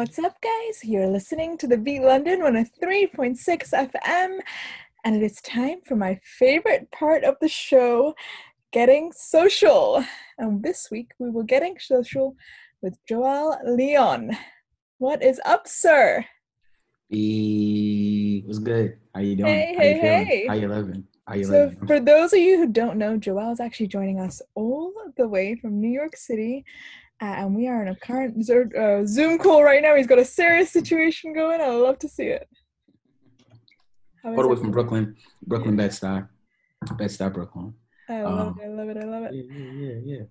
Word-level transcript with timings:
What's 0.00 0.18
up, 0.18 0.40
guys? 0.40 0.82
You're 0.82 1.08
listening 1.08 1.58
to 1.58 1.66
the 1.66 1.76
Beat 1.76 2.00
London 2.00 2.40
103.6 2.40 3.36
FM, 3.92 4.38
and 5.04 5.14
it 5.14 5.22
is 5.22 5.42
time 5.42 5.80
for 5.84 5.94
my 5.94 6.18
favorite 6.24 6.90
part 6.90 7.22
of 7.22 7.34
the 7.42 7.48
show, 7.48 8.14
Getting 8.72 9.12
Social. 9.12 10.02
And 10.38 10.62
this 10.62 10.90
week 10.90 11.10
we 11.18 11.28
will 11.28 11.42
Getting 11.42 11.76
Social 11.78 12.34
with 12.80 12.96
Joel 13.06 13.58
Leon. 13.62 14.30
What 14.96 15.22
is 15.22 15.38
up, 15.44 15.68
sir? 15.68 16.24
B, 17.10 18.42
what's 18.46 18.58
good? 18.58 18.96
How 19.14 19.20
you 19.20 19.36
doing? 19.36 19.48
Hey, 19.52 19.74
How 19.76 19.82
you 19.84 19.90
hey, 19.90 20.00
feeling? 20.00 20.24
hey. 20.24 20.46
How 20.46 20.54
you 20.54 20.68
living? 20.68 21.04
How 21.26 21.34
you 21.34 21.44
So, 21.44 21.52
living? 21.52 21.86
for 21.86 22.00
those 22.00 22.32
of 22.32 22.38
you 22.38 22.56
who 22.56 22.68
don't 22.68 22.96
know, 22.96 23.18
Joel 23.18 23.52
is 23.52 23.60
actually 23.60 23.88
joining 23.88 24.18
us 24.18 24.40
all 24.54 24.94
the 25.18 25.28
way 25.28 25.56
from 25.56 25.78
New 25.78 25.90
York 25.90 26.16
City, 26.16 26.64
uh, 27.20 27.24
and 27.24 27.54
we 27.54 27.68
are 27.68 27.82
in 27.82 27.88
a 27.88 27.96
current 27.96 28.36
uh, 28.50 29.04
Zoom 29.06 29.38
call 29.38 29.62
right 29.62 29.82
now. 29.82 29.94
He's 29.94 30.06
got 30.06 30.18
a 30.18 30.24
serious 30.24 30.70
situation 30.70 31.34
going. 31.34 31.60
I 31.60 31.68
love 31.68 31.98
to 32.00 32.08
see 32.08 32.28
it. 32.28 32.48
How 34.22 34.32
is 34.32 34.36
All 34.36 34.42
the 34.42 34.48
way 34.48 34.56
from 34.56 34.70
Brooklyn, 34.70 35.16
Brooklyn, 35.42 35.76
Bed-Stuy, 35.76 36.28
Bed-Stuy, 36.96 37.32
Brooklyn. 37.32 37.74
I 38.08 38.22
love 38.22 38.48
um, 38.48 38.60
it. 38.60 38.64
I 38.64 38.68
love 38.68 38.88
it. 38.88 38.96
I 38.96 39.04
love 39.04 39.22
it. 39.24 39.34
Yeah, 39.34 39.42
yeah, 39.52 39.72
yeah, 39.72 40.00
yeah. 40.04 40.24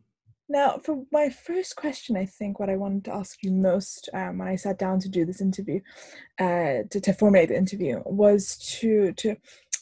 Now, 0.51 0.79
for 0.83 1.03
my 1.11 1.29
first 1.29 1.75
question, 1.75 2.17
I 2.17 2.25
think 2.25 2.59
what 2.59 2.71
I 2.71 2.75
wanted 2.75 3.05
to 3.05 3.13
ask 3.13 3.37
you 3.43 3.51
most 3.51 4.09
um, 4.13 4.39
when 4.39 4.47
I 4.47 4.55
sat 4.55 4.79
down 4.79 4.99
to 5.01 5.09
do 5.09 5.23
this 5.23 5.41
interview, 5.41 5.79
uh, 6.39 6.83
to, 6.89 6.99
to 7.01 7.13
formulate 7.13 7.49
the 7.49 7.57
interview, 7.57 8.01
was 8.05 8.57
to 8.79 9.13
to 9.13 9.35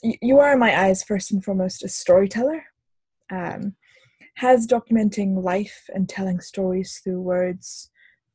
you 0.03 0.39
are 0.39 0.53
in 0.53 0.59
my 0.59 0.77
eyes 0.77 1.03
first 1.03 1.31
and 1.31 1.43
foremost 1.43 1.83
a 1.83 1.89
storyteller. 1.89 2.65
Um, 3.31 3.75
has 4.37 4.67
documenting 4.67 5.43
life 5.43 5.89
and 5.95 6.07
telling 6.07 6.39
stories 6.39 7.01
through 7.03 7.19
words, 7.19 7.89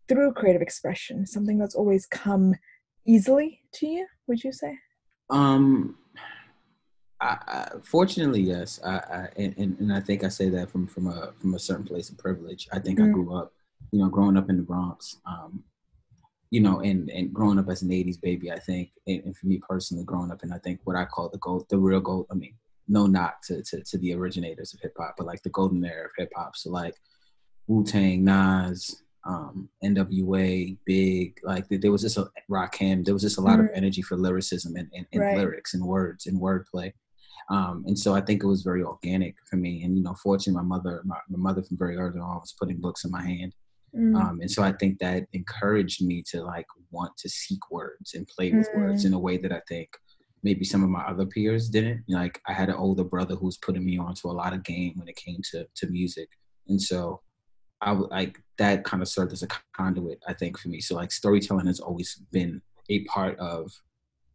through 0.08 0.32
creative 0.32 0.60
expression, 0.60 1.24
something 1.24 1.58
that's 1.58 1.76
always 1.76 2.06
come 2.06 2.56
easily 3.06 3.60
to 3.74 3.86
you? 3.86 4.06
Would 4.26 4.42
you 4.42 4.52
say? 4.52 4.76
Um, 5.30 5.96
I, 7.20 7.38
I, 7.46 7.68
fortunately, 7.84 8.40
yes. 8.40 8.80
I, 8.84 8.96
I 8.96 9.28
and, 9.36 9.78
and, 9.78 9.92
I 9.92 10.00
think 10.00 10.24
I 10.24 10.28
say 10.28 10.48
that 10.48 10.70
from 10.70 10.88
from 10.88 11.06
a 11.06 11.32
from 11.38 11.54
a 11.54 11.58
certain 11.58 11.84
place 11.84 12.10
of 12.10 12.18
privilege. 12.18 12.68
I 12.72 12.80
think 12.80 13.00
I 13.00 13.04
Mm. 13.04 13.12
grew 13.12 13.36
up, 13.36 13.52
you 13.92 14.00
know, 14.00 14.08
growing 14.08 14.36
up 14.36 14.50
in 14.50 14.56
the 14.56 14.62
Bronx. 14.64 15.20
Um, 15.24 15.62
you 16.50 16.60
know, 16.60 16.80
and 16.80 17.10
and 17.10 17.32
growing 17.32 17.60
up 17.60 17.68
as 17.68 17.82
an 17.82 17.90
'80s 17.90 18.20
baby, 18.20 18.50
I 18.50 18.58
think, 18.58 18.90
and, 19.06 19.22
and 19.24 19.36
for 19.36 19.46
me 19.46 19.60
personally, 19.66 20.02
growing 20.04 20.32
up 20.32 20.42
and 20.42 20.52
I 20.52 20.58
think 20.58 20.80
what 20.82 20.96
I 20.96 21.04
call 21.04 21.28
the 21.28 21.38
gold, 21.38 21.66
the 21.68 21.78
real 21.78 22.00
gold. 22.00 22.26
I 22.28 22.34
mean, 22.34 22.54
no 22.88 23.06
knock 23.06 23.42
to 23.46 23.62
to, 23.62 23.82
to 23.82 23.98
the 23.98 24.14
originators 24.14 24.74
of 24.74 24.80
hip 24.80 24.94
hop, 24.98 25.14
but 25.16 25.26
like 25.26 25.42
the 25.42 25.50
golden 25.50 25.84
era 25.84 26.04
of 26.06 26.10
hip 26.16 26.32
hop. 26.36 26.56
So 26.56 26.70
like 26.70 26.94
Wu 27.68 27.84
Tang, 27.84 28.24
Nas, 28.24 29.02
um, 29.24 29.68
NWA, 29.84 30.76
Big. 30.84 31.38
Like 31.44 31.66
there 31.68 31.92
was 31.92 32.02
just 32.02 32.16
a 32.18 32.28
Rakim. 32.50 33.04
There 33.04 33.14
was 33.14 33.22
just 33.22 33.38
a 33.38 33.42
lot 33.42 33.60
of 33.60 33.66
Mm. 33.66 33.76
energy 33.76 34.02
for 34.02 34.16
lyricism 34.16 34.74
and, 34.76 34.88
and, 34.94 35.06
and 35.12 35.22
Right. 35.22 35.36
lyrics 35.38 35.74
and 35.74 35.84
words 35.84 36.26
and 36.26 36.40
wordplay. 36.40 36.92
Um, 37.50 37.84
and 37.86 37.98
so 37.98 38.14
I 38.14 38.20
think 38.20 38.42
it 38.42 38.46
was 38.46 38.62
very 38.62 38.82
organic 38.82 39.36
for 39.48 39.56
me. 39.56 39.82
And 39.84 39.96
you 39.96 40.02
know, 40.02 40.14
fortunately, 40.14 40.60
my 40.62 40.66
mother, 40.76 41.02
my, 41.04 41.16
my 41.28 41.38
mother 41.38 41.62
from 41.62 41.76
very 41.76 41.96
early 41.96 42.18
on 42.20 42.40
was 42.40 42.54
putting 42.58 42.80
books 42.80 43.04
in 43.04 43.10
my 43.10 43.22
hand. 43.22 43.54
Mm, 43.94 44.16
Um, 44.16 44.40
and 44.40 44.50
so 44.50 44.62
I 44.62 44.72
think 44.72 44.98
that 45.00 45.26
encouraged 45.32 46.04
me 46.04 46.22
to 46.30 46.42
like 46.42 46.66
want 46.90 47.16
to 47.18 47.28
seek 47.28 47.70
words 47.70 48.14
and 48.14 48.26
play 48.26 48.50
with 48.52 48.68
words 48.74 49.02
Mm. 49.04 49.08
in 49.08 49.12
a 49.14 49.18
way 49.18 49.36
that 49.38 49.52
I 49.52 49.60
think 49.68 49.88
maybe 50.42 50.64
some 50.64 50.82
of 50.82 50.90
my 50.90 51.02
other 51.02 51.26
peers 51.26 51.68
didn't. 51.68 52.04
Like 52.08 52.40
I 52.48 52.52
had 52.52 52.68
an 52.68 52.76
older 52.76 53.04
brother 53.04 53.34
who 53.36 53.46
was 53.46 53.58
putting 53.58 53.84
me 53.84 53.98
onto 53.98 54.28
a 54.28 54.32
lot 54.32 54.52
of 54.52 54.62
game 54.64 54.92
when 54.96 55.08
it 55.08 55.16
came 55.16 55.40
to 55.52 55.66
to 55.74 55.86
music, 55.88 56.28
and 56.68 56.80
so 56.80 57.20
I 57.80 57.92
would 57.92 58.10
like 58.10 58.38
that 58.58 58.84
kind 58.84 59.02
of 59.02 59.08
served 59.08 59.32
as 59.32 59.42
a 59.42 59.48
conduit, 59.76 60.20
I 60.28 60.34
think, 60.34 60.58
for 60.58 60.68
me. 60.68 60.80
So 60.80 60.94
like 60.94 61.10
storytelling 61.12 61.66
has 61.66 61.80
always 61.80 62.14
been 62.30 62.62
a 62.88 63.04
part 63.04 63.38
of 63.38 63.72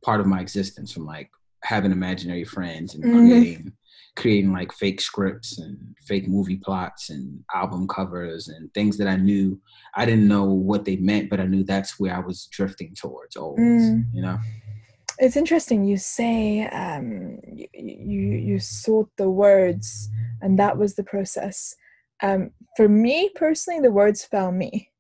part 0.03 0.19
of 0.19 0.28
my 0.28 0.41
existence 0.41 0.91
from 0.91 1.05
like 1.05 1.30
having 1.63 1.91
imaginary 1.91 2.44
friends 2.45 2.94
and 2.94 3.03
Mhm. 3.03 3.19
creating 3.19 3.73
creating 4.16 4.51
like 4.51 4.72
fake 4.73 5.00
scripts 5.00 5.59
and 5.59 5.96
fake 6.07 6.28
movie 6.28 6.57
plots 6.57 7.12
and 7.12 7.44
album 7.53 7.88
covers 7.88 8.47
and 8.47 8.73
things 8.73 8.97
that 8.97 9.07
I 9.07 9.16
knew 9.16 9.62
I 9.96 10.06
didn't 10.06 10.28
know 10.28 10.46
what 10.46 10.85
they 10.85 10.96
meant, 10.97 11.29
but 11.29 11.40
I 11.40 11.46
knew 11.46 11.63
that's 11.63 12.00
where 12.00 12.16
I 12.16 12.19
was 12.19 12.47
drifting 12.47 12.96
towards 12.96 13.35
always. 13.35 13.84
Mm. 13.91 14.06
You 14.13 14.22
know? 14.23 14.40
It's 15.19 15.38
interesting. 15.38 15.83
You 15.85 15.97
say 15.97 16.67
um, 16.67 17.39
you, 17.45 17.67
you 17.73 18.22
you 18.38 18.59
sought 18.59 19.09
the 19.17 19.29
words, 19.29 20.09
and 20.41 20.59
that 20.59 20.78
was 20.78 20.95
the 20.95 21.03
process. 21.03 21.75
Um, 22.22 22.51
for 22.75 22.88
me 22.88 23.29
personally, 23.35 23.81
the 23.81 23.91
words 23.91 24.25
found 24.25 24.57
me. 24.57 24.91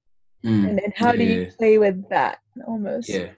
Mm. 0.45 0.69
And, 0.69 0.79
and 0.79 0.93
how 0.95 1.11
do 1.11 1.23
you 1.23 1.51
play 1.57 1.77
with 1.77 2.07
that? 2.09 2.39
Almost. 2.67 3.09
Yeah. 3.09 3.29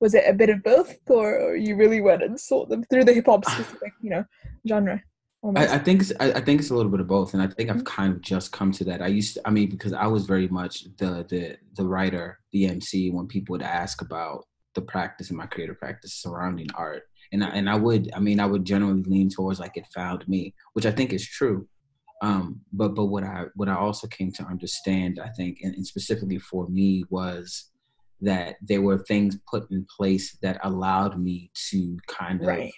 Was 0.00 0.14
it 0.14 0.24
a 0.28 0.32
bit 0.32 0.50
of 0.50 0.62
both, 0.62 0.96
or, 1.08 1.40
or 1.40 1.56
you 1.56 1.74
really 1.74 2.00
went 2.00 2.22
and 2.22 2.38
sought 2.38 2.68
them 2.68 2.84
through 2.84 3.04
the 3.04 3.12
hip 3.12 3.26
hop 3.26 3.44
specific, 3.48 3.92
you 4.00 4.10
know, 4.10 4.24
genre? 4.68 5.02
I, 5.56 5.66
I 5.66 5.78
think 5.78 6.02
it's, 6.02 6.12
I, 6.18 6.32
I 6.32 6.40
think 6.40 6.60
it's 6.60 6.70
a 6.70 6.74
little 6.74 6.90
bit 6.90 7.00
of 7.00 7.06
both, 7.06 7.32
and 7.34 7.42
I 7.42 7.46
think 7.46 7.68
Mm-hmm. 7.68 7.78
I've 7.78 7.84
kind 7.84 8.12
of 8.12 8.20
just 8.20 8.50
come 8.50 8.72
to 8.72 8.84
that. 8.84 9.02
I 9.02 9.06
used 9.06 9.34
to, 9.34 9.42
I 9.46 9.50
mean, 9.50 9.70
because 9.70 9.92
I 9.92 10.06
was 10.06 10.26
very 10.26 10.48
much 10.48 10.84
the 10.96 11.24
the 11.28 11.56
the 11.76 11.86
writer, 11.86 12.40
the 12.52 12.66
MC. 12.66 13.10
When 13.10 13.26
people 13.26 13.52
would 13.52 13.62
ask 13.62 14.02
about 14.02 14.46
the 14.78 14.86
practice 14.86 15.28
and 15.28 15.38
my 15.38 15.46
creative 15.46 15.78
practice 15.78 16.14
surrounding 16.14 16.68
art, 16.74 17.02
and 17.32 17.42
I, 17.44 17.48
and 17.48 17.68
I 17.68 17.74
would, 17.74 18.10
I 18.14 18.20
mean, 18.20 18.40
I 18.40 18.46
would 18.46 18.64
generally 18.64 19.02
lean 19.02 19.28
towards 19.28 19.60
like 19.60 19.76
it 19.76 19.86
found 19.94 20.26
me, 20.28 20.54
which 20.74 20.86
I 20.86 20.92
think 20.92 21.12
is 21.12 21.26
true. 21.26 21.68
Um, 22.20 22.60
but 22.72 22.94
but 22.94 23.06
what 23.06 23.24
I 23.24 23.44
what 23.54 23.68
I 23.68 23.76
also 23.76 24.06
came 24.06 24.32
to 24.32 24.44
understand, 24.44 25.20
I 25.22 25.28
think, 25.30 25.58
and, 25.62 25.74
and 25.74 25.86
specifically 25.86 26.38
for 26.38 26.68
me 26.68 27.04
was 27.10 27.70
that 28.20 28.56
there 28.60 28.82
were 28.82 28.98
things 28.98 29.38
put 29.48 29.70
in 29.70 29.86
place 29.96 30.36
that 30.42 30.58
allowed 30.64 31.20
me 31.20 31.50
to 31.70 31.98
kind 32.08 32.40
of 32.40 32.48
Right. 32.48 32.72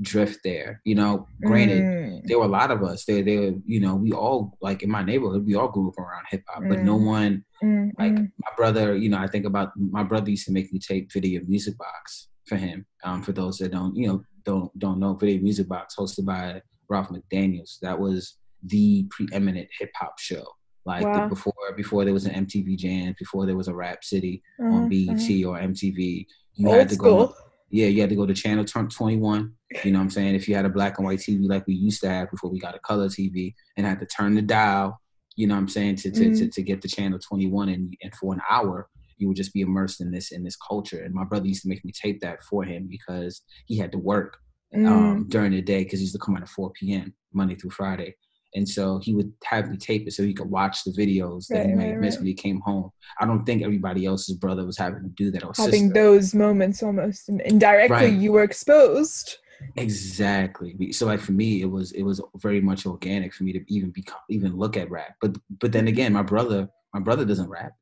Drift 0.00 0.40
there. 0.44 0.80
You 0.84 0.94
know, 0.94 1.26
granted 1.42 1.82
Mm, 1.82 2.22
there 2.26 2.38
were 2.38 2.44
a 2.44 2.48
lot 2.48 2.70
of 2.70 2.82
us. 2.82 3.04
There, 3.04 3.22
there, 3.22 3.52
you 3.64 3.80
know, 3.80 3.94
we 3.96 4.12
all 4.12 4.56
like 4.60 4.82
in 4.82 4.90
my 4.90 5.02
neighborhood, 5.02 5.46
we 5.46 5.54
all 5.54 5.68
grew 5.68 5.88
up 5.88 5.98
around 5.98 6.24
hip 6.30 6.42
hop, 6.48 6.62
but 6.68 6.80
no 6.80 6.98
Mm. 6.98 7.06
one 7.06 7.44
mm, 7.62 7.90
like 7.98 8.12
mm. 8.12 8.30
my 8.38 8.50
brother. 8.56 8.96
You 8.96 9.08
know, 9.08 9.18
I 9.18 9.26
think 9.26 9.46
about 9.46 9.70
my 9.76 10.02
brother 10.02 10.30
used 10.30 10.46
to 10.46 10.52
make 10.52 10.72
me 10.72 10.78
tape 10.78 11.12
Video 11.12 11.40
Music 11.46 11.76
Box 11.78 12.28
for 12.46 12.56
him. 12.56 12.86
Um, 13.04 13.22
for 13.22 13.32
those 13.32 13.58
that 13.58 13.72
don't, 13.72 13.96
you 13.96 14.06
know, 14.08 14.22
don't 14.44 14.76
don't 14.78 15.00
know, 15.00 15.14
Video 15.14 15.40
Music 15.42 15.68
Box 15.68 15.94
hosted 15.98 16.24
by 16.24 16.62
Ralph 16.88 17.08
McDaniels. 17.08 17.78
That 17.80 17.98
was 17.98 18.36
the 18.62 19.06
preeminent 19.10 19.68
hip 19.78 19.90
hop 19.96 20.18
show. 20.18 20.44
Like 20.84 21.02
the- 21.02 21.26
before, 21.28 21.52
before 21.76 22.04
there 22.04 22.14
was 22.14 22.26
an 22.26 22.46
MTV 22.46 22.76
Jam, 22.76 23.14
before 23.18 23.44
there 23.44 23.56
was 23.56 23.66
a 23.66 23.74
Rap 23.74 24.04
City 24.04 24.40
on 24.60 24.66
uh-huh. 24.72 24.88
BET 24.88 25.44
or 25.44 25.58
MTV, 25.58 26.26
you 26.54 26.68
Old 26.68 26.76
had 26.78 26.88
to 26.90 26.96
go. 26.96 27.26
school. 27.26 27.36
Yeah, 27.70 27.86
you 27.88 28.00
had 28.00 28.10
to 28.10 28.16
go 28.16 28.26
to 28.26 28.34
channel 28.34 28.64
21. 28.64 29.52
You 29.84 29.90
know 29.90 29.98
what 29.98 30.04
I'm 30.04 30.10
saying? 30.10 30.34
If 30.34 30.48
you 30.48 30.54
had 30.54 30.64
a 30.64 30.70
black 30.70 30.98
and 30.98 31.06
white 31.06 31.18
TV 31.18 31.48
like 31.48 31.66
we 31.66 31.74
used 31.74 32.00
to 32.02 32.08
have 32.08 32.30
before 32.30 32.50
we 32.50 32.58
got 32.60 32.76
a 32.76 32.78
color 32.80 33.08
TV 33.08 33.54
and 33.76 33.86
had 33.86 34.00
to 34.00 34.06
turn 34.06 34.34
the 34.34 34.42
dial, 34.42 35.00
you 35.34 35.46
know 35.46 35.54
what 35.54 35.60
I'm 35.60 35.68
saying, 35.68 35.96
to 35.96 36.10
to, 36.12 36.24
Mm-hmm. 36.26 36.34
to, 36.34 36.50
to 36.50 36.62
get 36.62 36.82
the 36.82 36.88
channel 36.88 37.18
21 37.18 37.68
and, 37.68 37.94
and 38.02 38.14
for 38.14 38.32
an 38.32 38.40
hour 38.48 38.88
you 39.18 39.28
would 39.28 39.36
just 39.36 39.54
be 39.54 39.62
immersed 39.62 40.00
in 40.00 40.10
this 40.10 40.30
in 40.30 40.44
this 40.44 40.56
culture. 40.56 41.02
And 41.02 41.14
my 41.14 41.24
brother 41.24 41.46
used 41.46 41.62
to 41.62 41.68
make 41.68 41.84
me 41.84 41.92
tape 41.92 42.20
that 42.20 42.42
for 42.42 42.64
him 42.64 42.86
because 42.88 43.42
he 43.66 43.78
had 43.78 43.92
to 43.92 43.98
work 43.98 44.38
Mm, 44.74 44.88
um, 44.88 45.26
during 45.28 45.52
the 45.52 45.62
day 45.62 45.84
because 45.84 46.00
he 46.00 46.04
used 46.04 46.14
to 46.16 46.18
come 46.18 46.36
out 46.36 46.42
at 46.42 46.48
4 46.48 46.72
p.m. 46.72 47.14
Monday 47.32 47.54
through 47.54 47.70
Friday. 47.70 48.16
And 48.56 48.68
so 48.68 48.98
he 48.98 49.14
would 49.14 49.32
have 49.44 49.70
me 49.70 49.76
tape 49.76 50.06
it 50.08 50.12
so 50.12 50.22
he 50.22 50.34
could 50.34 50.50
watch 50.50 50.82
the 50.82 50.90
videos 50.90 51.46
that 51.48 51.66
he 51.66 51.74
might 51.74 51.90
right, 51.90 52.00
missed 52.00 52.16
right. 52.16 52.22
when 52.22 52.26
he 52.26 52.34
came 52.34 52.60
home. 52.60 52.90
I 53.20 53.26
don't 53.26 53.44
think 53.44 53.62
everybody 53.62 54.06
else's 54.06 54.36
brother 54.36 54.64
was 54.64 54.78
having 54.78 55.02
to 55.02 55.08
do 55.10 55.30
that 55.30 55.44
or 55.44 55.52
having 55.56 55.72
sister. 55.88 55.94
those 55.94 56.34
moments 56.34 56.82
almost 56.82 57.28
and 57.28 57.40
indirectly 57.42 57.96
Right. 57.96 58.12
you 58.14 58.32
were 58.32 58.42
exposed 58.42 59.36
Exactly. 59.76 60.92
So 60.92 61.06
like 61.06 61.20
for 61.20 61.32
me, 61.32 61.62
it 61.62 61.70
was 61.70 61.92
it 61.92 62.02
was 62.02 62.20
very 62.36 62.60
much 62.60 62.84
organic 62.84 63.32
for 63.32 63.44
me 63.44 63.52
to 63.54 63.64
even 63.72 63.90
become 63.90 64.18
even 64.28 64.54
look 64.54 64.76
at 64.76 64.90
rap. 64.90 65.16
But 65.22 65.38
but 65.60 65.72
then 65.72 65.88
again, 65.88 66.12
my 66.12 66.22
brother 66.22 66.68
my 66.92 67.00
brother 67.00 67.24
doesn't 67.24 67.48
rap. 67.48 67.72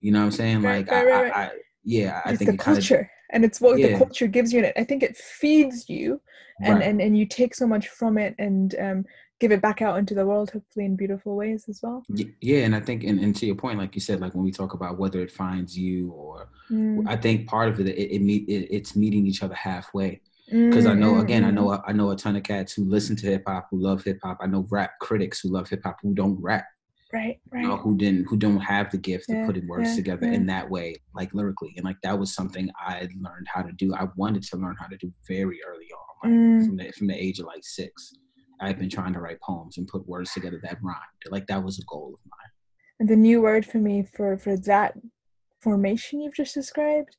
You 0.00 0.12
know 0.12 0.18
what 0.18 0.26
I'm 0.26 0.30
saying? 0.32 0.62
Right, 0.62 0.86
Like 0.86 0.90
right, 0.90 1.06
I, 1.06 1.22
right, 1.22 1.32
I, 1.34 1.42
I 1.44 1.50
yeah, 1.84 2.20
I 2.24 2.30
it's 2.30 2.38
think 2.38 2.50
the 2.50 2.54
it 2.54 2.60
culture 2.60 3.10
and 3.32 3.44
it's 3.44 3.60
what 3.60 3.76
the 3.76 3.96
culture 3.96 4.26
gives 4.26 4.52
you 4.52 4.62
and 4.62 4.72
i 4.76 4.84
think 4.84 5.02
it 5.02 5.16
feeds 5.16 5.88
you 5.88 6.20
and, 6.62 6.74
right. 6.74 6.84
and 6.86 7.00
and 7.00 7.18
you 7.18 7.26
take 7.26 7.54
so 7.54 7.66
much 7.66 7.88
from 7.88 8.18
it 8.18 8.34
and 8.38 8.76
um 8.78 9.04
give 9.42 9.52
it 9.56 9.62
back 9.68 9.82
out 9.86 9.98
into 9.98 10.14
the 10.14 10.26
world 10.30 10.50
hopefully 10.50 10.84
in 10.86 10.96
beautiful 11.02 11.36
ways 11.42 11.62
as 11.68 11.80
well 11.84 12.00
yeah, 12.40 12.60
and 12.66 12.74
I 12.74 12.80
think 12.80 13.04
and, 13.04 13.18
and 13.24 13.34
to 13.36 13.46
your 13.46 13.54
point, 13.54 13.78
like 13.78 13.94
you 13.94 14.00
said, 14.00 14.20
like 14.20 14.34
when 14.34 14.44
we 14.44 14.52
talk 14.52 14.74
about 14.74 14.98
whether 14.98 15.20
it 15.20 15.30
finds 15.42 15.76
you 15.78 16.10
or 16.12 16.48
Mm, 16.70 17.04
I 17.06 17.16
think 17.16 17.46
part 17.48 17.68
of 17.68 17.80
it 17.80 17.86
it, 17.88 18.14
it 18.16 18.22
meet 18.22 18.48
it, 18.48 18.68
it's 18.76 18.96
meeting 18.96 19.26
each 19.26 19.42
other 19.42 19.54
halfway. 19.54 20.20
because 20.68 20.86
I 20.86 20.94
mm, 20.94 21.00
know 21.02 21.12
mm, 21.14 21.22
again 21.24 21.44
I 21.44 21.50
mm. 21.50 21.54
know 21.56 21.82
I 21.86 21.92
know 21.92 22.10
a 22.10 22.16
ton 22.16 22.36
of 22.36 22.42
cats 22.42 22.72
who 22.72 22.84
listen 22.84 23.16
to 23.16 23.26
hip 23.26 23.44
hop 23.46 23.68
who 23.70 23.78
love 23.80 24.02
hip 24.04 24.18
hop. 24.22 24.38
I 24.40 24.46
know 24.46 24.66
rap 24.70 24.92
critics 25.00 25.40
who 25.40 25.50
love 25.50 25.68
hip 25.68 25.82
hop 25.84 25.98
who 26.02 26.14
don't 26.14 26.40
rap, 26.42 26.64
right 27.12 27.38
you 27.54 27.68
know, 27.68 27.76
who 27.76 27.96
didn't 27.96 28.26
who 28.28 28.36
don't 28.36 28.60
have 28.60 28.90
the 28.90 28.98
gift 28.98 29.28
Yeah, 29.28 29.42
of 29.42 29.46
putting 29.46 29.66
words 29.68 29.90
yeah, 29.90 29.96
together 29.96 30.26
yeah. 30.26 30.32
in 30.32 30.46
that 30.46 30.70
way, 30.70 30.96
like 31.14 31.32
lyrically, 31.34 31.74
and 31.76 31.84
like 31.84 32.00
that 32.02 32.18
was 32.18 32.34
something 32.34 32.70
I 32.78 33.08
learned 33.20 33.46
how 33.48 33.62
to 33.62 33.72
do. 33.72 33.94
I 33.94 34.06
wanted 34.16 34.42
to 34.44 34.56
learn 34.56 34.76
how 34.80 34.86
to 34.88 34.96
do 34.96 35.12
very 35.28 35.60
early 35.66 35.88
on, 35.92 36.30
like 36.30 36.32
Mm. 36.32 36.66
from 36.66 36.76
the 36.76 36.92
from 36.92 37.06
the 37.08 37.14
age 37.22 37.38
of 37.40 37.46
like 37.46 37.64
six. 37.64 38.14
I've 38.62 38.78
been 38.78 38.88
trying 38.88 39.12
to 39.14 39.20
write 39.20 39.40
poems 39.40 39.76
and 39.76 39.88
put 39.88 40.06
words 40.06 40.32
together 40.32 40.60
that 40.62 40.78
rhymed. 40.82 41.22
Like 41.30 41.46
that 41.48 41.62
was 41.62 41.78
a 41.78 41.84
goal 41.84 42.14
of 42.14 42.20
mine. 42.30 42.50
and 43.00 43.08
the 43.08 43.16
new 43.16 43.42
word 43.42 43.66
for 43.66 43.78
me 43.78 44.04
for 44.04 44.38
for 44.38 44.56
that 44.56 44.94
formation 45.60 46.20
you've 46.20 46.34
just 46.34 46.54
described 46.54 47.16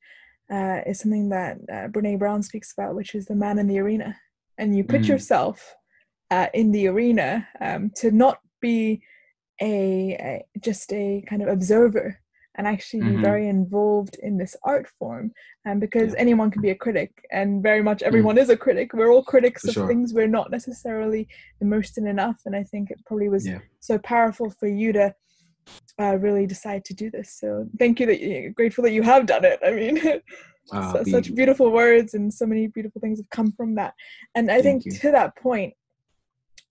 uh, 0.51 0.79
is 0.85 0.99
something 0.99 1.29
that 1.29 1.57
uh, 1.71 1.87
Brene 1.87 2.19
Brown 2.19 2.43
speaks 2.43 2.73
about, 2.73 2.95
which 2.95 3.15
is 3.15 3.25
the 3.25 3.35
man 3.35 3.59
in 3.59 3.67
the 3.67 3.79
arena. 3.79 4.15
And 4.57 4.75
you 4.77 4.83
put 4.83 5.01
mm. 5.01 5.07
yourself 5.07 5.75
uh, 6.31 6.47
in 6.53 6.71
the 6.71 6.87
arena 6.87 7.47
um, 7.59 7.91
to 7.97 8.11
not 8.11 8.39
be 8.61 9.01
a, 9.61 10.13
a, 10.13 10.59
just 10.59 10.91
a 10.93 11.23
kind 11.27 11.41
of 11.41 11.47
observer 11.47 12.19
and 12.55 12.67
actually 12.67 13.01
mm-hmm. 13.01 13.17
be 13.17 13.21
very 13.21 13.47
involved 13.47 14.17
in 14.21 14.37
this 14.37 14.55
art 14.63 14.87
form 14.99 15.31
and 15.65 15.79
because 15.79 16.13
yeah. 16.13 16.19
anyone 16.19 16.51
can 16.51 16.61
be 16.61 16.69
a 16.69 16.75
critic 16.75 17.11
and 17.31 17.63
very 17.63 17.81
much 17.81 17.99
mm. 17.99 18.07
everyone 18.07 18.35
mm. 18.35 18.41
is 18.41 18.49
a 18.49 18.57
critic 18.57 18.93
we're 18.93 19.11
all 19.11 19.23
critics 19.23 19.63
for 19.63 19.69
of 19.69 19.73
sure. 19.73 19.87
things 19.87 20.13
we're 20.13 20.27
not 20.27 20.51
necessarily 20.51 21.27
immersed 21.61 21.97
in 21.97 22.07
enough 22.07 22.41
and 22.45 22.55
i 22.55 22.63
think 22.63 22.91
it 22.91 22.99
probably 23.05 23.29
was 23.29 23.47
yeah. 23.47 23.59
so 23.79 23.97
powerful 23.99 24.49
for 24.49 24.67
you 24.67 24.91
to 24.93 25.13
uh, 25.99 26.17
really 26.17 26.45
decide 26.45 26.83
to 26.83 26.93
do 26.93 27.09
this 27.09 27.37
so 27.39 27.65
thank 27.79 27.99
you 27.99 28.05
that 28.05 28.19
you're 28.19 28.51
grateful 28.51 28.83
that 28.83 28.91
you 28.91 29.01
have 29.01 29.25
done 29.25 29.45
it 29.45 29.59
i 29.65 29.71
mean 29.71 29.97
uh, 30.73 30.93
so, 30.93 31.03
such 31.03 31.33
beautiful 31.33 31.71
words 31.71 32.13
and 32.13 32.33
so 32.33 32.45
many 32.45 32.67
beautiful 32.67 32.99
things 32.99 33.19
have 33.19 33.29
come 33.29 33.51
from 33.51 33.75
that 33.75 33.93
and 34.35 34.51
i 34.51 34.61
think 34.61 34.85
you. 34.85 34.91
to 34.91 35.11
that 35.11 35.35
point 35.37 35.73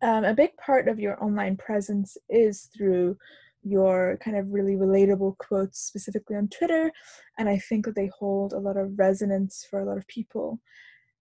um, 0.02 0.24
a 0.24 0.34
big 0.34 0.50
part 0.56 0.88
of 0.88 0.98
your 0.98 1.22
online 1.22 1.56
presence 1.56 2.16
is 2.28 2.68
through 2.76 3.16
your 3.62 4.18
kind 4.22 4.36
of 4.36 4.50
really 4.50 4.74
relatable 4.74 5.38
quotes 5.38 5.80
specifically 5.80 6.36
on 6.36 6.48
Twitter, 6.48 6.90
and 7.38 7.48
I 7.48 7.58
think 7.58 7.84
that 7.84 7.94
they 7.94 8.10
hold 8.18 8.52
a 8.52 8.58
lot 8.58 8.76
of 8.76 8.98
resonance 8.98 9.66
for 9.68 9.80
a 9.80 9.84
lot 9.84 9.98
of 9.98 10.06
people. 10.08 10.60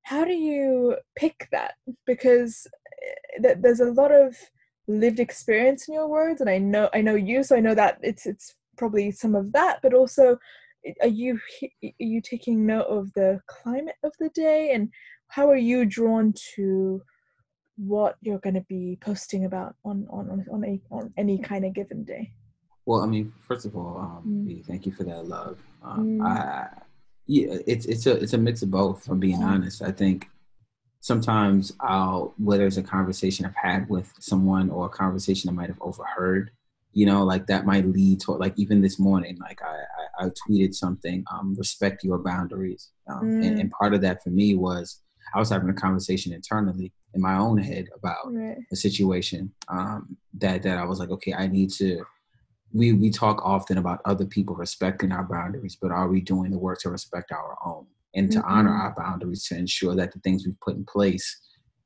How 0.04 0.26
do 0.26 0.34
you 0.34 0.98
pick 1.16 1.48
that? 1.52 1.76
Because 2.06 2.68
eh, 3.44 3.54
there's 3.60 3.80
a 3.80 3.92
lot 3.92 4.12
of 4.12 4.36
lived 4.88 5.20
experience 5.20 5.88
in 5.88 5.94
your 5.94 6.08
words, 6.08 6.42
and 6.42 6.50
I 6.50 6.58
know 6.58 6.90
I 6.94 7.02
know 7.02 7.16
you, 7.16 7.44
so 7.44 7.56
I 7.56 7.62
know 7.62 7.76
that 7.76 8.00
it's 8.02 8.26
it's 8.26 8.56
probably 8.78 9.12
some 9.12 9.36
of 9.36 9.52
that, 9.54 9.80
but 9.84 9.94
also 9.94 10.38
eh, 10.86 10.94
are 11.02 11.08
you 11.08 11.40
are 11.84 11.90
you 12.00 12.22
taking 12.22 12.66
note 12.66 12.88
of 12.88 13.14
the 13.14 13.40
climate 13.48 13.96
of 14.04 14.14
the 14.20 14.30
day, 14.30 14.72
and 14.74 14.90
how 15.28 15.50
are 15.50 15.58
you 15.58 15.86
drawn 15.86 16.34
to 16.56 17.02
what 17.88 18.16
you're 18.22 18.40
going 18.40 18.54
to 18.54 18.66
be 18.70 18.98
posting 19.02 19.46
about 19.46 19.76
on 19.84 20.06
on 20.12 20.46
on 20.52 20.64
a 20.64 20.80
on 20.92 21.12
any 21.18 21.40
kind 21.40 21.66
of 21.66 21.74
given 21.74 22.04
day 22.04 22.32
well 22.86 23.02
i 23.02 23.08
mean 23.08 23.32
first 23.40 23.66
of 23.66 23.76
all 23.76 23.98
um 23.98 24.46
mm. 24.48 24.66
thank 24.66 24.86
you 24.86 24.92
for 24.92 25.04
that 25.04 25.26
love 25.26 25.58
um 25.84 26.20
mm. 26.20 26.28
i 26.28 26.68
yeah 27.26 27.58
it's 27.66 27.88
it's 27.88 28.06
a 28.06 28.22
it's 28.22 28.34
a 28.34 28.38
mix 28.38 28.62
of 28.62 28.70
both 28.70 29.04
from 29.04 29.20
being 29.20 29.42
honest 29.42 29.82
i 29.82 29.92
think 29.92 30.30
sometimes 31.00 31.74
i'll 31.80 32.36
whether 32.38 32.68
it's 32.68 32.78
a 32.78 32.84
conversation 32.84 33.46
i've 33.46 33.56
had 33.56 33.90
with 33.90 34.14
someone 34.20 34.70
or 34.70 34.86
a 34.86 34.90
conversation 34.90 35.50
i 35.50 35.54
might 35.54 35.70
have 35.70 35.82
overheard 35.82 36.52
you 36.94 37.08
know 37.08 37.24
like 37.24 37.48
that 37.48 37.66
might 37.66 37.88
lead 37.88 38.20
to 38.20 38.32
like 38.34 38.54
even 38.58 38.80
this 38.80 39.00
morning 39.00 39.38
like 39.42 39.60
i 39.64 39.78
i, 40.20 40.26
I 40.26 40.30
tweeted 40.30 40.76
something 40.76 41.24
um 41.34 41.56
respect 41.58 42.04
your 42.04 42.20
boundaries 42.20 42.90
um, 43.10 43.24
mm. 43.24 43.48
and, 43.48 43.60
and 43.60 43.72
part 43.72 43.96
of 43.96 44.02
that 44.02 44.22
for 44.22 44.30
me 44.30 44.54
was 44.54 45.02
i 45.34 45.40
was 45.40 45.50
having 45.50 45.70
a 45.70 45.74
conversation 45.74 46.32
internally 46.32 46.94
in 47.14 47.22
my 47.22 47.38
own 47.38 47.58
head 47.58 47.88
about 47.96 48.34
right. 48.34 48.58
a 48.72 48.76
situation 48.76 49.52
um, 49.68 50.18
that 50.36 50.64
that 50.64 50.78
I 50.78 50.86
was 50.86 51.00
like, 51.00 51.10
okay, 51.10 51.34
I 51.34 51.48
need 51.48 51.72
to. 51.72 52.04
We 52.74 52.94
we 52.94 53.10
talk 53.10 53.42
often 53.44 53.78
about 53.78 54.00
other 54.06 54.26
people 54.26 54.56
respecting 54.56 55.12
our 55.12 55.24
boundaries, 55.24 55.78
but 55.82 55.92
are 55.92 56.08
we 56.08 56.22
doing 56.22 56.52
the 56.52 56.58
work 56.58 56.80
to 56.82 56.90
respect 56.90 57.32
our 57.32 57.58
own 57.66 57.86
and 58.16 58.32
to 58.32 58.40
mm-hmm. 58.40 58.52
honor 58.52 58.72
our 58.72 58.96
boundaries 58.98 59.46
to 59.48 59.58
ensure 59.58 59.96
that 59.96 60.14
the 60.14 60.20
things 60.20 60.46
we've 60.46 60.60
put 60.62 60.76
in 60.76 60.86
place 60.86 61.40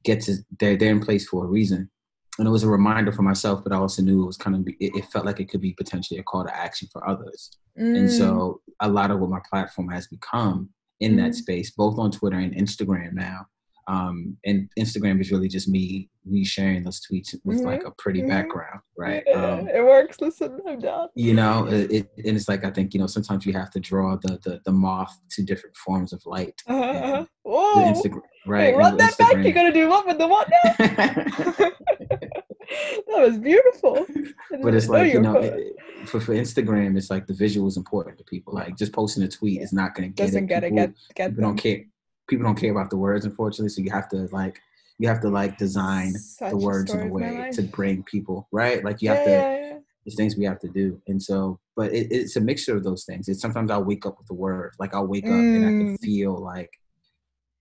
get 0.04 0.22
to 0.22 0.36
they're 0.60 0.77
they're 0.77 0.92
in 0.92 1.00
place 1.00 1.27
for 1.27 1.44
a 1.44 1.48
reason. 1.48 1.89
And 2.38 2.48
it 2.48 2.51
was 2.51 2.63
a 2.63 2.69
reminder 2.69 3.13
for 3.13 3.22
myself, 3.22 3.63
but 3.63 3.72
I 3.72 3.77
also 3.77 4.01
knew 4.01 4.24
it 4.24 4.27
was 4.27 4.38
kind 4.38 4.56
of 4.56 4.68
it, 4.68 4.75
it 4.95 5.06
felt 5.06 5.25
like 5.25 5.39
it 5.39 5.50
could 5.50 5.62
be 5.62 5.74
potentially 5.74 6.19
a 6.19 6.24
call 6.24 6.44
to 6.44 6.56
action 6.56 6.88
for 6.92 7.07
others. 7.07 7.50
Mm. 7.80 7.98
And 7.98 8.12
so 8.12 8.62
a 8.81 8.89
lot 8.89 9.12
of 9.12 9.19
what 9.19 9.30
my 9.30 9.39
platform 9.50 9.89
has 9.89 10.07
become 10.07 10.69
in 11.00 11.13
mm. 11.13 11.18
that 11.18 11.36
space, 11.36 11.72
both 11.72 11.98
on 11.98 12.12
Twitter 12.12 12.38
and 12.38 12.54
Instagram 12.54 13.13
now, 13.13 13.48
um, 13.88 14.38
and 14.46 14.70
Instagram 14.80 15.22
is 15.22 15.32
really 15.32 15.48
just 15.48 15.68
me 15.68 16.10
me 16.28 16.44
sharing 16.44 16.84
those 16.84 17.00
tweets 17.00 17.36
with 17.44 17.58
mm-hmm. 17.58 17.68
like 17.68 17.84
a 17.84 17.92
pretty 17.92 18.20
mm-hmm. 18.20 18.30
background, 18.30 18.80
right? 18.98 19.24
Yeah, 19.28 19.46
um, 19.46 19.68
it 19.68 19.84
works. 19.84 20.20
Listen, 20.20 20.60
I'm 20.68 20.80
down. 20.80 21.10
You 21.14 21.36
know, 21.36 21.68
it, 21.68 21.92
it, 21.92 22.10
and 22.26 22.36
it's 22.36 22.50
like 22.50 22.66
I 22.66 22.72
think 22.72 22.94
you 22.94 23.00
know 23.00 23.06
sometimes 23.08 23.46
you 23.46 23.54
have 23.54 23.70
to 23.72 23.80
draw 23.80 24.16
the 24.16 24.40
the, 24.44 24.62
the 24.66 24.72
moth 24.72 25.16
to 25.32 25.44
different 25.44 25.78
forms 25.78 26.14
of 26.14 26.26
light. 26.26 26.62
Uh-huh. 26.68 26.82
uh-huh. 26.82 27.26
Whoa! 27.44 27.94
Instagram, 27.94 28.22
right? 28.48 28.74
Hey, 28.74 28.74
run 28.74 28.98
that 28.98 29.14
Instagram. 29.14 29.34
back. 29.34 29.44
You're 29.44 29.54
gonna 29.54 29.74
do 29.74 29.88
what 29.88 30.08
with 30.08 30.18
the 30.18 30.28
what 30.28 30.50
now? 30.50 30.74
that 33.08 33.28
was 33.28 33.38
beautiful. 33.38 34.08
But 34.64 34.74
it's 34.74 34.90
like 34.90 35.14
you 35.14 35.22
know, 35.22 35.36
it, 35.38 35.76
for 36.06 36.20
for 36.20 36.34
Instagram, 36.34 36.98
it's 36.98 37.12
like 37.12 37.28
the 37.28 37.34
visual 37.34 37.68
is 37.68 37.78
important 37.78 38.18
to 38.18 38.24
people. 38.24 38.56
Like 38.56 38.76
just 38.78 38.94
posting 38.94 39.24
a 39.24 39.28
tweet 39.28 39.62
is 39.62 39.72
not 39.72 39.94
gonna 39.94 40.08
get 40.08 40.26
Doesn't 40.26 40.46
it. 40.46 40.48
Get 40.48 40.64
it. 40.64 40.74
Get 40.74 40.94
get. 41.14 41.30
People 41.30 41.44
don't 41.44 41.58
care 41.58 41.84
people 42.27 42.45
don't 42.45 42.60
care 42.60 42.72
about 42.72 42.89
the 42.89 42.98
words, 42.98 43.25
unfortunately. 43.25 43.69
So 43.69 43.81
you 43.81 43.92
have 43.92 44.10
to 44.10 44.27
like 44.31 44.60
you 44.98 45.07
have 45.07 45.22
to 45.22 45.30
like 45.30 45.57
design 45.57 46.13
Such 46.13 46.51
the 46.51 46.57
words 46.57 46.94
in 46.94 47.01
a 47.01 47.07
way 47.07 47.50
to 47.54 47.62
bring 47.63 48.04
people 48.04 48.48
right. 48.51 48.83
Like 48.83 49.01
you 49.01 49.10
have 49.10 49.19
yeah, 49.19 49.25
to. 49.25 49.31
Yeah, 49.31 49.60
yeah. 49.60 49.72
There's 50.06 50.16
things 50.16 50.38
we 50.38 50.45
have 50.45 50.60
to 50.60 50.68
do, 50.68 51.01
and 51.07 51.22
so, 51.22 51.60
but 51.75 51.92
it, 51.92 52.12
it's 52.12 52.36
a 52.36 52.39
mixture 52.39 52.77
of 52.77 52.83
those 52.83 53.06
things. 53.06 53.27
It's 53.27 53.42
sometimes 53.42 53.72
I'll 53.72 53.83
wake 53.83 54.06
up 54.06 54.19
with 54.19 54.30
a 54.30 54.36
word, 54.36 54.75
like 54.77 54.94
I'll 54.94 55.07
wake 55.07 55.25
mm. 55.25 55.30
up 55.30 55.39
and 55.39 55.66
I 55.66 55.69
can 55.69 55.98
mm. 55.98 56.00
feel 56.00 56.38
like 56.38 56.69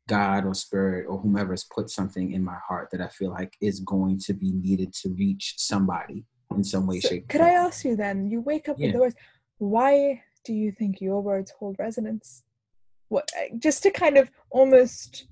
God 0.09 0.45
or 0.45 0.55
spirit 0.55 1.07
or 1.09 1.19
whomever 1.19 1.53
has 1.53 1.65
put 1.65 1.89
something 1.89 2.33
in 2.33 2.45
my 2.45 2.59
heart 2.69 2.89
that 2.93 3.01
I 3.01 3.09
feel 3.09 3.31
like 3.31 3.55
is 3.63 3.81
going 3.81 4.19
to 4.27 4.35
be 4.35 4.53
needed 4.53 4.93
to 5.03 5.09
reach 5.15 5.55
somebody 5.57 6.27
in 6.55 6.63
some 6.63 6.87
way, 6.87 7.01
so 7.01 7.09
shape. 7.09 7.29
Could 7.29 7.41
I 7.41 7.51
ask 7.51 7.85
you 7.85 7.97
then? 7.97 8.27
You 8.27 8.43
wake 8.43 8.69
up 8.69 8.77
yeah. 8.79 8.89
with 8.89 8.95
the 8.95 9.01
words. 9.01 9.17
Why 9.57 10.23
do 10.45 10.53
you 10.53 10.71
think 10.71 11.01
your 11.01 11.23
words 11.23 11.53
hold 11.59 11.77
resonance? 11.79 12.43
What 13.15 13.31
just 13.59 13.83
to 13.85 13.91
kind 13.91 14.17
of 14.17 14.31
almost 14.51 15.27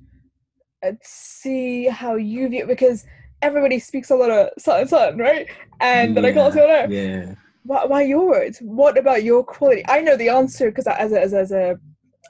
uh, 0.85 0.93
see 1.03 1.87
how 1.87 2.15
you 2.17 2.49
view 2.49 2.63
it 2.63 2.69
because 2.69 3.05
everybody 3.43 3.79
speaks 3.79 4.11
a 4.11 4.15
lot 4.15 4.31
of 4.31 4.49
sun 4.59 4.87
sun 4.89 5.19
right? 5.19 5.47
And 5.81 6.15
yeah, 6.15 6.23
then 6.23 6.31
i 6.31 6.33
can't 6.33 6.55
say 6.55 6.87
yeah 6.89 7.35
why, 7.65 7.85
why 7.85 8.03
your 8.03 8.27
words? 8.27 8.59
What 8.61 8.99
about 8.99 9.23
your 9.23 9.45
quality? 9.45 9.85
I 9.89 10.01
know 10.01 10.17
the 10.17 10.29
answer 10.29 10.71
because 10.71 10.87
as 10.87 11.13
a, 11.13 11.21
as, 11.21 11.33
as 11.33 11.53
a 11.53 11.79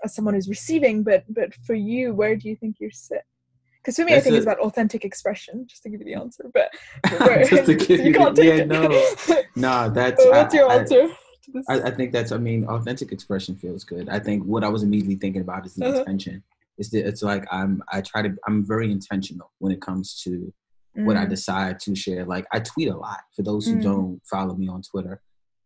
as 0.04 0.14
someone 0.14 0.34
who's 0.34 0.48
receiving 0.48 1.02
but 1.04 1.24
but 1.28 1.54
for 1.66 1.74
you 1.74 2.12
where 2.12 2.36
do 2.36 2.48
you 2.48 2.56
think 2.56 2.76
you 2.80 2.90
sit? 2.92 3.22
Because 3.82 3.96
for 3.96 4.04
me, 4.04 4.12
that's 4.12 4.22
I 4.22 4.24
think 4.24 4.34
a, 4.34 4.36
it's 4.36 4.46
about 4.46 4.60
authentic 4.60 5.04
expression. 5.04 5.66
Just 5.68 5.82
to 5.82 5.90
give 5.90 6.00
you 6.00 6.06
the 6.06 6.14
answer, 6.14 6.44
but 6.54 6.70
just 7.48 7.66
to 7.66 7.74
give 7.86 8.00
you, 8.00 8.12
you 8.12 8.32
yeah, 8.36 8.64
no, 8.64 8.88
no, 9.56 9.90
that's 9.90 10.24
what's 10.24 10.54
your 10.54 10.70
I, 10.70 10.76
answer? 10.76 11.02
I, 11.02 11.16
I, 11.68 11.90
think 11.90 12.12
that's. 12.12 12.32
I 12.32 12.38
mean, 12.38 12.64
authentic 12.66 13.12
expression 13.12 13.56
feels 13.56 13.84
good. 13.84 14.08
I 14.08 14.18
think 14.18 14.44
what 14.44 14.64
I 14.64 14.68
was 14.68 14.82
immediately 14.82 15.16
thinking 15.16 15.42
about 15.42 15.66
is 15.66 15.74
the 15.74 15.86
uh-huh. 15.86 15.98
intention. 16.00 16.42
It's 16.78 16.90
the, 16.90 17.00
it's 17.00 17.22
like 17.22 17.44
I'm. 17.50 17.82
I 17.92 18.00
try 18.00 18.22
to. 18.22 18.34
I'm 18.46 18.66
very 18.66 18.90
intentional 18.90 19.50
when 19.58 19.72
it 19.72 19.80
comes 19.80 20.20
to 20.22 20.52
mm. 20.96 21.04
what 21.04 21.16
I 21.16 21.26
mm. 21.26 21.30
decide 21.30 21.80
to 21.80 21.94
share. 21.94 22.24
Like 22.24 22.46
I 22.52 22.60
tweet 22.60 22.88
a 22.88 22.96
lot. 22.96 23.20
For 23.34 23.42
those 23.42 23.66
who 23.66 23.76
mm. 23.76 23.82
don't 23.82 24.20
follow 24.30 24.54
me 24.54 24.68
on 24.68 24.82
Twitter, 24.82 25.20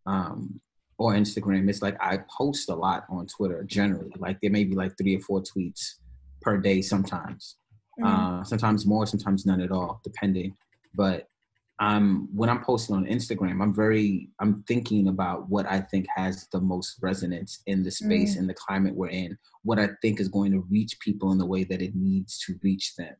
um, 0.06 0.60
or 0.98 1.12
Instagram, 1.12 1.68
it's 1.68 1.82
like 1.82 1.96
I 2.00 2.20
post 2.36 2.70
a 2.70 2.74
lot 2.74 3.04
on 3.10 3.26
Twitter 3.26 3.62
generally. 3.64 4.12
Like 4.18 4.40
there 4.40 4.50
may 4.50 4.64
be 4.64 4.74
like 4.74 4.96
three 4.96 5.16
or 5.16 5.20
four 5.20 5.42
tweets 5.42 5.94
per 6.40 6.56
day 6.56 6.80
sometimes. 6.80 7.56
Mm. 8.00 8.06
Uh, 8.06 8.44
sometimes 8.44 8.86
more, 8.86 9.06
sometimes 9.06 9.46
none 9.46 9.60
at 9.60 9.72
all, 9.72 10.00
depending. 10.04 10.56
But 10.94 11.28
I'm 11.78 12.34
when 12.34 12.48
I'm 12.48 12.64
posting 12.64 12.96
on 12.96 13.04
Instagram, 13.04 13.62
I'm 13.62 13.74
very 13.74 14.30
I'm 14.40 14.62
thinking 14.66 15.08
about 15.08 15.48
what 15.50 15.66
I 15.66 15.80
think 15.80 16.06
has 16.14 16.48
the 16.50 16.60
most 16.60 16.96
resonance 17.02 17.62
in 17.66 17.82
the 17.82 17.90
space 17.90 18.34
mm. 18.34 18.38
and 18.38 18.48
the 18.48 18.54
climate 18.54 18.94
we're 18.94 19.10
in. 19.10 19.36
What 19.62 19.78
I 19.78 19.90
think 20.00 20.18
is 20.18 20.28
going 20.28 20.52
to 20.52 20.66
reach 20.70 20.98
people 21.00 21.32
in 21.32 21.38
the 21.38 21.44
way 21.44 21.64
that 21.64 21.82
it 21.82 21.94
needs 21.94 22.38
to 22.46 22.54
reach 22.62 22.96
them. 22.96 23.14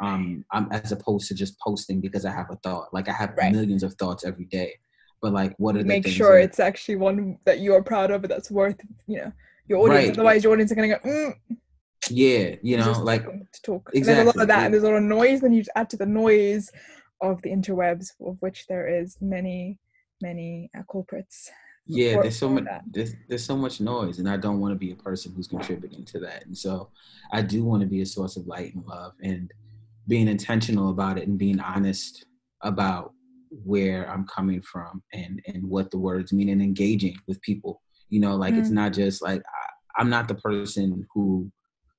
Um, 0.00 0.44
I'm 0.52 0.68
as 0.72 0.92
opposed 0.92 1.28
to 1.28 1.34
just 1.34 1.58
posting 1.60 2.00
because 2.00 2.26
I 2.26 2.32
have 2.32 2.50
a 2.50 2.56
thought. 2.56 2.92
Like 2.92 3.08
I 3.08 3.12
have 3.12 3.34
right. 3.36 3.52
millions 3.52 3.82
of 3.82 3.94
thoughts 3.94 4.24
every 4.24 4.46
day, 4.46 4.74
but 5.22 5.32
like 5.32 5.54
what 5.56 5.76
are 5.76 5.82
the 5.82 5.84
make 5.84 6.06
sure 6.06 6.38
that, 6.38 6.44
it's 6.44 6.60
actually 6.60 6.96
one 6.96 7.38
that 7.46 7.60
you 7.60 7.74
are 7.74 7.82
proud 7.82 8.10
of, 8.10 8.22
that's 8.28 8.50
worth 8.50 8.76
you 9.06 9.18
know 9.18 9.32
your 9.68 9.78
audience. 9.78 10.08
Right. 10.08 10.18
Otherwise, 10.18 10.44
your 10.44 10.52
audience 10.52 10.70
are 10.72 10.74
gonna 10.74 10.88
go. 10.88 10.98
Mm. 10.98 11.34
Yeah, 12.10 12.56
you 12.62 12.76
know, 12.76 12.92
like 13.00 13.24
to 13.24 13.62
talk. 13.62 13.90
Exactly. 13.94 14.02
there's 14.02 14.18
a 14.18 14.38
lot 14.38 14.42
of 14.42 14.48
that, 14.48 14.64
and 14.64 14.74
there's 14.74 14.82
a 14.82 14.88
lot 14.88 14.96
of 14.96 15.04
noise. 15.04 15.40
Then 15.40 15.52
you 15.52 15.60
just 15.60 15.70
add 15.76 15.88
to 15.90 15.96
the 15.96 16.04
noise 16.04 16.70
of 17.22 17.40
the 17.42 17.50
interwebs, 17.50 18.08
of 18.20 18.36
which 18.40 18.66
there 18.66 18.86
is 19.00 19.16
many, 19.20 19.78
many 20.20 20.70
uh, 20.76 20.82
culprits. 20.90 21.50
Yeah, 21.86 22.20
there's 22.20 22.38
so 22.38 22.48
much. 22.48 22.64
There's, 22.90 23.14
there's 23.28 23.44
so 23.44 23.56
much 23.56 23.80
noise, 23.80 24.18
and 24.18 24.28
I 24.28 24.36
don't 24.36 24.60
want 24.60 24.72
to 24.72 24.78
be 24.78 24.92
a 24.92 24.96
person 24.96 25.32
who's 25.34 25.48
contributing 25.48 26.04
to 26.06 26.20
that. 26.20 26.46
And 26.46 26.56
so, 26.56 26.90
I 27.32 27.42
do 27.42 27.64
want 27.64 27.82
to 27.82 27.88
be 27.88 28.02
a 28.02 28.06
source 28.06 28.36
of 28.36 28.46
light 28.46 28.74
and 28.74 28.84
love, 28.86 29.14
and 29.22 29.50
being 30.06 30.28
intentional 30.28 30.90
about 30.90 31.18
it, 31.18 31.26
and 31.26 31.38
being 31.38 31.60
honest 31.60 32.26
about 32.62 33.12
where 33.64 34.08
I'm 34.08 34.26
coming 34.26 34.62
from, 34.62 35.02
and 35.12 35.40
and 35.46 35.64
what 35.64 35.90
the 35.90 35.98
words 35.98 36.32
mean, 36.32 36.50
and 36.50 36.62
engaging 36.62 37.16
with 37.26 37.40
people. 37.42 37.82
You 38.10 38.20
know, 38.20 38.36
like 38.36 38.54
mm 38.54 38.60
it's 38.60 38.70
not 38.70 38.92
just 38.92 39.22
like 39.22 39.40
I, 39.40 40.00
I'm 40.00 40.10
not 40.10 40.28
the 40.28 40.36
person 40.36 41.04
who 41.12 41.50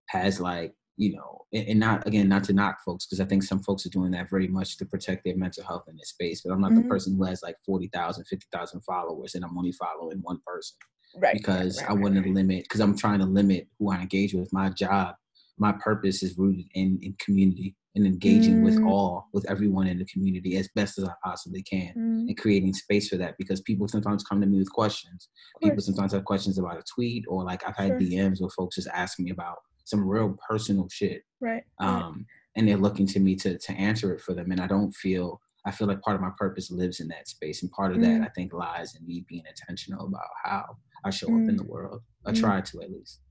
has 0.08 0.39
like 0.39 0.74
you 0.98 1.14
know, 1.16 1.46
and, 1.52 1.80
not 1.80 2.06
again, 2.08 2.30
not 2.30 2.44
to 2.46 2.54
knock 2.54 2.78
folks, 2.86 3.06
because 3.06 3.20
I 3.20 3.26
think 3.26 3.44
some 3.44 3.62
folks 3.64 3.86
are 3.86 3.90
doing 3.90 4.12
that 4.12 4.30
very 4.30 4.48
much 4.48 4.78
to 4.78 4.86
protect 4.86 5.24
their 5.24 5.36
mental 5.36 5.64
health 5.64 5.86
in 5.88 5.96
this 5.98 6.10
space. 6.10 6.42
But 6.42 6.54
I'm 6.54 6.62
not 6.62 6.72
mm-hmm. 6.72 6.84
the 6.84 6.88
person 6.90 7.16
who 7.18 7.24
has 7.24 7.42
like 7.42 7.58
40,000, 7.66 8.26
50,000 8.26 8.82
followers 8.82 9.36
and 9.36 9.44
I'm 9.44 9.58
only 9.58 9.72
following 9.72 10.20
one 10.22 10.40
person. 10.46 10.78
right 11.22 11.34
because 11.36 11.80
right, 11.82 11.90
I 11.90 11.94
want 11.94 12.16
right. 12.16 12.24
to 12.26 12.32
limit 12.32 12.64
because 12.64 12.80
I'm 12.80 12.98
trying 12.98 13.20
to 13.20 13.26
limit 13.26 13.68
who 13.80 13.92
I 13.92 13.98
engage 14.02 14.34
with. 14.34 14.52
My 14.54 14.70
job, 14.70 15.16
my 15.58 15.72
purpose 15.72 16.24
is 16.24 16.38
rooted 16.38 16.66
in 16.74 17.00
in 17.02 17.16
community 17.20 17.76
and 17.96 18.08
engaging 18.08 18.64
with 18.64 18.78
Mm. 18.80 18.90
all 18.90 19.28
with 19.34 19.48
everyone 19.50 19.86
in 19.86 20.00
the 20.00 20.06
community 20.06 20.58
as 20.58 20.68
best 20.74 20.98
as 20.98 21.06
I 21.06 21.14
possibly 21.24 21.62
can 21.62 21.94
Mm, 21.96 22.28
and 22.30 22.38
creating 22.38 22.74
space 22.74 23.10
for 23.10 23.18
that 23.18 23.36
because 23.38 23.62
people 23.62 23.88
sometimes 23.88 24.24
come 24.24 24.42
to 24.42 24.48
me 24.48 24.58
with 24.58 24.72
questions. 24.72 25.30
People 25.62 25.82
sometimes 25.82 26.12
have 26.14 26.26
questions 26.26 26.58
about 26.58 26.80
a 26.80 26.84
tweet 26.96 27.26
or 27.28 27.44
like 27.44 27.62
I've 27.68 27.78
had 27.78 27.90
Sure. 27.90 28.00
DMs 28.00 28.42
where 28.42 28.50
folks 28.50 28.76
just 28.78 28.88
ask 28.88 29.20
me 29.20 29.30
about 29.30 29.58
some 29.86 30.08
real 30.08 30.38
personal 30.50 30.88
shit 30.90 31.24
right 31.42 31.63
um, 31.80 32.25
and 32.56 32.68
they're 32.68 32.78
looking 32.78 33.08
to 33.08 33.20
me 33.20 33.36
to 33.36 33.58
to 33.58 33.72
answer 33.74 34.13
it 34.13 34.22
for 34.22 34.34
them. 34.34 34.52
And 34.52 34.62
I 34.62 34.68
don't 34.68 34.94
feel 34.94 35.42
I 35.66 35.72
feel 35.72 35.88
like 35.88 36.02
part 36.02 36.16
of 36.16 36.22
my 36.22 36.32
purpose 36.38 36.70
lives 36.72 37.00
in 37.00 37.08
that 37.08 37.28
space, 37.28 37.63
and 37.63 37.72
part 37.72 37.94
of 37.94 38.02
that 38.02 38.20
Mm. 38.22 38.25
I 38.25 38.30
think 38.36 38.52
lies 38.54 38.96
in 38.96 39.06
me 39.08 39.25
being 39.30 39.44
intentional 39.48 40.08
about 40.08 40.28
how 40.44 40.66
I 41.06 41.10
show 41.10 41.28
up 41.28 41.48
in 41.50 41.56
Mm. 41.56 41.58
the 41.58 41.63
world. 41.63 42.02
I 42.25 42.32
Mm. 42.32 42.40
try 42.40 42.62
to 42.62 42.82
at 42.82 42.92
least. 42.92 43.22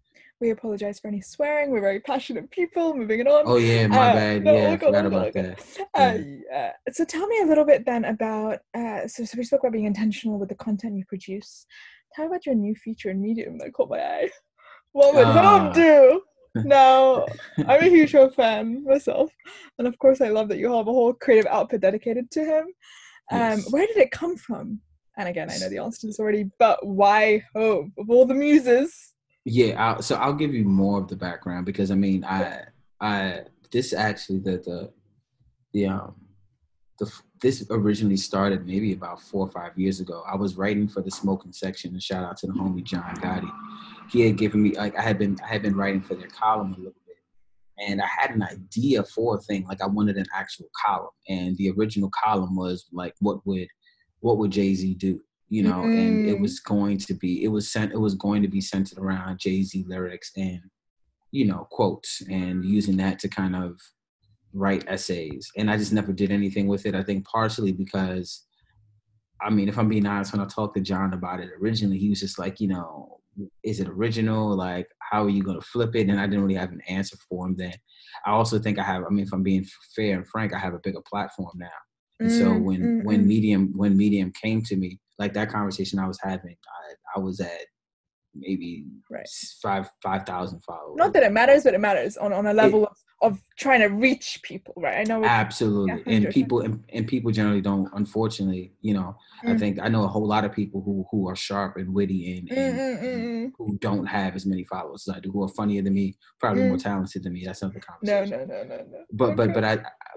we 0.40 0.50
apologize 0.50 0.99
for 0.99 1.06
any 1.06 1.21
swearing 1.21 1.71
we're 1.71 1.80
very 1.80 2.00
passionate 2.00 2.50
people 2.50 2.97
moving 2.97 3.21
it 3.21 3.28
on 3.28 3.44
Oh 3.47 3.59
yeah, 3.59 3.87
my 3.87 4.09
Uh, 4.11 4.14
bad. 4.14 4.42
no, 4.44 4.54
yeah, 4.56 4.73
I 4.73 4.76
forgot 4.78 5.04
all 5.04 5.11
good, 5.11 5.14
all 5.14 5.21
about 5.21 5.32
that. 5.35 5.88
Uh, 5.94 6.18
yeah. 6.50 6.73
So 6.90 7.04
tell 7.04 7.26
me 7.28 7.38
a 7.42 7.47
little 7.47 7.64
bit 7.64 7.85
then 7.87 8.04
about. 8.06 8.59
Uh, 8.75 9.06
so, 9.06 9.25
so 9.25 9.38
we 9.38 9.44
spoke 9.44 9.61
about 9.61 9.73
being 9.73 9.85
intentional 9.85 10.38
with 10.40 10.49
the 10.49 10.56
content 10.56 10.97
you 10.97 11.04
produce. 11.06 11.64
Tell 12.14 12.25
me 12.25 12.30
about 12.30 12.44
your 12.47 12.56
new 12.56 12.75
feature 12.75 13.11
in 13.11 13.21
Medium 13.23 13.56
that 13.59 13.73
caught 13.73 13.88
my 13.90 14.00
eye. 14.02 14.30
What 14.92 15.14
would 15.14 15.26
Hove 15.26 15.71
Ah. 15.71 15.73
do? 15.73 16.23
Now, 16.64 17.25
I'm 17.66 17.80
a 17.82 17.88
huge 17.88 18.14
fan 18.35 18.85
myself, 18.85 19.30
and 19.78 19.88
of 19.88 19.99
course, 19.99 20.21
I 20.21 20.28
love 20.28 20.49
that 20.49 20.59
you 20.59 20.71
have 20.73 20.87
a 20.87 20.92
whole 20.92 21.14
creative 21.14 21.47
output 21.47 21.80
dedicated 21.80 22.30
to 22.32 22.44
him. 22.44 22.64
Um, 23.30 23.38
Yes. 23.40 23.73
Where 23.73 23.87
did 23.87 23.97
it 23.97 24.11
come 24.11 24.37
from? 24.37 24.80
And 25.16 25.28
again, 25.28 25.50
I 25.50 25.59
know 25.59 25.68
the 25.68 25.78
answer 25.78 26.00
to 26.02 26.06
this 26.09 26.21
already, 26.21 26.50
but 26.59 26.87
why 26.87 27.44
Hove 27.54 27.90
of 27.99 28.11
all 28.11 28.26
the 28.26 28.35
muses? 28.35 29.14
Yeah, 29.44 29.82
I'll, 29.82 30.02
so 30.02 30.16
I'll 30.16 30.35
give 30.35 30.54
you 30.54 30.64
more 30.64 31.00
of 31.00 31.09
the 31.09 31.16
background 31.16 31.66
because 31.66 31.90
I 31.90 31.94
mean, 31.94 32.25
I, 32.25 32.64
I, 33.00 33.40
this 33.71 33.92
actually 33.92 34.38
the 34.40 34.59
the, 34.59 34.92
the 35.73 35.87
um, 35.87 36.14
the 36.99 37.11
this 37.42 37.66
originally 37.70 38.16
started 38.16 38.66
maybe 38.66 38.92
about 38.92 39.20
four 39.20 39.46
or 39.46 39.50
five 39.50 39.76
years 39.76 40.00
ago. 40.00 40.22
I 40.30 40.37
was 40.37 40.56
writing 40.56 40.88
for 40.88 41.02
the 41.02 41.11
smoking 41.11 41.52
section, 41.52 41.92
and 41.92 42.02
shout 42.02 42.25
out 42.25 42.37
to 42.38 42.46
the 42.46 42.52
homie 42.52 42.84
John 42.84 43.02
Gotti. 43.16 43.50
He 44.08 44.20
had 44.20 44.38
given 44.38 44.62
me 44.62 44.76
like 44.76 44.96
I 44.96 45.02
had 45.02 45.18
been 45.18 45.37
I 45.44 45.49
had 45.49 45.62
been 45.62 45.76
writing 45.76 46.02
for 46.02 46.14
their 46.14 46.28
column 46.28 46.72
a 46.72 46.76
little 46.76 46.94
bit, 47.06 47.16
and 47.87 48.00
I 48.00 48.06
had 48.06 48.30
an 48.30 48.42
idea 48.42 49.02
for 49.02 49.37
a 49.37 49.40
thing 49.40 49.64
like 49.66 49.82
I 49.82 49.87
wanted 49.87 50.16
an 50.16 50.26
actual 50.34 50.66
column, 50.87 51.11
and 51.28 51.56
the 51.56 51.70
original 51.70 52.11
column 52.25 52.56
was 52.56 52.87
like 52.92 53.14
what 53.20 53.44
would 53.46 53.68
what 54.20 54.38
would 54.38 54.52
Jay 54.52 54.75
Z 54.75 54.94
do? 54.94 55.20
You 55.49 55.64
know, 55.64 55.88
and 55.94 56.25
it 56.25 56.37
Mm. 56.37 56.40
was 56.40 56.61
going 56.61 56.99
to 56.99 57.14
be 57.14 57.42
it 57.44 57.49
was 57.49 57.70
sent 57.70 57.92
it 57.92 57.99
was 57.99 58.14
going 58.14 58.42
to 58.42 58.49
be 58.49 58.61
centered 58.61 58.99
around 58.99 59.38
Jay 59.40 59.62
Z 59.62 59.84
lyrics 59.88 60.30
and 60.37 60.61
you 61.32 61.44
know 61.44 61.66
quotes 61.70 62.22
and 62.30 62.64
using 62.64 62.96
that 62.99 63.18
to 63.20 63.28
kind 63.28 63.56
of 63.56 63.80
write 64.52 64.85
essays 64.88 65.50
and 65.56 65.71
i 65.71 65.76
just 65.76 65.92
never 65.92 66.12
did 66.12 66.30
anything 66.30 66.66
with 66.66 66.87
it 66.87 66.94
i 66.94 67.02
think 67.02 67.26
partially 67.26 67.73
because 67.73 68.44
i 69.40 69.49
mean 69.50 69.68
if 69.68 69.78
i'm 69.78 69.88
being 69.88 70.06
honest 70.06 70.32
when 70.32 70.40
i 70.42 70.47
talked 70.47 70.76
to 70.76 70.82
john 70.82 71.14
about 71.14 71.40
it 71.40 71.50
originally 71.61 71.99
he 71.99 72.09
was 72.11 72.21
just 72.21 72.38
like 72.38 72.61
you 72.61 72.68
know 72.68 73.18
is 73.64 73.80
it 73.80 73.88
original? 73.88 74.54
Like 74.54 74.88
how 74.99 75.25
are 75.25 75.30
you 75.30 75.42
going 75.42 75.59
to 75.59 75.66
flip 75.66 75.94
it? 75.97 76.09
And 76.09 76.21
i 76.21 76.26
didn't 76.26 76.42
really 76.42 76.54
have 76.54 76.73
an 76.73 76.82
answer 76.88 77.16
for 77.28 77.47
him 77.47 77.56
then. 77.56 77.75
I 78.26 78.30
also 78.30 78.59
think 78.59 78.78
i 78.78 78.82
have 78.82 79.04
i 79.04 79.09
mean 79.09 79.25
if 79.25 79.32
i'm 79.32 79.42
being 79.42 79.66
fair 79.97 80.16
and 80.16 80.26
frank 80.26 80.52
i 80.54 80.59
have 80.59 80.75
a 80.75 80.80
bigger 80.82 81.02
platform 81.09 81.52
now. 81.56 81.68
And 82.21 82.30
so 82.30 82.44
Mm, 82.52 82.62
when 82.62 82.80
mm, 82.80 83.04
when 83.04 83.23
mm. 83.23 83.26
medium 83.26 83.73
when 83.75 83.97
medium 83.97 84.32
came 84.40 84.62
to 84.62 84.76
me 84.76 85.00
like 85.18 85.32
that 85.35 85.50
conversation 85.50 85.99
i 85.99 86.06
was 86.06 86.18
having 86.23 86.56
i, 86.68 87.18
I 87.18 87.21
was 87.21 87.40
at 87.40 87.66
maybe 88.35 88.85
Right. 89.11 89.26
five 89.62 89.90
five 90.02 90.25
thousand 90.25 90.61
followers. 90.61 90.97
Not 90.97 91.12
that 91.14 91.23
it 91.23 91.32
matters, 91.32 91.64
but 91.64 91.75
it 91.75 91.80
matters 91.80 92.16
on, 92.16 92.32
on 92.32 92.47
a 92.47 92.54
level 92.54 92.87
of, 92.87 92.97
of 93.22 93.40
trying 93.56 93.80
to 93.80 93.86
reach 93.86 94.40
people, 94.42 94.74
right? 94.76 94.98
I 94.98 95.04
know 95.04 95.24
absolutely 95.24 96.02
Yeah, 96.06 96.14
and 96.16 96.30
people 96.30 96.60
and, 96.60 96.84
and 96.92 97.06
people 97.06 97.30
generally 97.30 97.60
don't 97.60 97.88
unfortunately 97.94 98.72
you 98.80 98.94
know 98.94 99.16
i 99.46 99.52
Mm. 99.54 99.58
think 99.58 99.78
i 99.80 99.88
know 99.88 100.04
a 100.04 100.08
whole 100.08 100.26
lot 100.26 100.44
of 100.44 100.52
people 100.52 100.80
who 100.82 101.04
who 101.10 101.28
are 101.28 101.36
sharp 101.36 101.76
and 101.76 101.94
witty 101.94 102.38
and, 102.38 102.48
Mm, 102.50 102.56
and, 102.56 102.78
mm, 102.80 103.02
mm, 103.02 103.14
and 103.14 103.52
who 103.56 103.78
don't 103.78 104.06
have 104.06 104.34
as 104.34 104.44
many 104.46 104.64
followers 104.64 105.04
as 105.08 105.14
i 105.16 105.20
do 105.20 105.30
who 105.32 105.42
are 105.44 105.48
funnier 105.60 105.82
than 105.82 105.94
me 105.94 106.16
probably 106.40 106.62
more 106.62 106.76
Mm. 106.76 106.82
talented 106.82 107.22
than 107.22 107.32
me 107.32 107.44
that's 107.46 107.62
another 107.62 107.80
conversation 107.80 108.48
no, 108.48 108.54
no, 108.54 108.62
no, 108.64 108.76
no. 108.76 108.84
no 108.98 109.04
but 109.12 109.36
but 109.36 109.48
but 109.54 109.64
i 109.64 109.74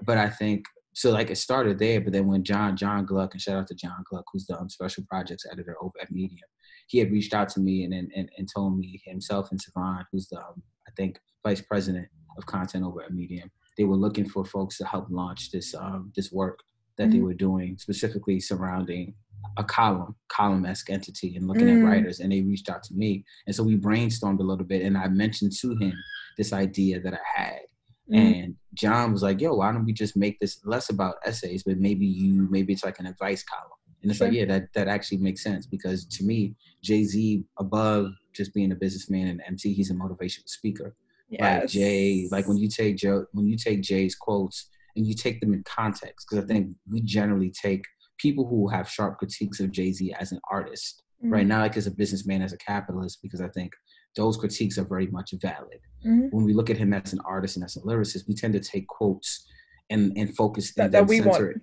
but 0.08 0.18
i 0.18 0.28
think 0.28 0.64
so 0.94 1.10
like 1.12 1.30
it 1.30 1.36
started 1.36 1.78
there 1.78 2.00
but 2.00 2.12
then 2.12 2.26
when 2.26 2.42
john 2.42 2.76
john 2.76 3.04
gluck 3.06 3.32
and 3.34 3.40
shout 3.40 3.56
out 3.60 3.66
to 3.68 3.74
john 3.74 4.02
gluck 4.08 4.24
who's 4.32 4.46
the 4.46 4.58
um, 4.58 4.68
special 4.68 5.04
projects 5.08 5.44
editor 5.52 5.76
over 5.80 5.92
at 6.02 6.10
medium 6.10 6.48
he 6.88 6.98
had 6.98 7.10
reached 7.10 7.34
out 7.34 7.48
to 7.48 7.60
me 7.60 7.84
and 7.84 7.92
and, 7.94 8.10
and, 8.16 8.28
and 8.38 8.48
told 8.54 8.78
me 8.78 9.00
himself 9.04 9.50
and 9.50 9.60
Savon, 9.60 10.04
who's 10.10 10.26
the 10.28 10.38
um, 10.38 10.62
i 10.88 10.90
think 10.96 11.18
vice 11.46 11.60
president 11.60 12.08
of 12.36 12.46
content 12.46 12.84
over 12.84 13.02
at 13.02 13.12
medium 13.12 13.50
they 13.78 13.84
were 13.84 13.96
looking 13.96 14.28
for 14.28 14.44
folks 14.44 14.78
to 14.78 14.84
help 14.86 15.06
launch 15.10 15.50
this 15.50 15.74
um 15.74 16.12
this 16.16 16.30
work 16.32 16.60
that 16.96 17.10
they 17.10 17.18
Mhm. 17.18 17.22
were 17.24 17.34
doing 17.34 17.76
specifically 17.78 18.40
surrounding 18.40 19.14
a 19.58 19.64
column 19.64 20.14
column-esque 20.28 20.90
entity 20.90 21.36
and 21.36 21.46
looking 21.46 21.68
Mm. 21.68 21.76
at 21.78 21.84
writers 21.84 22.20
and 22.20 22.32
they 22.32 22.42
reached 22.42 22.68
out 22.68 22.82
to 22.84 22.94
me 22.94 23.24
and 23.46 23.54
so 23.54 23.62
we 23.62 23.76
brainstormed 23.76 24.40
a 24.40 24.42
little 24.42 24.64
bit 24.64 24.82
and 24.82 24.96
i 24.96 25.06
mentioned 25.08 25.52
to 25.60 25.76
him 25.76 25.94
this 26.36 26.52
idea 26.52 27.00
that 27.00 27.14
i 27.14 27.24
had 27.42 27.60
Mm. 28.08 28.16
and 28.44 28.56
John 28.74 29.10
was 29.12 29.22
like, 29.24 29.40
"Yo, 29.40 29.54
why 29.56 29.72
don't 29.72 29.84
we 29.84 29.92
just 29.92 30.16
make 30.16 30.38
this 30.38 30.64
less 30.64 30.90
about 30.90 31.16
essays, 31.24 31.64
but 31.64 31.78
maybe 31.78 32.06
you, 32.06 32.46
maybe 32.50 32.72
it's 32.72 32.84
like 32.84 33.00
an 33.00 33.06
advice 33.06 33.42
column." 33.42 33.72
And 34.00 34.10
it's 34.12 34.20
like, 34.20 34.32
yeah, 34.32 34.44
that 34.44 34.72
that 34.74 34.86
actually 34.86 35.18
makes 35.18 35.42
sense 35.42 35.66
because 35.66 36.04
to 36.16 36.22
me, 36.22 36.54
Jay 36.82 37.02
Z, 37.02 37.44
above 37.58 38.12
just 38.32 38.54
being 38.54 38.70
a 38.70 38.76
businessman 38.76 39.26
and 39.26 39.42
MC, 39.44 39.72
he's 39.72 39.90
a 39.90 39.94
motivational 39.94 40.48
speaker. 40.48 40.94
Like 41.30 41.68
Jay, 41.68 42.28
like 42.30 42.46
when 42.48 42.56
you 42.56 42.68
take 42.68 42.96
Joe, 42.96 43.26
when 43.32 43.46
you 43.46 43.56
take 43.56 43.82
Jay's 43.82 44.14
quotes 44.14 44.68
and 44.94 45.06
you 45.06 45.14
take 45.14 45.40
them 45.40 45.52
in 45.52 45.62
context, 45.64 46.26
because 46.30 46.44
I 46.44 46.46
think 46.46 46.68
we 46.90 47.00
generally 47.00 47.50
take 47.50 47.82
people 48.18 48.46
who 48.46 48.68
have 48.68 48.88
sharp 48.88 49.18
critiques 49.18 49.60
of 49.60 49.70
Jay 49.72 49.92
Z 49.92 50.14
as 50.18 50.32
an 50.32 50.40
artist, 50.50 51.02
right? 51.22 51.44
Mhm. 51.44 51.48
Not 51.48 51.60
like 51.60 51.76
as 51.76 51.86
a 51.86 51.90
businessman, 51.90 52.42
as 52.42 52.52
a 52.52 52.58
capitalist, 52.58 53.18
because 53.22 53.40
I 53.40 53.48
think 53.48 53.72
those 54.14 54.36
critiques 54.36 54.78
are 54.78 54.84
very 54.84 55.08
much 55.08 55.34
valid 55.42 55.80
Mhm. 56.04 56.30
when 56.32 56.44
we 56.44 56.54
look 56.54 56.70
at 56.70 56.78
him 56.78 56.94
as 56.94 57.12
an 57.12 57.18
artist 57.26 57.56
and 57.56 57.64
as 57.64 57.76
a 57.76 57.80
lyricist, 57.80 58.26
we 58.28 58.34
tend 58.34 58.54
to 58.54 58.60
take 58.60 58.86
quotes 58.86 59.46
and 59.90 60.16
and 60.16 60.34
focus 60.34 60.72
That- 60.74 60.86
and 60.86 60.94
that 60.94 61.06
we 61.08 61.20
want. 61.20 61.42
it. 61.42 61.60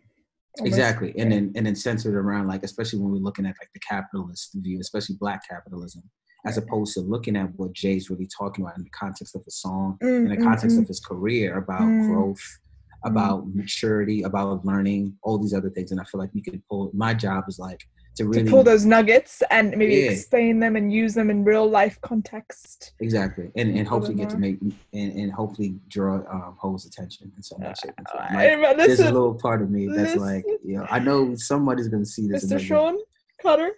Almost, 0.59 0.67
Exactly, 0.67 1.15
and 1.17 1.31
then 1.31 1.51
and 1.55 1.65
then 1.65 1.75
censor 1.75 2.09
it 2.09 2.15
around 2.15 2.45
like, 2.47 2.63
especially 2.63 2.99
when 2.99 3.11
we're 3.11 3.17
looking 3.17 3.45
at 3.47 3.55
like 3.59 3.71
the 3.73 3.79
capitalist 3.79 4.51
view, 4.53 4.79
especially 4.79 5.15
Black 5.19 5.41
capitalism, 5.49 6.03
as 6.45 6.57
opposed 6.57 6.93
to 6.95 7.01
looking 7.01 7.35
at 7.35 7.49
what 7.57 7.73
Jay's 7.73 8.09
really 8.09 8.27
talking 8.27 8.63
about 8.65 8.77
in 8.77 8.83
the 8.83 8.89
context 8.89 9.35
of 9.35 9.43
a 9.47 9.51
song, 9.51 9.97
Mm, 10.03 10.25
in 10.25 10.29
the 10.29 10.37
mm, 10.37 10.43
context 10.43 10.77
mm. 10.77 10.81
of 10.81 10.87
his 10.87 10.99
career, 10.99 11.57
about 11.57 11.81
Mm. 11.83 12.07
growth, 12.07 12.59
about 13.05 13.53
maturity, 13.53 14.23
about 14.23 14.65
learning, 14.65 15.17
all 15.23 15.37
these 15.37 15.53
other 15.53 15.69
things. 15.69 15.91
And 15.91 15.99
I 15.99 16.03
feel 16.05 16.19
like 16.19 16.33
we 16.33 16.41
could 16.41 16.61
pull. 16.67 16.89
My 16.93 17.13
job 17.13 17.45
is 17.47 17.59
like 17.59 17.81
to 18.15 18.25
really 18.25 18.43
to 18.43 18.49
pull 18.49 18.63
those 18.63 18.85
nuggets 18.85 19.41
and 19.49 19.71
maybe 19.75 19.95
Yeah. 19.95 20.11
explain 20.11 20.59
them 20.59 20.75
and 20.75 20.93
use 20.93 21.13
them 21.15 21.29
in 21.31 21.43
real 21.43 21.67
life 21.67 21.99
context. 22.01 22.93
Exactly, 22.99 23.51
and 23.55 23.75
and 23.75 23.87
hopefully 23.87 24.13
get 24.15 24.29
to 24.31 24.37
make 24.37 24.59
and, 24.61 24.79
and 24.93 25.31
hopefully 25.31 25.79
draw 25.87 26.17
um 26.29 26.55
Ho's 26.59 26.85
attention 26.85 27.31
in 27.35 27.41
some 27.41 27.59
way, 27.61 27.73
shape, 27.81 27.93
and 27.97 28.07
form. 28.07 28.23
Like, 28.33 28.49
Hey, 28.49 28.73
there's 28.77 28.99
a 28.99 29.11
little 29.11 29.33
part 29.33 29.61
of 29.63 29.71
me 29.71 29.87
that's 29.87 30.15
like, 30.15 30.45
listen. 30.45 30.59
you 30.63 30.77
know, 30.77 30.85
I 30.89 30.99
know 30.99 31.35
somebody's 31.35 31.87
gonna 31.87 32.05
see 32.05 32.27
this. 32.27 32.43
and 32.43 32.51
Mr. 32.51 32.59
Shawn 32.63 32.97
Carter. 33.41 33.71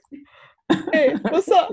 Hey, 0.91 1.13
what's 1.29 1.49
up? 1.49 1.71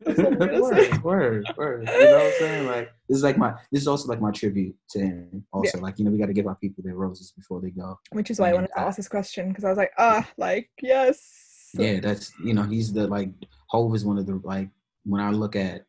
That's 0.00 0.18
what 0.18 0.26
I'm 0.32 0.38
gonna- 0.38 0.60
gonna 0.60 0.82
say. 0.84 0.98
word, 0.98 1.44
word, 1.56 1.56
word. 1.56 1.88
You 1.88 2.04
know 2.04 2.12
what 2.16 2.26
I'm 2.26 2.32
saying? 2.38 2.66
Like, 2.66 2.90
this 3.08 3.18
is 3.18 3.22
like 3.24 3.36
my, 3.36 3.54
this 3.70 3.82
is 3.82 3.88
also 3.88 4.08
like 4.08 4.20
my 4.20 4.30
tribute 4.30 4.76
to 4.90 4.98
him. 5.00 5.44
Also, 5.52 5.78
like, 5.80 5.98
you 5.98 6.04
know, 6.04 6.10
we 6.10 6.18
got 6.18 6.26
to 6.26 6.32
give 6.32 6.46
our 6.46 6.54
people 6.56 6.82
their 6.84 6.94
roses 6.94 7.32
before 7.32 7.60
they 7.60 7.70
go. 7.70 7.98
Which 8.12 8.30
is 8.30 8.38
why 8.40 8.46
I 8.46 8.48
And 8.50 8.56
wanted 8.58 8.68
to 8.68 8.78
ask 8.80 8.96
this 8.96 9.08
question 9.08 9.48
because 9.48 9.64
I 9.64 9.68
was 9.68 9.78
like, 9.78 9.92
ah, 9.98 10.28
like 10.38 10.70
yes. 10.80 11.70
Yeah, 11.74 12.00
that's 12.00 12.32
you 12.42 12.54
know, 12.54 12.62
he's 12.62 12.92
the 12.92 13.06
like 13.08 13.30
Hove 13.68 13.94
is 13.94 14.04
one 14.04 14.18
of 14.18 14.26
the 14.26 14.40
like 14.44 14.68
when 15.04 15.20
I 15.20 15.30
look 15.30 15.56
at 15.56 15.84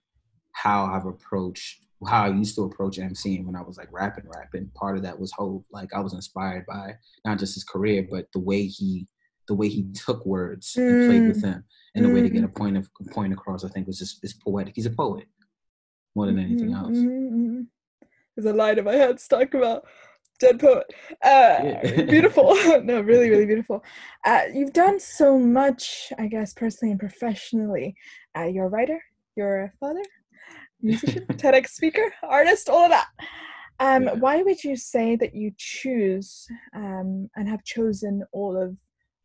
how 0.51 0.85
I've 0.85 1.05
approached 1.05 1.81
how 2.07 2.25
I 2.25 2.27
used 2.29 2.55
to 2.55 2.63
approach 2.63 2.97
MCing 2.97 3.45
when 3.45 3.55
I 3.55 3.61
was 3.61 3.77
like 3.77 3.87
rapping, 3.91 4.25
rapping. 4.27 4.69
Part 4.75 4.97
of 4.97 5.03
that 5.03 5.17
was 5.19 5.31
Hove. 5.31 5.63
Like 5.71 5.93
I 5.93 5.99
was 6.01 6.13
inspired 6.13 6.65
by 6.65 6.95
not 7.23 7.39
just 7.39 7.53
his 7.53 7.63
career, 7.63 8.05
but 8.09 8.27
the 8.33 8.39
way 8.39 8.65
he 8.65 9.07
the 9.47 9.53
way 9.53 9.69
he 9.69 9.83
took 9.93 10.25
words 10.25 10.75
and 10.75 11.07
played 11.07 11.27
with 11.27 11.41
them, 11.41 11.63
and 11.95 12.05
the 12.05 12.09
way 12.09 12.21
to 12.21 12.29
get 12.29 12.43
a 12.43 12.47
point 12.47 12.77
of 12.77 12.89
point 13.11 13.33
across. 13.33 13.63
I 13.63 13.69
think 13.69 13.87
was 13.87 13.99
just 13.99 14.23
is 14.23 14.33
poetic. 14.33 14.75
He's 14.75 14.85
a 14.85 14.91
poet 14.91 15.27
more 16.15 16.25
than 16.25 16.39
anything 16.39 16.69
Mhm, 16.71 16.75
else. 16.75 16.97
mhm, 16.97 17.31
mhm. 17.31 17.67
There's 18.35 18.45
a 18.45 18.53
line 18.53 18.77
in 18.77 18.85
my 18.85 18.93
head 18.95 19.19
stuck 19.19 19.53
about 19.53 19.85
dead 20.39 20.59
poet. 20.59 20.85
Uh, 21.23 21.59
Yeah. 21.63 22.03
beautiful. 22.03 22.53
no, 22.83 23.01
really, 23.01 23.29
really 23.29 23.45
beautiful. 23.45 23.83
Uh, 24.25 24.43
you've 24.53 24.73
done 24.73 24.99
so 24.99 25.39
much, 25.39 26.11
I 26.19 26.27
guess, 26.27 26.53
personally 26.53 26.91
and 26.91 26.99
professionally. 26.99 27.95
Uh, 28.37 28.43
you're 28.45 28.65
a 28.65 28.69
writer. 28.69 29.01
You're 29.37 29.63
a 29.63 29.71
father, 29.79 30.03
musician, 30.81 31.25
TEDx 31.31 31.69
speaker, 31.69 32.13
artist, 32.23 32.69
all 32.69 32.83
of 32.85 32.91
that. 32.91 33.07
Um, 33.79 34.03
Yeah. 34.03 34.13
Why 34.13 34.41
would 34.43 34.63
you 34.63 34.75
say 34.77 35.15
that 35.17 35.35
you 35.35 35.51
choose 35.57 36.47
um, 36.73 37.29
and 37.35 37.49
have 37.49 37.63
chosen 37.63 38.23
all 38.31 38.55
of 38.61 38.77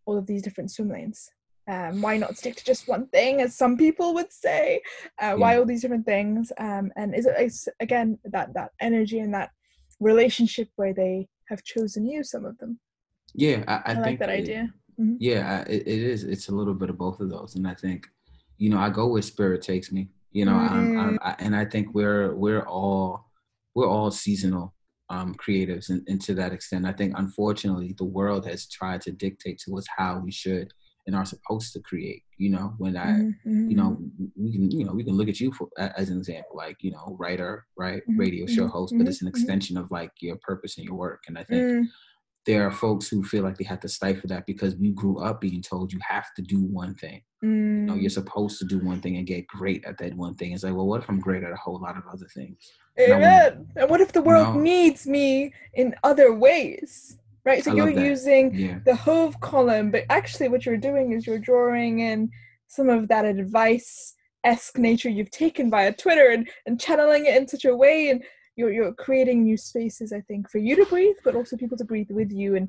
all 0.06 0.18
of 0.18 0.26
these 0.26 0.42
different 0.42 0.70
swim 0.72 0.88
lanes? 0.88 1.30
Um, 1.68 2.00
why 2.02 2.16
not 2.16 2.36
stick 2.36 2.56
to 2.56 2.64
just 2.64 2.88
one 2.88 3.06
thing 3.08 3.40
as 3.40 3.54
some 3.54 3.76
people 3.76 4.14
would 4.14 4.32
say? 4.32 4.80
Uh, 5.20 5.34
why 5.34 5.56
all 5.56 5.64
these 5.64 5.82
different 5.82 6.06
things? 6.06 6.52
Um, 6.58 6.92
and 6.96 7.14
is 7.14 7.26
it 7.26 7.34
is, 7.40 7.68
again 7.80 8.18
that 8.24 8.54
that 8.54 8.70
energy 8.80 9.20
and 9.20 9.32
that 9.34 9.50
relationship 10.00 10.68
where 10.76 10.94
they 10.94 11.28
have 11.48 11.62
chosen 11.64 12.06
you 12.06 12.24
some 12.24 12.44
of 12.44 12.56
them? 12.58 12.78
Yeah 13.34 13.62
i, 13.68 13.74
I, 13.74 13.80
I 13.84 13.94
think 13.94 14.06
like 14.06 14.18
that 14.20 14.28
it- 14.30 14.42
idea. 14.42 14.74
Mhm. 14.98 15.16
yeah 15.20 15.62
I- 15.64 15.70
it, 15.70 15.82
it 15.86 16.00
is 16.12 16.24
it's 16.24 16.48
a 16.48 16.54
little 16.54 16.74
bit 16.74 16.90
of 16.90 16.98
both 16.98 17.20
of 17.20 17.30
those 17.30 17.54
and 17.54 17.66
i 17.68 17.74
think 17.74 18.08
you 18.58 18.68
know 18.70 18.78
i 18.78 18.90
go 18.90 19.06
where 19.06 19.22
spirit 19.22 19.62
takes 19.62 19.92
me 19.92 20.08
you 20.32 20.44
know 20.44 20.54
I'm, 20.54 20.98
I'm, 20.98 21.18
I, 21.22 21.36
and 21.38 21.54
i 21.54 21.64
think 21.64 21.94
we're 21.94 22.34
we're 22.34 22.66
all 22.66 23.26
we're 23.74 23.88
all 23.88 24.10
seasonal 24.10 24.74
um 25.10 25.34
creatives 25.36 25.90
and, 25.90 26.02
and 26.08 26.20
to 26.22 26.34
that 26.34 26.52
extent. 26.52 26.86
I 26.86 26.92
think 26.92 27.14
unfortunately 27.16 27.94
the 27.98 28.04
world 28.04 28.46
has 28.46 28.66
tried 28.68 29.00
to 29.02 29.12
dictate 29.12 29.58
to 29.64 29.76
us 29.78 29.86
how 29.96 30.18
we 30.24 30.30
should 30.32 30.72
and 31.06 31.16
are 31.16 31.24
supposed 31.24 31.72
to 31.72 31.80
create 31.80 32.22
you 32.36 32.50
know 32.50 32.74
when 32.78 32.96
i 32.96 33.12
Mhm, 33.12 33.34
mhm, 33.46 33.70
you 33.70 33.76
know 33.76 33.98
we 34.36 34.52
can 34.52 34.70
you 34.70 34.84
know 34.84 34.92
we 34.92 35.04
can 35.04 35.14
look 35.14 35.28
at 35.28 35.40
you 35.40 35.52
for 35.52 35.68
as 35.78 36.10
an 36.10 36.18
example 36.18 36.56
like 36.56 36.76
you 36.80 36.90
know 36.90 37.16
writer 37.18 37.66
right 37.76 38.02
Mhm, 38.08 38.18
radio 38.18 38.46
show 38.46 38.66
mhm, 38.66 38.70
host 38.72 38.94
but 38.98 39.06
it's 39.08 39.22
an 39.22 39.26
mhm, 39.26 39.30
mhm. 39.30 39.34
extension 39.34 39.76
of 39.76 39.90
like 39.90 40.10
your 40.20 40.36
purpose 40.42 40.76
and 40.76 40.86
your 40.86 40.94
work 40.96 41.22
and 41.28 41.38
i 41.38 41.44
think 41.44 41.66
Mm, 41.66 41.88
there 42.46 42.66
are 42.66 42.70
folks 42.72 43.08
who 43.08 43.22
feel 43.22 43.42
like 43.44 43.56
they 43.58 43.64
have 43.64 43.80
to 43.80 43.88
stifle 43.88 44.28
that 44.28 44.46
because 44.46 44.76
we 44.76 44.90
grew 44.90 45.18
up 45.20 45.40
being 45.40 45.62
told 45.62 45.92
you 45.92 46.00
have 46.08 46.26
to 46.36 46.42
do 46.42 46.60
one 46.62 46.94
thing. 46.94 47.22
You 47.42 47.86
know, 47.86 47.94
mm. 47.94 48.00
you're 48.00 48.10
supposed 48.10 48.58
to 48.60 48.64
do 48.64 48.78
one 48.78 49.00
thing 49.00 49.16
and 49.18 49.26
get 49.26 49.46
great 49.46 49.84
at 49.84 49.98
that 49.98 50.14
one 50.16 50.34
thing. 50.34 50.52
It's 50.52 50.64
like, 50.64 50.74
well, 50.74 50.86
what 50.86 51.02
if 51.02 51.08
I'm 51.08 51.20
great 51.20 51.42
at 51.42 51.52
a 51.52 51.56
whole 51.56 51.80
lot 51.80 51.96
of 51.96 52.04
other 52.12 52.26
things? 52.34 52.56
And 52.96 53.12
Amen. 53.12 53.66
And 53.76 53.90
what 53.90 54.00
if 54.00 54.12
the 54.12 54.22
world 54.22 54.54
No. 54.54 54.60
needs 54.60 55.06
me 55.06 55.52
in 55.74 55.94
other 56.02 56.32
ways? 56.34 57.18
Right? 57.44 57.64
So 57.64 57.72
I 57.72 57.74
you're 57.74 57.90
using 57.90 58.54
Yeah, 58.54 58.78
the 58.84 58.94
Hove 58.94 59.40
column, 59.40 59.90
but 59.90 60.04
actually 60.10 60.48
what 60.48 60.66
you're 60.66 60.76
doing 60.76 61.12
is 61.12 61.26
you're 61.26 61.38
drawing 61.38 62.00
in 62.00 62.30
some 62.68 62.88
of 62.88 63.08
that 63.08 63.24
advice 63.24 64.14
esque 64.44 64.78
nature 64.78 65.08
you've 65.10 65.30
taken 65.30 65.70
via 65.70 65.92
Twitter 65.92 66.30
and, 66.30 66.48
and 66.66 66.80
channeling 66.80 67.26
it 67.26 67.36
in 67.36 67.46
such 67.46 67.64
a 67.64 67.76
way 67.76 68.10
and 68.10 68.22
you're 68.56 68.72
you're 68.72 68.92
creating 68.94 69.42
new 69.44 69.56
spaces, 69.56 70.12
I 70.12 70.20
think, 70.22 70.50
for 70.50 70.58
you 70.58 70.76
to 70.76 70.84
breathe, 70.86 71.16
but 71.24 71.34
also 71.34 71.56
people 71.56 71.78
to 71.78 71.84
breathe 71.84 72.10
with 72.10 72.30
you 72.30 72.56
and 72.56 72.68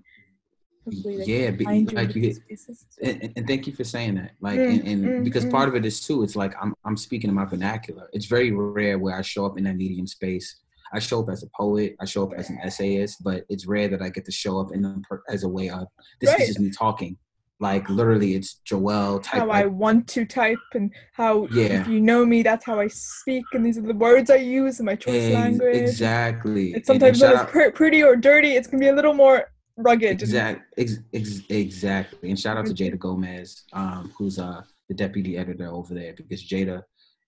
yeah, 0.88 1.52
but 1.52 1.68
like 1.94 2.16
you 2.16 2.22
these 2.22 2.40
get, 2.40 2.60
spaces. 2.60 2.86
as 2.90 2.98
well. 3.00 3.12
and, 3.12 3.24
and- 3.24 3.34
and 3.38 3.48
thank 3.48 3.68
you 3.68 3.74
for 3.74 3.84
saying 3.84 4.16
that. 4.16 4.32
Like, 4.40 4.60
Mm, 4.60 4.70
and, 4.70 4.88
and 4.88 5.06
mm, 5.06 5.24
because 5.24 5.46
mm. 5.46 5.52
part 5.52 5.70
of 5.70 5.76
it 5.76 5.86
is 5.86 6.02
too, 6.06 6.24
it's 6.24 6.36
like 6.36 6.54
I'm 6.62 6.74
I'm 6.86 6.98
speaking 6.98 7.30
in 7.30 7.36
my 7.36 7.46
vernacular. 7.46 8.10
It's 8.14 8.26
very 8.26 8.52
rare 8.52 8.98
where 8.98 9.16
I 9.16 9.22
show 9.22 9.46
up 9.46 9.58
in 9.58 9.64
that 9.66 9.76
medium 9.76 10.08
space. 10.08 10.56
I 10.94 11.00
show 11.00 11.22
up 11.22 11.30
as 11.30 11.44
a 11.44 11.48
poet. 11.58 11.96
I 12.00 12.06
show 12.06 12.24
up 12.24 12.34
as 12.38 12.50
an 12.50 12.60
essayist, 12.64 13.24
but 13.24 13.46
it's 13.50 13.66
rare 13.66 13.88
that 13.90 14.02
I 14.02 14.10
get 14.10 14.26
to 14.26 14.32
show 14.32 14.60
up 14.60 14.72
in 14.74 14.84
a, 14.86 14.96
as 15.30 15.44
a 15.44 15.50
way 15.50 15.70
of 15.70 15.88
this 16.20 16.30
Right. 16.32 16.42
is 16.42 16.48
just 16.50 16.60
me 16.60 16.70
talking. 16.72 17.18
Like 17.60 17.88
literally, 17.90 18.34
it's 18.34 18.56
Joel 18.66 19.20
type. 19.20 19.42
how 19.42 19.48
like, 19.48 19.64
I 19.66 19.68
want 19.68 20.08
to 20.10 20.26
type 20.26 20.58
and 20.74 20.92
how 21.14 21.48
Yeah. 21.52 21.82
if 21.82 21.88
you 21.88 22.02
know 22.02 22.26
me, 22.26 22.42
that's 22.42 22.66
how 22.66 22.80
I 22.80 22.88
speak 22.88 23.46
and 23.54 23.64
these 23.64 23.78
are 23.78 23.82
the 23.84 23.94
words 23.94 24.32
I 24.32 24.38
use 24.38 24.80
in 24.80 24.86
my 24.88 24.96
choice 24.96 25.26
Ex- 25.26 25.36
language. 25.36 25.76
Exactly. 25.76 26.74
It's 26.74 26.90
And- 26.90 27.02
and 27.04 27.16
sometimes 27.18 27.24
as 27.24 27.40
out- 27.66 27.76
pretty 27.76 28.02
or 28.04 28.16
dirty. 28.16 28.54
It's 28.56 28.68
gonna 28.68 28.82
be 28.82 28.88
a 28.88 28.96
little 28.96 29.14
more 29.14 29.46
rugged. 29.78 30.10
and- 30.10 30.22
Exact, 30.22 30.62
ex, 30.78 30.98
ex, 31.14 31.42
exactly. 31.50 32.30
And 32.32 32.40
shout 32.40 32.58
out 32.58 32.66
to. 32.66 32.74
Jada 32.74 32.98
Gomez, 32.98 33.64
um, 33.74 34.12
who's 34.18 34.40
uh 34.40 34.62
the 34.90 34.96
deputy 34.96 35.38
editor 35.38 35.68
over 35.68 35.94
there, 35.94 36.14
because 36.14 36.44
Jada, 36.44 36.82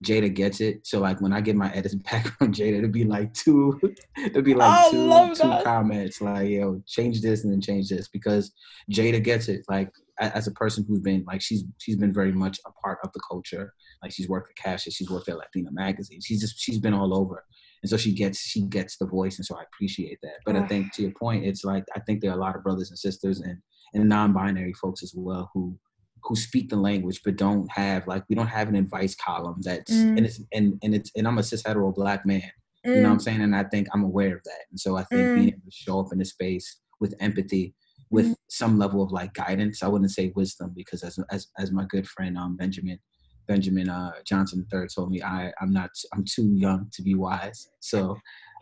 Jada 0.03 0.33
gets 0.33 0.61
it. 0.61 0.85
So 0.85 0.99
like 0.99 1.21
when 1.21 1.33
I 1.33 1.41
get 1.41 1.55
my 1.55 1.71
edits 1.73 1.95
back 2.11 2.27
from 2.37 2.53
Jada, 2.53 2.77
it'll 2.77 2.89
be 2.89 3.05
like 3.05 3.33
two, 3.33 3.79
it'll 4.17 4.41
be 4.41 4.53
like 4.53 4.91
two, 4.91 5.35
two 5.35 5.63
comments, 5.63 6.21
like 6.21 6.49
yo, 6.49 6.81
change 6.87 7.21
this 7.21 7.43
and 7.43 7.51
then 7.51 7.61
change 7.61 7.89
this, 7.89 8.07
because 8.07 8.51
Jada 8.91 9.23
gets 9.23 9.47
it. 9.47 9.63
Like 9.69 9.89
as 10.19 10.47
a 10.47 10.51
person 10.51 10.85
who's 10.87 11.01
been 11.01 11.23
like 11.25 11.41
she's 11.41 11.63
she's 11.79 11.95
been 11.95 12.13
very 12.13 12.31
much 12.31 12.59
a 12.65 12.71
part 12.71 12.99
of 13.03 13.11
the 13.13 13.19
culture. 13.29 13.73
Like 14.01 14.11
she's 14.11 14.29
worked 14.29 14.51
at 14.51 14.63
Cassius, 14.63 14.95
she's 14.95 15.09
worked 15.09 15.29
at 15.29 15.37
Latina 15.37 15.69
magazine. 15.71 16.19
She's 16.21 16.41
just 16.41 16.59
she's 16.59 16.79
been 16.79 16.93
all 16.93 17.17
over. 17.17 17.43
And 17.81 17.89
so 17.89 17.97
she 17.97 18.13
gets 18.13 18.39
she 18.39 18.61
gets 18.61 18.97
the 18.97 19.05
voice, 19.05 19.37
and 19.37 19.45
so 19.45 19.57
I 19.57 19.63
appreciate 19.63 20.19
that. 20.23 20.37
But 20.45 20.55
I 20.55 20.65
think 20.67 20.93
to 20.93 21.01
your 21.01 21.11
point, 21.11 21.45
it's 21.45 21.65
like 21.65 21.83
I 21.95 21.99
think 21.99 22.21
there 22.21 22.31
are 22.31 22.37
a 22.37 22.39
lot 22.39 22.55
of 22.55 22.63
brothers 22.63 22.89
and 22.89 22.97
sisters 22.97 23.41
and 23.41 23.57
and 23.93 24.09
non-binary 24.09 24.73
folks 24.73 25.03
as 25.03 25.13
well 25.15 25.51
who 25.53 25.77
who 26.25 26.35
speak 26.35 26.69
the 26.69 26.75
language 26.75 27.21
but 27.25 27.35
don't 27.35 27.69
have 27.71 28.07
like 28.07 28.23
we 28.29 28.35
don't 28.35 28.47
have 28.47 28.69
an 28.69 28.75
advice 28.75 29.15
column 29.15 29.59
that's 29.61 29.91
Mm. 29.91 30.17
and 30.17 30.25
it's 30.25 30.41
and 30.53 30.79
and 30.83 30.95
it's 30.95 31.11
and 31.15 31.27
I'm 31.27 31.37
a 31.37 31.43
cis 31.43 31.63
hetero 31.65 31.91
black 31.91 32.25
man. 32.25 32.49
You 32.85 33.01
know 33.01 33.09
what 33.09 33.13
I'm 33.13 33.19
Mm, 33.19 33.23
saying? 33.23 33.41
And 33.41 33.55
I 33.55 33.63
think 33.63 33.87
I'm 33.93 34.03
aware 34.03 34.35
of 34.35 34.43
that. 34.43 34.61
And 34.69 34.79
so 34.79 34.97
I 34.97 35.03
think 35.03 35.29
Mm. 35.29 35.33
being 35.35 35.47
able 35.49 35.59
to 35.65 35.71
show 35.71 35.99
up 35.99 36.13
in 36.13 36.21
a 36.21 36.25
space 36.25 36.79
with 36.99 37.15
empathy, 37.19 37.73
with 38.11 38.27
Mm. 38.27 38.35
some 38.49 38.77
level 38.77 39.01
of 39.03 39.11
like 39.11 39.33
guidance, 39.33 39.81
I 39.83 39.87
wouldn't 39.87 40.11
say 40.11 40.31
wisdom 40.35 40.73
because 40.75 41.03
as 41.03 41.17
as 41.31 41.47
as 41.57 41.71
my 41.71 41.85
good 41.85 42.07
friend 42.07 42.37
um 42.37 42.55
Benjamin 42.57 42.99
Benjamin 43.47 43.89
uh 43.89 44.11
Johnson 44.25 44.65
III 44.73 44.87
told 44.93 45.09
me 45.11 45.21
I 45.21 45.51
I'm 45.61 45.73
not 45.73 45.89
I'm 46.13 46.23
too 46.25 46.53
young 46.55 46.89
to 46.93 47.01
be 47.01 47.15
wise. 47.15 47.69
So 47.79 48.17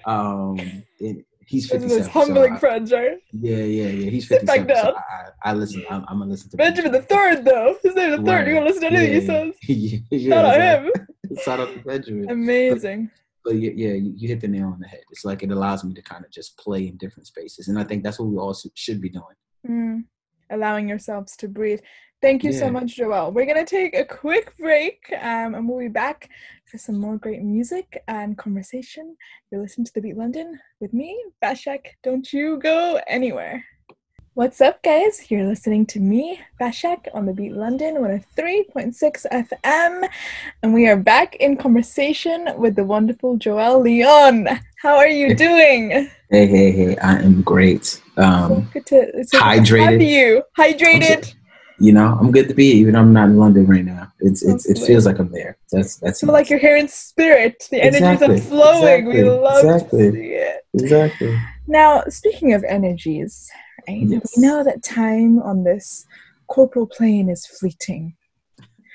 um 0.06 0.58
it, 1.00 1.26
he's 1.47 1.67
Those 1.69 1.77
are 1.84 1.88
57. 1.88 1.89
those 1.97 2.06
so 2.06 2.12
humbling 2.12 2.54
I- 2.54 2.60
friends, 2.60 2.91
right? 2.91 3.17
yeah, 3.34 3.58
yeah, 3.58 3.88
yeah. 3.88 4.10
He's 4.10 4.27
57. 4.27 4.27
Sit 4.27 4.45
back 4.47 4.60
57. 4.67 4.75
So 4.77 4.91
down. 4.91 5.04
I, 5.43 5.49
I 5.49 5.54
listen. 5.54 5.86
I'm, 5.89 6.06
I'm 6.08 6.19
gonna 6.19 6.32
listen 6.32 6.49
to 6.51 6.58
Benjamin 6.58 6.91
the 6.91 7.01
third, 7.01 7.45
though. 7.45 7.77
His 7.84 7.95
name 7.95 8.12
the 8.12 8.17
third. 8.17 8.47
You're 8.47 8.56
gonna 8.56 8.65
listen 8.67 8.82
to 8.82 8.88
anything 8.88 9.21
he 9.21 9.25
says. 9.25 9.54
yeah, 9.67 9.99
yeah, 10.12 10.30
Shout 10.36 10.45
out 10.45 10.84
him. 10.86 10.91
Shout 11.43 11.60
out 11.60 11.73
to 11.73 11.80
Benjamin. 11.80 12.30
Amazing. 12.30 13.10
But 13.43 13.56
yeah, 13.56 13.71
yeah, 13.75 13.93
you, 13.93 14.13
you 14.15 14.27
hit 14.27 14.39
the 14.41 14.47
nail 14.47 14.67
on 14.67 14.80
the 14.80 14.88
head. 14.88 14.99
It's 15.12 15.25
like 15.25 15.41
it 15.41 15.49
allows 15.51 15.84
me 15.84 15.93
to 15.95 16.01
kind 16.04 16.23
of 16.23 16.30
just 16.32 16.58
play 16.58 16.88
in 16.88 16.97
different 16.97 17.25
spaces, 17.27 17.67
and 17.69 17.80
I 17.80 17.84
think 17.84 18.04
that's 18.04 18.19
what 18.19 18.27
we 18.30 18.38
all 18.38 18.54
should- 18.54 18.71
should 18.77 19.01
be 19.01 19.10
doing. 19.10 19.23
Mm, 19.67 20.04
allowing 20.51 20.87
yourselves 20.87 21.35
to 21.37 21.47
breathe. 21.47 21.79
Thank 22.21 22.43
you 22.43 22.53
so 22.53 22.69
much, 22.69 22.97
Joel. 22.97 23.31
We're 23.31 23.47
gonna 23.47 23.65
take 23.65 23.95
a 23.95 24.05
quick 24.05 24.55
break, 24.57 25.11
um, 25.21 25.55
and 25.55 25.67
we'll 25.67 25.79
be 25.79 25.87
back 25.87 26.29
for 26.65 26.77
some 26.77 26.99
more 26.99 27.17
great 27.17 27.41
music 27.41 28.03
and 28.07 28.37
conversation. 28.37 29.17
You're 29.49 29.61
listening 29.61 29.85
to 29.85 29.93
the 29.95 30.01
Beat 30.01 30.17
London 30.17 30.59
with 30.79 30.93
me, 30.93 31.19
Bashak. 31.43 31.87
Don't 32.03 32.31
you 32.31 32.59
go 32.59 33.01
anywhere. 33.07 33.65
What's 34.33 34.61
up, 34.61 34.81
guys? 34.81 35.29
You're 35.29 35.45
listening 35.45 35.85
to 35.87 35.99
me, 35.99 36.39
Bashak, 36.59 37.07
on 37.13 37.25
the 37.25 37.33
Beat 37.33 37.51
London 37.51 37.95
103.6 37.95 39.25
FM, 39.29 40.07
and 40.63 40.73
we 40.73 40.87
are 40.87 40.95
back 40.95 41.35
in 41.35 41.57
conversation 41.57 42.47
with 42.55 42.75
the 42.75 42.83
wonderful 42.85 43.35
Joel 43.35 43.81
Leon. 43.81 44.47
How 44.81 44.97
are 44.97 45.07
you 45.07 45.35
doing? 45.35 46.09
Hey, 46.31 46.47
hey, 46.47 46.71
hey! 46.71 46.97
I 46.97 47.19
am 47.19 47.43
great. 47.43 48.01
Um, 48.17 48.67
good 48.73 48.87
to, 48.87 48.95
it's 49.19 49.31
so 49.31 49.37
good 49.37 49.45
hydrated. 49.45 50.09
you. 50.09 50.41
Hydrated. 50.57 51.35
you 51.79 51.91
know, 51.91 52.17
I'm 52.19 52.31
good 52.31 52.47
to 52.47 52.55
be. 52.55 52.71
Even 52.71 52.93
though 52.93 53.01
I'm 53.01 53.13
not 53.13 53.29
in 53.29 53.37
London 53.37 53.67
right 53.67 53.85
now. 53.85 54.11
It's, 54.21 54.41
it's 54.41 54.67
it 54.67 54.79
feels 54.83 55.05
like 55.05 55.19
I'm 55.19 55.31
there. 55.31 55.59
That's 55.71 55.97
that's 55.97 56.21
feel 56.21 56.31
like 56.31 56.49
you're 56.49 56.57
here 56.57 56.77
in 56.77 56.87
spirit. 56.87 57.67
The 57.69 57.79
energies 57.79 58.01
Exactly, 58.01 58.35
are 58.37 58.41
flowing. 58.41 59.05
We 59.05 59.23
love 59.23 59.63
exactly. 59.63 59.99
to 59.99 60.11
see 60.13 60.33
it. 60.33 60.65
exactly. 60.73 61.39
Now, 61.67 62.03
speaking 62.09 62.53
of 62.53 62.63
energies, 62.63 63.51
right? 63.87 64.01
Yes. 64.01 64.33
We 64.35 64.41
know 64.41 64.63
that 64.63 64.81
time 64.81 65.43
on 65.43 65.63
this 65.63 66.07
corporal 66.47 66.87
plane 66.87 67.29
is 67.29 67.45
fleeting. 67.45 68.15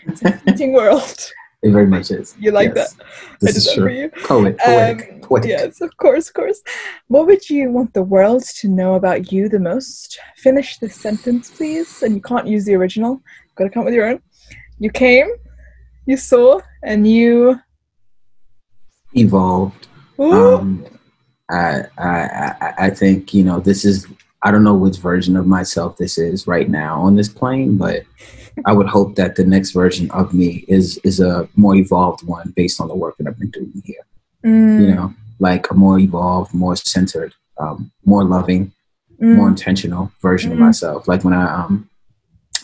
It's 0.09 0.22
a 0.22 0.33
fleeting 0.38 0.72
world. 0.72 1.31
It 1.67 1.73
very 1.73 1.87
much 1.87 2.11
is. 2.11 2.35
You 2.39 2.51
like 2.53 2.73
Yes, 2.75 2.95
that? 2.95 3.05
I 3.05 3.37
This 3.41 3.53
did 3.53 3.57
is 3.59 3.65
that 3.67 3.75
for 3.75 3.81
true. 3.81 3.93
you. 3.99 4.09
Poet, 4.25 4.59
poetic, 4.59 5.13
Um, 5.13 5.21
poetic. 5.21 5.51
Yes, 5.51 5.81
of 5.81 5.97
course, 5.97 6.29
of 6.29 6.35
course. 6.35 6.63
What 7.09 7.27
would 7.27 7.49
you 7.51 7.71
want 7.71 7.93
the 7.95 8.03
world 8.03 8.45
to 8.61 8.69
know 8.69 8.95
about 8.95 9.33
you 9.33 9.49
the 9.49 9.59
most? 9.59 10.19
Finish 10.37 10.79
this 10.79 10.95
sentence, 10.95 11.51
please. 11.51 12.03
And 12.03 12.15
you 12.15 12.23
can't 12.23 12.47
use 12.47 12.65
the 12.65 12.75
original. 12.75 13.13
you 13.15 13.53
Got 13.57 13.65
to 13.65 13.71
come 13.71 13.81
up 13.83 13.87
with 13.87 13.95
your 13.95 14.07
own. 14.07 14.21
You 14.79 14.91
came, 14.91 15.29
you 16.07 16.17
saw, 16.17 16.61
and 16.83 17.07
you. 17.09 17.59
Evolved. 19.15 19.89
Um, 20.19 20.85
I, 21.51 21.83
I 21.99 22.09
I 22.09 22.75
I 22.87 22.91
think 22.91 23.33
you 23.33 23.45
know 23.45 23.61
this 23.61 23.85
is 23.85 24.07
I 24.43 24.51
don't 24.51 24.65
know 24.65 24.75
which 24.75 24.99
version 24.99 25.37
of 25.37 25.47
myself 25.47 25.97
this 25.97 26.19
is 26.19 26.47
right 26.47 26.69
now 26.69 27.01
on 27.01 27.17
this 27.17 27.29
plane, 27.29 27.77
but 27.77 28.03
I 28.64 28.73
would 28.73 28.87
hope 28.87 29.16
that 29.16 29.37
the 29.37 29.45
next 29.45 29.73
version 29.73 30.11
of 30.12 30.33
me 30.33 30.64
is 30.69 30.99
is 31.05 31.21
a 31.21 31.49
more 31.57 31.75
evolved 31.77 32.23
one 32.27 32.53
based 32.57 32.81
on 32.81 32.88
the 32.88 32.95
work 32.95 33.16
that 33.19 33.27
I've 33.29 33.38
been 33.38 33.51
doing 33.51 33.83
here. 33.85 34.05
Mm, 34.45 34.81
You 34.81 34.95
know, 34.95 35.14
like 35.38 35.71
a 35.71 35.75
more 35.75 35.99
evolved, 35.99 36.55
more 36.55 36.77
centered, 36.77 37.35
um, 37.59 37.90
more 38.05 38.25
loving, 38.25 38.73
mm, 39.21 39.35
more 39.35 39.49
intentional 39.49 40.11
version 40.23 40.53
of 40.53 40.59
Mm. 40.59 40.62
myself. 40.62 41.07
Like 41.09 41.23
when 41.25 41.35
I 41.35 41.45
um 41.62 41.88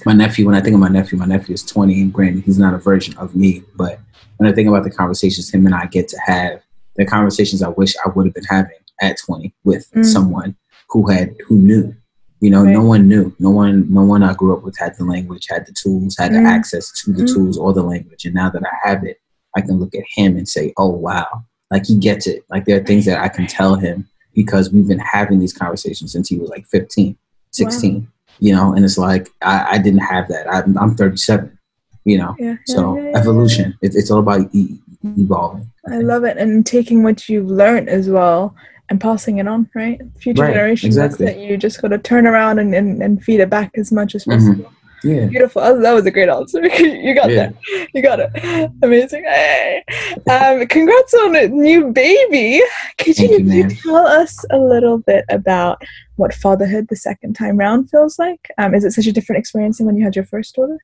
my 0.06 0.12
nephew, 0.14 0.46
when 0.46 0.54
I 0.54 0.60
think 0.60 0.74
of 0.74 0.80
my 0.80 0.88
nephew, 0.88 1.16
my 1.18 1.26
nephew 1.26 1.54
is 1.54 1.62
20 1.62 2.00
and 2.02 2.12
granted 2.12 2.42
he's 2.44 2.58
not 2.58 2.74
a 2.74 2.78
version 2.78 3.16
of 3.18 3.36
me, 3.36 3.62
but 3.76 4.00
when 4.38 4.50
I 4.50 4.54
think 4.54 4.68
about 4.68 4.82
the 4.84 4.90
conversations 4.90 5.50
him 5.50 5.66
and 5.66 5.74
I 5.74 5.86
get 5.86 6.08
to 6.08 6.18
have, 6.26 6.60
the 6.96 7.04
conversations 7.04 7.62
I 7.62 7.68
wish 7.68 7.94
I 8.04 8.08
would 8.10 8.26
have 8.26 8.34
been 8.34 8.44
having 8.44 8.78
at 9.00 9.18
20 9.18 9.54
with 9.64 9.88
Mm. 9.94 10.04
someone 10.04 10.56
who 10.90 11.08
had 11.10 11.34
who 11.46 11.56
knew. 11.56 11.94
You 12.42 12.50
know, 12.50 12.64
no 12.64 12.82
one 12.82 13.06
knew. 13.06 13.32
No 13.38 13.50
one 13.50 13.86
no 13.98 14.02
one 14.02 14.22
I 14.24 14.34
grew 14.34 14.52
up 14.56 14.64
with 14.64 14.76
had 14.76 14.96
the 14.98 15.04
language, 15.04 15.46
had 15.48 15.64
the 15.64 15.72
tools, 15.72 16.16
had 16.18 16.32
Mm. 16.32 16.42
the 16.42 16.48
access 16.50 16.90
to 17.02 17.12
the 17.12 17.22
Mm. 17.22 17.32
tools 17.34 17.56
or 17.56 17.72
the 17.72 17.84
language. 17.84 18.24
And 18.24 18.34
now 18.34 18.50
that 18.50 18.64
I 18.64 18.88
have 18.88 19.04
it, 19.04 19.18
I 19.56 19.60
can 19.60 19.78
look 19.78 19.94
at 19.94 20.02
him 20.16 20.36
and 20.36 20.48
say, 20.48 20.72
Oh 20.76 20.88
wow. 20.90 21.44
Like 21.70 21.86
he 21.86 21.96
gets 21.96 22.26
it. 22.26 22.44
Like 22.50 22.64
there 22.64 22.78
are 22.80 22.84
things 22.84 23.04
that 23.06 23.20
I 23.20 23.28
can 23.28 23.46
tell 23.46 23.76
him 23.76 24.08
because 24.34 24.72
we've 24.72 24.88
been 24.88 24.98
having 24.98 25.38
these 25.38 25.52
conversations 25.52 26.10
since 26.10 26.28
he 26.28 26.36
was 26.36 26.50
like 26.50 26.66
15, 26.66 27.16
16. 27.52 28.08
you 28.40 28.52
know, 28.56 28.72
and 28.74 28.84
it's 28.84 28.98
like 28.98 29.28
I, 29.42 29.74
I 29.74 29.78
didn't 29.78 30.00
have 30.14 30.26
that. 30.28 30.52
I'm, 30.52 30.76
I'm 30.78 30.96
37, 30.96 31.56
you 32.04 32.18
know, 32.18 32.34
Yeah, 32.40 32.56
so 32.66 32.96
yeah, 32.96 33.10
yeah, 33.10 33.18
evolution. 33.18 33.78
It, 33.82 33.94
it's 33.94 34.10
all 34.10 34.18
about 34.18 34.52
e- 34.52 34.80
evolving. 35.04 35.70
I 35.88 35.98
love 35.98 36.24
it, 36.24 36.36
and 36.38 36.66
taking 36.66 37.04
what 37.04 37.28
you've 37.28 37.46
learned 37.50 37.88
as 37.88 38.08
well 38.10 38.54
and 38.92 39.00
passing 39.00 39.38
it 39.38 39.48
on, 39.48 39.68
right? 39.74 39.98
Future 40.18 40.42
Right, 40.42 40.52
generations. 40.52 40.94
that's 40.96 41.14
exactly. 41.14 41.44
it. 41.44 41.50
You 41.50 41.56
just 41.56 41.80
got 41.80 41.88
to 41.88 41.98
turn 41.98 42.26
around 42.26 42.58
and, 42.58 42.74
and, 42.74 43.02
and 43.02 43.24
feed 43.24 43.40
it 43.40 43.48
back 43.48 43.70
as 43.76 43.90
much 43.90 44.14
as 44.14 44.24
possible. 44.26 44.70
Yeah. 45.02 45.24
Beautiful. 45.26 45.62
That 45.62 45.72
was, 45.72 45.82
that 45.82 45.92
was 45.94 46.06
a 46.06 46.10
great 46.10 46.28
answer. 46.28 46.60
you 47.06 47.14
got 47.14 47.30
Yeah. 47.30 47.48
that. 47.48 47.88
You 47.94 48.02
got 48.02 48.20
it. 48.20 48.70
Amazing. 48.82 49.24
Hey. 49.24 49.82
Um, 50.30 50.66
congrats 50.68 51.14
on 51.14 51.34
a 51.36 51.48
new 51.48 51.90
baby. 51.90 52.60
Could 52.98 53.18
you, 53.18 53.38
you, 53.38 53.38
you 53.38 53.68
tell 53.70 54.06
us 54.06 54.44
a 54.50 54.58
little 54.58 54.98
bit 54.98 55.24
about 55.30 55.82
what 56.16 56.34
fatherhood 56.34 56.86
the 56.90 56.96
second 56.96 57.32
time 57.34 57.56
round 57.56 57.88
feels 57.90 58.18
like? 58.18 58.50
Um, 58.58 58.74
is 58.74 58.84
it 58.84 58.92
such 58.92 59.06
a 59.06 59.12
different 59.12 59.40
experience 59.40 59.78
than 59.78 59.86
when 59.86 59.96
you 59.96 60.04
had 60.04 60.14
your 60.14 60.26
first 60.26 60.54
daughter? 60.54 60.78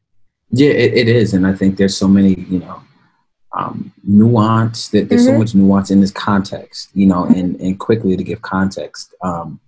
Yeah, 0.50 0.70
it, 0.70 0.94
it 0.94 1.08
is, 1.08 1.34
and 1.34 1.46
I 1.46 1.52
think 1.54 1.76
there's 1.76 1.94
so 1.96 2.08
many, 2.08 2.34
you 2.48 2.60
know, 2.60 2.80
um, 3.56 3.92
nuance. 4.04 4.88
That 4.88 5.08
there's 5.08 5.24
so 5.26 5.32
Mhm. 5.32 5.38
much 5.38 5.54
nuance 5.54 5.90
in 5.90 6.00
this 6.00 6.10
context, 6.10 6.88
you 6.94 7.06
know, 7.06 7.24
and 7.24 7.60
and 7.60 7.78
quickly 7.78 8.16
to 8.16 8.24
give 8.24 8.42
context. 8.42 9.14
Um, 9.22 9.60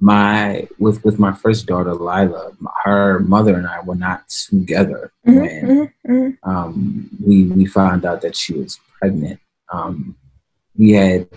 my 0.00 0.68
with 0.78 1.04
with 1.04 1.18
my 1.18 1.32
first 1.32 1.66
daughter 1.66 1.94
Lila, 1.94 2.52
her 2.84 3.20
mother 3.20 3.56
and 3.56 3.66
I 3.66 3.80
were 3.80 3.94
not 3.94 4.28
together 4.28 5.12
Mhm, 5.26 5.34
when 5.40 5.66
mhm, 5.68 5.92
mhm. 6.08 6.38
um, 6.42 7.10
we 7.24 7.44
we 7.44 7.66
found 7.66 8.04
out 8.04 8.20
that 8.22 8.36
she 8.36 8.54
was 8.54 8.78
pregnant. 8.98 9.40
Um, 9.72 10.16
we 10.76 10.92
had 10.92 11.28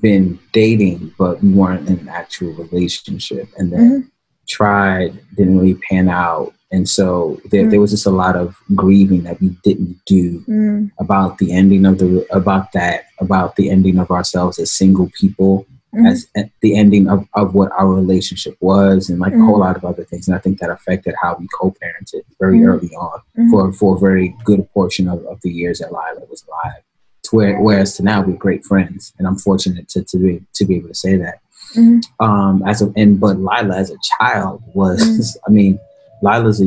been 0.00 0.38
dating, 0.52 1.12
but 1.18 1.42
we 1.42 1.50
weren't 1.52 1.88
in 1.88 1.98
an 1.98 2.08
actual 2.08 2.52
relationship, 2.54 3.48
and 3.58 3.72
then 3.72 3.90
Mhm. 3.90 4.10
Tried, 4.50 5.10
didn't 5.36 5.58
really 5.58 5.78
pan 5.88 6.08
out, 6.08 6.52
and 6.72 6.88
so 6.88 7.40
there, 7.50 7.64
Mm. 7.64 7.70
there 7.70 7.80
was 7.84 7.90
just 7.96 8.06
a 8.06 8.10
lot 8.24 8.36
of 8.42 8.56
grieving 8.82 9.22
that 9.24 9.40
we 9.40 9.48
didn't 9.68 9.96
do 10.06 10.24
Mm, 10.48 10.90
about 11.04 11.38
the 11.38 11.48
ending 11.60 11.84
of 11.90 11.94
the 11.98 12.10
about 12.40 12.66
that 12.78 12.98
about 13.26 13.50
the 13.56 13.66
ending 13.74 13.96
of 13.98 14.08
ourselves 14.10 14.58
as 14.58 14.70
single 14.82 15.08
people 15.20 15.66
mhm. 15.94 16.06
as 16.10 16.18
the 16.64 16.72
ending 16.82 17.04
of, 17.14 17.20
of 17.40 17.46
what 17.58 17.70
our 17.80 17.90
relationship 18.02 18.54
was 18.60 19.10
and 19.10 19.18
like 19.24 19.34
a 19.34 19.44
whole 19.46 19.58
lot 19.66 19.76
of 19.78 19.84
other 19.90 20.04
things 20.10 20.24
and 20.28 20.36
i 20.38 20.40
think 20.44 20.54
that 20.60 20.70
affected 20.76 21.14
how 21.22 21.32
we 21.40 21.46
co-parented 21.58 22.22
very 22.42 22.58
Mhm. 22.60 22.66
early 22.70 22.92
on 23.06 23.18
Mhm. 23.38 23.50
for 23.50 23.62
for 23.78 23.90
a 23.96 24.00
very 24.08 24.28
good 24.48 24.62
portion 24.76 25.04
of, 25.12 25.18
of 25.32 25.36
the 25.44 25.52
years 25.60 25.76
that 25.80 25.90
lila 25.98 26.22
was 26.34 26.42
alive 26.48 26.82
to 27.24 27.30
where, 27.36 27.54
whereas 27.66 27.90
to 27.96 28.02
now 28.12 28.18
we're 28.26 28.44
great 28.46 28.64
friends 28.70 29.02
and 29.16 29.24
i'm 29.28 29.38
fortunate 29.48 29.86
to, 29.92 29.98
to 30.10 30.16
be 30.22 30.32
to 30.58 30.62
be 30.68 30.74
able 30.78 30.88
to 30.94 31.00
say 31.06 31.14
that 31.24 31.36
Mhm. 31.76 32.02
um 32.20 32.62
as 32.66 32.82
a 32.82 32.92
and 32.96 33.20
but 33.20 33.36
lila 33.38 33.76
as 33.76 33.90
a 33.90 33.96
child 34.18 34.62
was 34.74 35.00
Mhm. 35.00 35.36
i 35.46 35.50
mean 35.50 35.78
lila's 36.22 36.60
a 36.60 36.66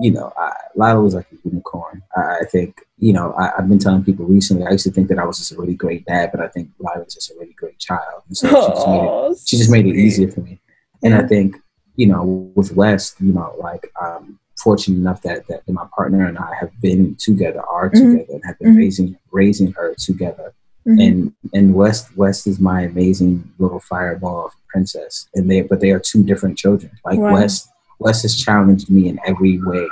you 0.00 0.10
know 0.12 0.32
I, 0.36 0.52
lila 0.76 1.00
was 1.02 1.14
like 1.14 1.26
a 1.32 1.36
unicorn 1.48 2.02
i, 2.16 2.38
I 2.42 2.44
think 2.52 2.70
you 2.98 3.12
know 3.12 3.32
I, 3.32 3.52
i've 3.56 3.68
been 3.68 3.78
telling 3.78 4.04
people 4.04 4.26
recently 4.26 4.64
i 4.66 4.70
used 4.72 4.84
to 4.84 4.90
think 4.92 5.08
that 5.08 5.18
i 5.18 5.24
was 5.24 5.38
just 5.38 5.52
a 5.52 5.56
really 5.60 5.74
great 5.74 6.04
dad 6.06 6.30
but 6.32 6.40
i 6.40 6.48
think 6.48 6.70
lila 6.78 7.04
was 7.04 7.14
just 7.14 7.30
a 7.30 7.34
really 7.38 7.54
great 7.54 7.78
child 7.78 8.22
and 8.28 8.36
so 8.36 8.46
she 8.48 8.54
just 8.72 8.86
made 8.88 9.04
it 9.04 9.38
she 9.46 9.56
just 9.56 9.70
made 9.70 9.86
it 9.86 9.96
easier 9.96 10.30
for 10.30 10.40
me. 10.40 10.58
And 11.04 11.14
I 11.14 11.22
think, 11.32 11.56
you 11.94 12.06
know, 12.08 12.24
with 12.56 12.72
West, 12.74 13.20
you 13.20 13.32
know, 13.32 13.54
like 13.60 13.84
I'm 14.02 14.36
fortunate 14.64 14.96
enough 14.98 15.22
that, 15.22 15.46
that 15.46 15.60
my 15.68 15.86
partner 15.94 16.26
and 16.26 16.36
I 16.36 16.52
have 16.60 16.72
been 16.80 17.14
together, 17.26 17.62
are 17.64 17.88
Mhm. 17.88 17.92
together, 18.00 18.32
and 18.34 18.42
have 18.44 18.58
been 18.58 18.72
Mhm. 18.74 18.78
raising 18.78 19.16
raising 19.30 19.70
her 19.78 19.94
together. 19.94 20.52
Mhm. 20.88 21.06
And 21.06 21.32
and 21.52 21.74
West 21.74 22.16
West 22.16 22.46
is 22.46 22.58
my 22.58 22.82
amazing 22.82 23.44
little 23.58 23.80
fireball 23.80 24.46
of 24.46 24.52
princess. 24.68 25.28
And 25.34 25.50
they 25.50 25.60
but 25.62 25.80
they 25.80 25.90
are 25.90 26.00
two 26.00 26.22
different 26.24 26.56
children. 26.56 26.90
Like 27.04 27.18
Wow. 27.18 27.34
West 27.34 27.68
West 27.98 28.22
has 28.22 28.34
challenged 28.36 28.90
me 28.90 29.08
in 29.08 29.18
every 29.26 29.58
way 29.58 29.86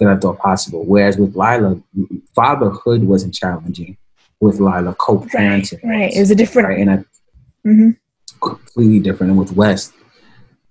that 0.00 0.08
I 0.08 0.16
thought 0.16 0.38
possible. 0.38 0.84
Whereas 0.84 1.16
with 1.16 1.34
Lila, 1.36 1.80
fatherhood 2.34 3.04
wasn't 3.04 3.32
challenging. 3.34 3.96
With 4.40 4.58
Lila, 4.60 4.94
co-parenting, 4.98 5.82
Right, 5.84 5.90
right. 6.00 6.12
It 6.12 6.20
was 6.20 6.30
a 6.30 6.34
different. 6.34 6.68
right? 6.68 6.78
And 6.80 6.90
I 6.90 7.04
Mhm. 7.66 7.96
completely 8.42 9.00
different. 9.00 9.30
And 9.30 9.38
with 9.38 9.52
West, 9.52 9.92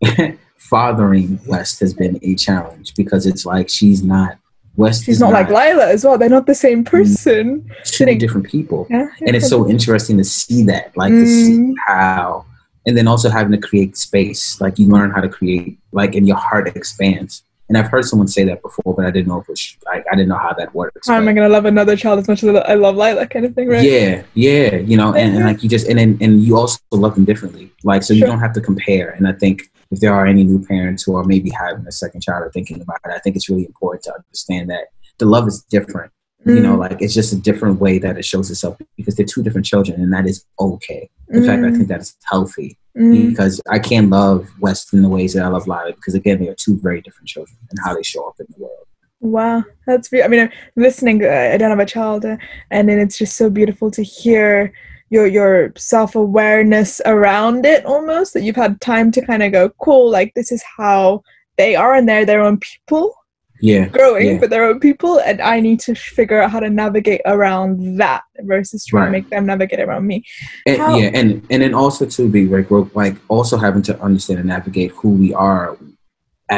fathering 0.57 1.39
West 1.47 1.79
has 1.79 1.93
been 1.93 2.19
a 2.21 2.35
challenge 2.35 2.93
because 2.95 3.25
it's 3.25 3.45
like 3.45 3.69
she's 3.69 4.03
not 4.03 4.37
West. 4.75 5.05
She's 5.05 5.15
is 5.15 5.21
not 5.21 5.31
like 5.33 5.49
Lila 5.49 5.87
as 5.87 6.03
well. 6.03 6.17
They're 6.17 6.29
not 6.29 6.47
the 6.47 6.55
same 6.55 6.83
person. 6.83 7.69
two 7.85 8.05
different 8.15 8.47
people, 8.47 8.87
Yeah. 8.89 9.07
and 9.21 9.35
it's 9.35 9.49
so 9.49 9.69
interesting 9.69 10.17
to 10.17 10.23
see 10.23 10.63
that, 10.63 10.95
like 10.97 11.11
to 11.11 11.25
see 11.27 11.57
Mm. 11.59 11.73
how, 11.85 12.45
and 12.87 12.97
then 12.97 13.07
also 13.07 13.29
having 13.29 13.51
to 13.51 13.67
create 13.67 13.95
space. 13.97 14.59
Like 14.59 14.79
you 14.79 14.87
learn 14.87 15.11
how 15.11 15.21
to 15.21 15.29
create, 15.29 15.77
like, 15.91 16.15
and 16.15 16.27
your 16.27 16.37
heart 16.37 16.67
expands. 16.75 17.43
And 17.69 17.77
I've 17.77 17.87
heard 17.87 18.03
someone 18.05 18.27
say 18.27 18.43
that 18.43 18.61
before, 18.61 18.93
but 18.93 19.05
I 19.05 19.11
didn't 19.11 19.27
know 19.27 19.39
if 19.39 19.43
it 19.47 19.51
was, 19.51 19.77
like, 19.85 20.03
I 20.11 20.15
didn't 20.15 20.27
know 20.27 20.37
how 20.37 20.53
that 20.53 20.75
works. 20.75 21.07
How 21.07 21.15
am 21.15 21.27
I 21.27 21.33
gonna 21.33 21.49
love 21.49 21.65
another 21.65 21.95
child 21.95 22.19
as 22.19 22.27
much 22.27 22.43
as 22.43 22.53
I 22.55 22.73
love 22.73 22.97
Lila, 22.97 23.25
kind 23.27 23.45
of 23.45 23.55
thing, 23.55 23.69
right? 23.69 23.83
Yeah, 23.83 24.23
yeah, 24.33 24.75
you 24.77 24.97
know, 24.97 25.13
and, 25.13 25.35
and 25.35 25.45
like 25.45 25.63
you 25.63 25.69
just 25.69 25.87
and 25.87 25.97
then 25.97 26.17
and 26.19 26.43
you 26.43 26.57
also 26.57 26.77
love 26.91 27.15
them 27.15 27.23
differently. 27.25 27.71
Like 27.83 28.03
so 28.03 28.13
you 28.13 28.25
don't 28.25 28.39
have 28.39 28.53
to 28.53 28.61
compare. 28.61 29.11
And 29.11 29.27
I 29.27 29.31
think 29.33 29.71
if 29.93 29.99
there 29.99 30.13
are 30.13 30.25
any 30.25 30.43
new 30.43 30.65
parents 30.65 31.03
who 31.03 31.15
are 31.15 31.23
maybe 31.23 31.49
having 31.51 31.85
a 31.87 31.91
second 31.91 32.21
child 32.21 32.43
or 32.43 32.51
thinking 32.51 32.81
about 32.81 32.99
it, 33.05 33.11
I 33.11 33.19
think 33.19 33.35
it's 33.35 33.49
really 33.49 33.65
important 33.65 34.03
to 34.05 34.15
understand 34.15 34.69
that 34.71 34.87
the 35.19 35.25
love 35.25 35.47
is 35.47 35.63
different. 35.69 36.11
You 36.45 36.61
know, 36.61 36.75
Mm, 36.75 36.77
like 36.77 37.01
it's 37.01 37.13
just 37.13 37.31
a 37.31 37.37
different 37.37 37.79
way 37.79 37.99
that 37.99 38.17
it 38.17 38.25
shows 38.25 38.51
itself 38.51 38.77
because 38.97 39.15
they're 39.15 39.25
two 39.25 39.43
different 39.43 39.65
children 39.65 40.01
and 40.01 40.11
that 40.11 40.27
is 40.27 40.45
okay. 40.59 41.09
In 41.31 41.41
fact, 41.41 41.63
I 41.63 41.71
mm, 41.71 41.77
think 41.77 41.87
that 41.87 42.01
is 42.01 42.17
healthy 42.23 42.77
mm. 42.97 43.29
because 43.29 43.61
I 43.69 43.79
can't 43.79 44.09
love 44.09 44.49
West 44.59 44.93
in 44.93 45.03
the 45.03 45.09
ways 45.09 45.33
that 45.33 45.45
I 45.45 45.47
love 45.47 45.67
Lila 45.67 45.93
because 45.93 46.15
again, 46.15 46.39
they 46.39 46.49
are 46.49 46.55
two 46.55 46.77
very 46.79 46.99
different 47.01 47.29
children 47.29 47.57
and 47.69 47.79
how 47.85 47.95
they 47.95 48.03
show 48.03 48.27
up 48.27 48.35
in 48.39 48.47
the 48.49 48.61
world. 48.61 48.87
Wow, 49.21 49.63
that's 49.87 50.09
be- 50.09 50.21
I 50.21 50.27
mean, 50.27 50.41
I'm 50.41 50.51
listening. 50.75 51.23
uh, 51.23 51.51
I 51.53 51.57
don't 51.57 51.69
have 51.69 51.79
a 51.79 51.85
child, 51.85 52.25
uh, 52.25 52.35
and 52.71 52.89
then 52.89 52.99
it's 52.99 53.17
just 53.17 53.37
so 53.37 53.49
beautiful 53.49 53.89
to 53.91 54.03
hear 54.03 54.73
your 55.13 55.27
your 55.27 55.71
self 55.77 56.15
awareness 56.15 56.99
around 57.05 57.65
it. 57.65 57.85
Almost 57.85 58.33
that 58.33 58.41
you've 58.43 58.55
had 58.65 58.81
time 58.81 59.11
to 59.11 59.21
kind 59.25 59.43
of 59.43 59.51
go, 59.51 59.69
cool. 59.85 60.09
Like 60.09 60.33
this 60.35 60.51
is 60.51 60.63
how 60.77 61.21
they 61.57 61.75
are, 61.75 61.93
and 61.93 62.09
they're 62.09 62.25
their 62.25 62.41
own 62.41 62.57
people, 62.59 63.13
Yeah. 63.61 63.85
growing, 63.87 64.27
Yeah. 64.27 64.37
but 64.39 64.49
their 64.49 64.63
own 64.69 64.79
people, 64.79 65.19
and 65.19 65.39
I 65.39 65.59
need 65.59 65.79
to 65.81 65.93
figure 65.93 66.41
out 66.41 66.49
how 66.49 66.59
to 66.59 66.69
navigate 66.69 67.21
around 67.27 67.97
that 67.99 68.23
versus 68.39 68.83
trying 68.85 69.05
to 69.05 69.11
make 69.11 69.29
them 69.29 69.45
navigate 69.45 69.79
around 69.79 70.07
me. 70.07 70.17
And, 70.65 70.77
How- 70.81 70.97
yeah, 70.97 71.11
and 71.13 71.45
and 71.51 71.61
then 71.61 71.73
also 71.75 72.05
to 72.17 72.27
be 72.27 72.47
like 72.47 72.71
we're 72.71 72.87
like 72.95 73.15
also 73.29 73.55
having 73.57 73.83
to 73.83 73.93
understand 74.01 74.39
and 74.39 74.49
navigate 74.49 74.91
who 74.99 75.09
we 75.11 75.31
are 75.33 75.77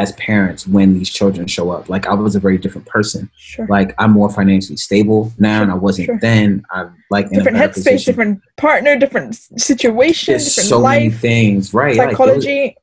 as 0.01 0.11
parents 0.13 0.67
when 0.67 0.93
these 0.93 1.09
children 1.09 1.47
show 1.47 1.69
up. 1.71 1.89
Like 1.89 2.05
I 2.07 2.13
was 2.13 2.35
a 2.35 2.39
very 2.39 2.57
different 2.57 2.87
person. 2.87 3.29
Sure. 3.37 3.65
Like 3.67 3.93
I'm 3.97 4.11
more 4.11 4.29
financially 4.29 4.77
stable 4.77 5.31
now, 5.39 5.61
and 5.63 5.71
I 5.71 5.75
wasn't 5.75 6.05
Sure. 6.07 6.19
then. 6.19 6.63
I'm 6.71 6.95
like 7.11 7.25
in 7.27 7.33
different 7.33 7.57
headspace, 7.57 7.73
position. 7.73 8.11
different 8.11 8.41
partner, 8.57 8.97
different 8.97 9.35
situation, 9.57 10.33
There's 10.33 10.45
different 10.55 10.69
so 10.69 10.81
many 10.81 11.09
things, 11.09 11.73
right? 11.73 11.95
Like, 11.95 12.09
those- 12.17 12.17
psychology. 12.17 12.75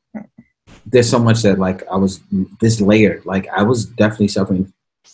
there's 0.86 1.08
so 1.08 1.18
much 1.18 1.42
that 1.42 1.58
like 1.58 1.82
I 1.90 1.96
was 1.96 2.20
this 2.60 2.80
layered. 2.80 3.24
Like 3.24 3.46
I 3.48 3.62
was 3.62 3.86
definitely 3.86 4.28
suffering 4.28 4.72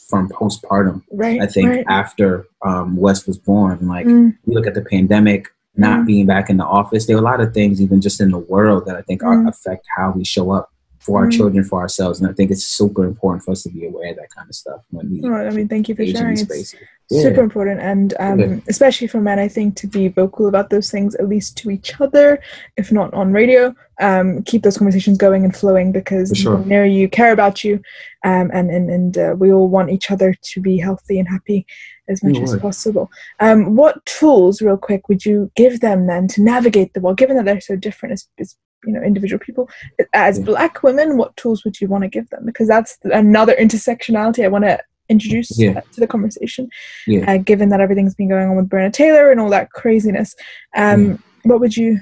from 0.09 0.29
postpartum. 0.31 1.03
right. 1.13 1.41
I 1.41 1.47
think 1.47 1.69
Right. 1.69 1.85
after 1.89 2.47
um, 2.65 2.97
West 2.97 3.27
was 3.27 3.39
born, 3.39 3.87
like 3.89 4.07
Mm, 4.07 4.37
we 4.47 4.55
look 4.55 4.67
at 4.67 4.75
the 4.75 4.83
pandemic, 4.83 5.47
not 5.77 6.01
Mm. 6.01 6.07
being 6.07 6.27
back 6.27 6.49
in 6.51 6.57
the 6.57 6.65
office. 6.65 7.05
There 7.07 7.15
are 7.17 7.21
a 7.21 7.23
lot 7.33 7.41
of 7.41 7.53
things, 7.53 7.81
even 7.81 8.01
just 8.01 8.19
in 8.21 8.31
the 8.31 8.39
world, 8.39 8.87
that 8.87 8.97
I 8.97 9.03
think 9.03 9.23
are, 9.23 9.37
Mm. 9.37 9.49
affect 9.49 9.85
how 9.97 10.13
we 10.17 10.25
show 10.25 10.51
up 10.51 10.71
for 11.09 11.19
our 11.21 11.27
Mm. 11.29 11.37
children, 11.39 11.65
for 11.65 11.79
ourselves. 11.85 12.21
And 12.21 12.29
I 12.31 12.35
think 12.37 12.49
it's 12.55 12.67
super 12.81 13.05
important 13.13 13.41
for 13.45 13.53
us 13.53 13.63
to 13.65 13.71
be 13.71 13.83
aware 13.91 14.11
of 14.13 14.17
that 14.21 14.31
kind 14.37 14.49
of 14.53 14.55
stuff 14.63 14.81
when 14.95 15.05
we 15.11 15.17
oh, 15.25 15.35
I 15.51 15.53
mean, 15.57 15.69
thank 15.73 15.89
you 15.89 15.95
for 15.99 16.07
sharing. 16.07 16.33
It's 16.33 16.43
spaces. 16.43 16.75
super 17.27 17.43
important, 17.49 17.79
and 17.93 18.09
um, 18.27 18.39
Yeah. 18.41 18.57
especially 18.75 19.09
for 19.13 19.21
men, 19.29 19.39
I 19.47 19.49
think 19.57 19.69
to 19.83 19.87
be 19.99 20.05
vocal 20.23 20.47
about 20.53 20.69
those 20.75 20.89
things, 20.95 21.11
at 21.21 21.27
least 21.35 21.49
to 21.61 21.71
each 21.77 21.91
other, 22.05 22.27
if 22.81 22.87
not 22.99 23.09
on 23.21 23.33
radio, 23.41 23.63
um, 24.09 24.27
keep 24.51 24.61
those 24.63 24.79
conversations 24.81 25.17
going 25.27 25.43
and 25.47 25.55
flowing 25.63 25.89
because 26.01 26.29
sure. 26.29 26.53
people 26.57 26.67
near 26.73 26.85
you 26.99 27.07
care 27.21 27.33
about 27.39 27.57
you, 27.65 27.75
um, 28.31 28.47
and 28.57 28.67
and 28.77 28.87
and 28.97 29.13
uh, 29.25 29.35
we 29.43 29.49
all 29.55 29.69
want 29.77 29.91
each 29.97 30.09
other 30.15 30.31
to 30.51 30.57
be 30.69 30.75
healthy 30.87 31.17
and 31.21 31.29
happy 31.37 31.61
as 32.13 32.23
much 32.25 32.37
Yeah, 32.37 32.45
as 32.49 32.57
possible. 32.67 33.07
Um, 33.47 33.59
what 33.81 33.95
tools, 34.19 34.55
real 34.67 34.81
quick, 34.89 35.03
would 35.09 35.23
you 35.29 35.51
give 35.63 35.75
them 35.81 36.01
then 36.11 36.25
to 36.35 36.39
navigate 36.55 36.91
the 36.93 37.01
world, 37.03 37.19
given 37.23 37.37
that 37.37 37.47
they're 37.47 37.69
so 37.73 37.77
different 37.87 38.13
as, 38.17 38.23
as 38.43 38.51
you 38.85 38.93
know 38.93 39.03
individual 39.03 39.39
people? 39.39 39.69
As 40.13 40.39
Yeah. 40.39 40.45
Black 40.45 40.83
women, 40.83 41.17
what 41.17 41.37
tools 41.37 41.65
would 41.65 41.81
you 41.81 41.89
want 41.89 42.03
to 42.05 42.09
give 42.09 42.29
them? 42.31 42.45
Because 42.45 42.69
that's 42.69 42.99
another 43.05 43.55
intersectionality 43.55 44.45
I 44.45 44.49
want 44.49 44.65
to 44.65 44.79
introduce 45.09 45.59
Yeah. 45.59 45.79
uh, 45.79 45.81
to 45.93 46.01
the 46.01 46.07
conversation 46.07 46.69
Yeah. 47.07 47.31
uh, 47.31 47.39
given 47.39 47.71
that 47.71 47.81
everything's 47.81 48.15
been 48.15 48.29
going 48.29 48.49
on 48.49 48.57
with 48.57 48.69
Breonna 48.69 48.93
Taylor 48.93 49.31
and 49.31 49.41
all 49.41 49.51
that 49.51 49.71
craziness. 49.71 50.35
Um, 50.77 51.23
What 51.45 51.61
would 51.61 51.77
you 51.77 52.01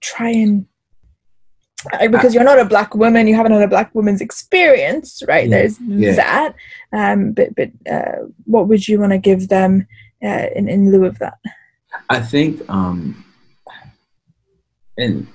try 0.00 0.30
and 0.30 0.66
uh, 1.92 2.08
because 2.08 2.32
you're 2.34 2.44
not 2.44 2.58
a 2.58 2.64
black 2.64 2.94
woman, 2.94 3.26
you 3.26 3.34
haven't 3.34 3.52
had 3.52 3.62
a 3.62 3.68
black 3.68 3.94
woman's 3.94 4.22
experience, 4.22 5.22
right? 5.28 5.48
Yeah, 5.48 5.58
There's 5.58 5.78
yeah. 5.80 6.14
that. 6.14 6.54
Um, 6.92 7.32
but 7.32 7.54
but 7.54 7.70
uh, 7.90 8.26
what 8.44 8.68
would 8.68 8.88
you 8.88 8.98
want 8.98 9.12
to 9.12 9.18
give 9.18 9.48
them 9.48 9.86
uh, 10.22 10.46
in 10.56 10.68
in 10.68 10.90
lieu 10.92 11.04
of 11.04 11.18
that? 11.18 11.34
I 12.08 12.20
think, 12.20 12.62
um, 12.70 13.24
and 14.96 15.26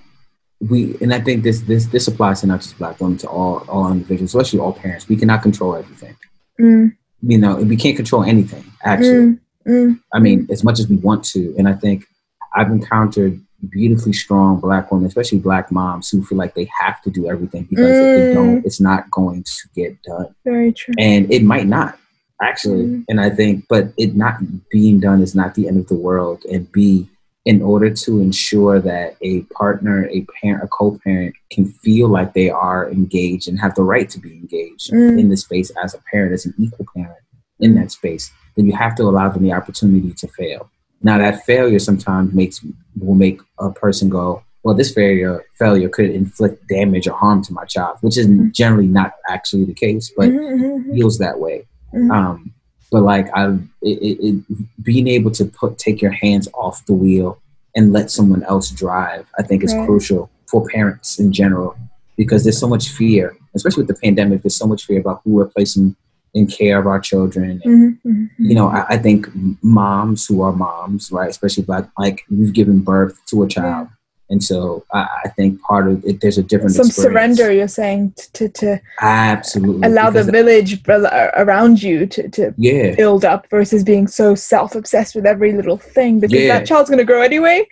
we 0.62 0.98
and 1.02 1.14
I 1.14 1.22
think 1.22 1.44
this 1.44 1.62
this 1.62 1.86
this 1.88 2.08
applies 2.08 2.42
to 2.42 2.48
not 2.48 2.62
just 2.62 2.78
black 2.78 3.00
women 3.00 3.18
to 3.20 3.28
all 3.30 3.60
all 3.70 3.92
individuals, 3.92 4.36
especially 4.36 4.60
all 4.60 4.74
parents. 4.74 5.08
We 5.08 5.16
cannot 5.16 5.42
control 5.42 5.76
everything. 5.76 6.16
Mm. 6.60 6.96
You 7.22 7.38
know, 7.38 7.56
we 7.58 7.76
can't 7.78 7.96
control 7.96 8.24
anything. 8.24 8.66
Actually, 8.84 9.38
Mm. 9.38 9.40
Mm. 9.68 10.00
I 10.14 10.20
mean, 10.20 10.48
as 10.50 10.64
much 10.64 10.80
as 10.80 10.88
we 10.88 10.96
want 10.98 11.24
to, 11.26 11.54
and 11.58 11.68
I 11.68 11.74
think 11.74 12.06
I've 12.56 12.72
encountered 12.72 13.40
beautifully 13.70 14.14
strong 14.14 14.60
black 14.60 14.90
women, 14.92 15.06
especially 15.06 15.40
black 15.40 15.70
moms, 15.72 16.10
who 16.10 16.24
feel 16.24 16.38
like 16.38 16.56
they 16.56 16.70
have 16.82 17.02
to 17.04 17.10
do 17.10 17.30
everything 17.30 17.64
because 17.70 17.90
if 17.90 18.16
they 18.18 18.32
Mm. 18.32 18.34
don't, 18.34 18.66
it's 18.66 18.80
not 18.80 19.12
going 19.12 19.44
to 19.44 19.70
get 19.76 20.02
done, 20.04 20.28
Very 20.46 20.72
true. 20.72 20.94
and 20.98 21.32
it 21.32 21.44
might 21.44 21.68
not 21.68 21.98
actually. 22.42 22.86
Mm. 22.86 23.06
And 23.10 23.20
I 23.22 23.30
think, 23.30 23.66
but 23.70 23.92
it 23.98 24.16
not 24.16 24.36
being 24.72 25.00
done 25.02 25.22
is 25.22 25.36
not 25.36 25.56
the 25.56 25.68
end 25.68 25.78
of 25.78 25.88
the 25.88 25.96
world. 26.08 26.44
And 26.52 26.72
B, 26.72 27.10
in 27.50 27.64
order 27.64 27.90
to 27.90 28.12
ensure 28.22 28.80
that 28.80 29.16
a 29.22 29.42
partner, 29.60 30.08
a 30.18 30.20
parent, 30.40 30.64
a 30.64 30.68
co-parent 30.68 31.34
can 31.52 31.66
feel 31.84 32.08
like 32.08 32.30
they 32.36 32.48
are 32.68 32.82
engaged 32.92 33.48
and 33.48 33.60
have 33.60 33.74
the 33.74 33.82
right 33.94 34.08
to 34.14 34.20
be 34.20 34.32
engaged 34.44 34.92
Mm. 34.94 35.20
in 35.22 35.30
the 35.30 35.38
space 35.46 35.70
as 35.84 35.96
a 35.96 36.02
parent, 36.12 36.32
as 36.38 36.46
an 36.46 36.54
equal 36.60 36.86
parent 36.96 37.18
in 37.60 37.74
that 37.78 37.90
space, 37.92 38.26
then 38.56 38.68
you 38.68 38.74
have 38.84 38.94
to 38.98 39.04
allow 39.04 39.28
them 39.30 39.42
the 39.42 39.52
opportunity 39.60 40.12
to 40.22 40.28
fail. 40.28 40.70
Now 41.02 41.18
that 41.18 41.44
failure 41.52 41.80
sometimes 41.80 42.28
makes 42.42 42.58
will 43.00 43.16
make 43.26 43.40
a 43.60 43.72
person 43.84 44.10
go, 44.10 44.44
well, 44.64 44.76
this 44.76 44.92
failure 44.94 45.36
failure 45.58 45.90
could 45.90 46.12
inflict 46.22 46.56
damage 46.68 47.08
or 47.08 47.16
harm 47.24 47.42
to 47.46 47.52
my 47.60 47.66
child, 47.66 47.98
which 48.02 48.18
is 48.22 48.28
Mm. 48.28 48.54
generally 48.62 48.88
not 49.00 49.14
actually 49.28 49.66
the 49.66 49.74
case, 49.86 50.06
but 50.16 50.30
Mhm, 50.30 50.86
mhm, 50.86 50.94
feels 50.94 51.18
that 51.18 51.40
way. 51.40 51.58
mhm. 51.96 52.12
Um, 52.16 52.38
but 52.92 53.04
like 53.04 53.28
I, 53.36 53.50
it, 53.82 53.98
it, 54.02 54.18
it, 54.28 54.84
being 54.84 55.08
able 55.08 55.32
to 55.32 55.46
put 55.46 55.78
take 55.78 56.02
your 56.02 56.12
hands 56.12 56.48
off 56.54 56.86
the 56.86 56.94
wheel 56.94 57.40
and 57.76 57.94
let 57.94 58.10
someone 58.12 58.44
else 58.44 58.72
drive, 58.72 59.26
I 59.38 59.44
think 59.44 59.64
is 59.64 59.74
Right. 59.74 59.86
crucial 59.86 60.30
for 60.48 60.66
parents 60.68 61.20
in 61.20 61.32
general 61.32 61.78
because 62.18 62.44
there's 62.44 62.58
so 62.60 62.68
much 62.68 62.90
fear, 62.90 63.38
especially 63.56 63.84
with 63.84 63.96
the 63.96 64.02
pandemic. 64.02 64.42
There's 64.42 64.56
so 64.56 64.66
much 64.68 64.86
fear 64.86 65.00
about 65.00 65.22
who 65.24 65.34
we're 65.34 65.46
placing 65.46 65.96
in 66.34 66.48
care 66.48 66.80
of 66.80 66.86
our 66.88 67.00
children. 67.00 67.62
Mhm, 67.66 67.98
mhm, 68.06 68.30
You 68.38 68.56
know, 68.56 68.68
I, 68.68 68.86
I 68.90 68.98
think 68.98 69.28
moms 69.64 70.26
who 70.28 70.42
are 70.42 70.52
moms, 70.54 71.12
right, 71.12 71.30
especially 71.30 71.64
black, 71.64 71.90
like 71.98 72.22
you've 72.30 72.54
given 72.54 72.80
birth 72.80 73.20
to 73.28 73.44
a 73.44 73.48
child. 73.48 73.88
And 74.32 74.44
so 74.44 74.86
I, 74.94 75.08
I 75.26 75.30
think 75.30 75.60
part 75.62 75.88
of 75.88 76.06
it, 76.06 76.22
there's 76.22 76.38
a 76.38 76.44
different 76.44 76.76
some 76.76 76.88
experience. 76.88 77.38
surrender 77.38 77.52
you're 77.52 77.68
saying 77.68 78.14
to 78.34 78.48
to 78.50 78.80
Absolutely. 79.02 79.88
allow 79.88 80.10
the 80.10 80.24
village 80.24 80.88
ar- 80.88 81.34
around 81.36 81.82
you 81.82 82.06
to 82.06 82.30
to 82.30 82.54
yeah. 82.58 82.96
build 82.96 83.26
up 83.26 83.50
versus 83.50 83.84
being 83.84 84.08
so 84.08 84.36
self-obsessed 84.36 85.16
with 85.16 85.26
every 85.26 85.52
little 85.54 85.78
thing 85.78 86.20
because 86.20 86.40
Yeah. 86.40 86.60
that 86.60 86.68
child's 86.68 86.90
going 86.90 87.00
to 87.00 87.06
grow 87.06 87.22
anyway 87.22 87.66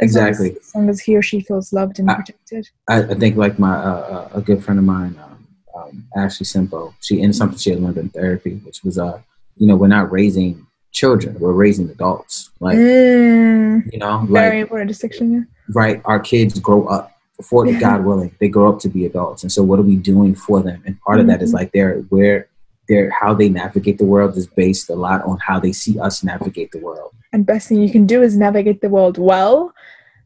as 0.00 0.14
long 0.14 0.28
as- 0.28 0.40
Exactly. 0.40 0.60
as 0.60 0.74
long 0.74 0.88
as 0.88 1.00
he 1.00 1.16
or 1.16 1.22
she 1.22 1.40
feels 1.40 1.72
loved 1.72 1.98
and 1.98 2.10
I- 2.10 2.14
protected 2.14 2.68
I, 2.88 3.02
I 3.02 3.14
think 3.14 3.36
like 3.36 3.58
my 3.58 3.74
uh, 3.74 4.28
uh, 4.32 4.38
a 4.38 4.40
good 4.40 4.62
friend 4.64 4.78
of 4.78 4.84
mine, 4.84 5.18
um, 5.24 5.46
um, 5.76 6.04
Ashley 6.16 6.46
Simpo, 6.46 6.94
she 7.00 7.22
and 7.22 7.34
something 7.34 7.58
she 7.58 7.70
had 7.70 7.80
learned 7.80 7.98
in 7.98 8.08
therapy, 8.10 8.54
which 8.64 8.84
was 8.84 8.98
uh, 8.98 9.20
you 9.56 9.66
know, 9.66 9.74
we're 9.74 9.88
not 9.88 10.12
raising 10.12 10.64
children, 10.92 11.36
we're 11.38 11.52
raising 11.52 11.88
adults. 11.90 12.50
Like 12.60 12.76
Mm, 12.78 13.92
you 13.92 13.98
know, 13.98 14.26
very 14.30 14.56
like 14.58 14.62
important 14.62 14.88
distinction 14.88 15.32
yeah. 15.32 15.40
right, 15.74 16.00
our 16.04 16.18
kids 16.20 16.58
grow 16.58 16.86
up 16.86 17.12
before 17.36 17.66
Yeah. 17.66 17.78
God 17.78 18.04
willing, 18.04 18.34
they 18.40 18.48
grow 18.48 18.68
up 18.72 18.80
to 18.80 18.88
be 18.88 19.06
adults, 19.06 19.42
and 19.44 19.52
so 19.52 19.62
what 19.62 19.78
are 19.78 19.82
we 19.92 19.96
doing 19.96 20.34
for 20.34 20.60
them? 20.60 20.82
And 20.86 20.98
part 21.00 21.20
of 21.20 21.26
that 21.28 21.40
is 21.42 21.50
Mhm. 21.50 21.54
like 21.54 21.72
they're 21.72 21.98
where 22.08 22.48
they're 22.88 23.10
how 23.10 23.34
they 23.34 23.48
navigate 23.50 23.98
the 23.98 24.06
world 24.06 24.34
is 24.36 24.46
based 24.46 24.88
a 24.88 24.94
lot 24.94 25.22
on 25.24 25.36
how 25.46 25.60
they 25.60 25.72
see 25.72 25.98
us 26.00 26.24
navigate 26.24 26.70
the 26.72 26.78
world. 26.80 27.12
and 27.34 27.44
best 27.44 27.68
thing 27.68 27.78
you 27.82 27.90
can 27.90 28.06
do 28.06 28.22
is 28.22 28.34
navigate 28.38 28.80
the 28.80 28.88
world 28.88 29.18
well 29.18 29.56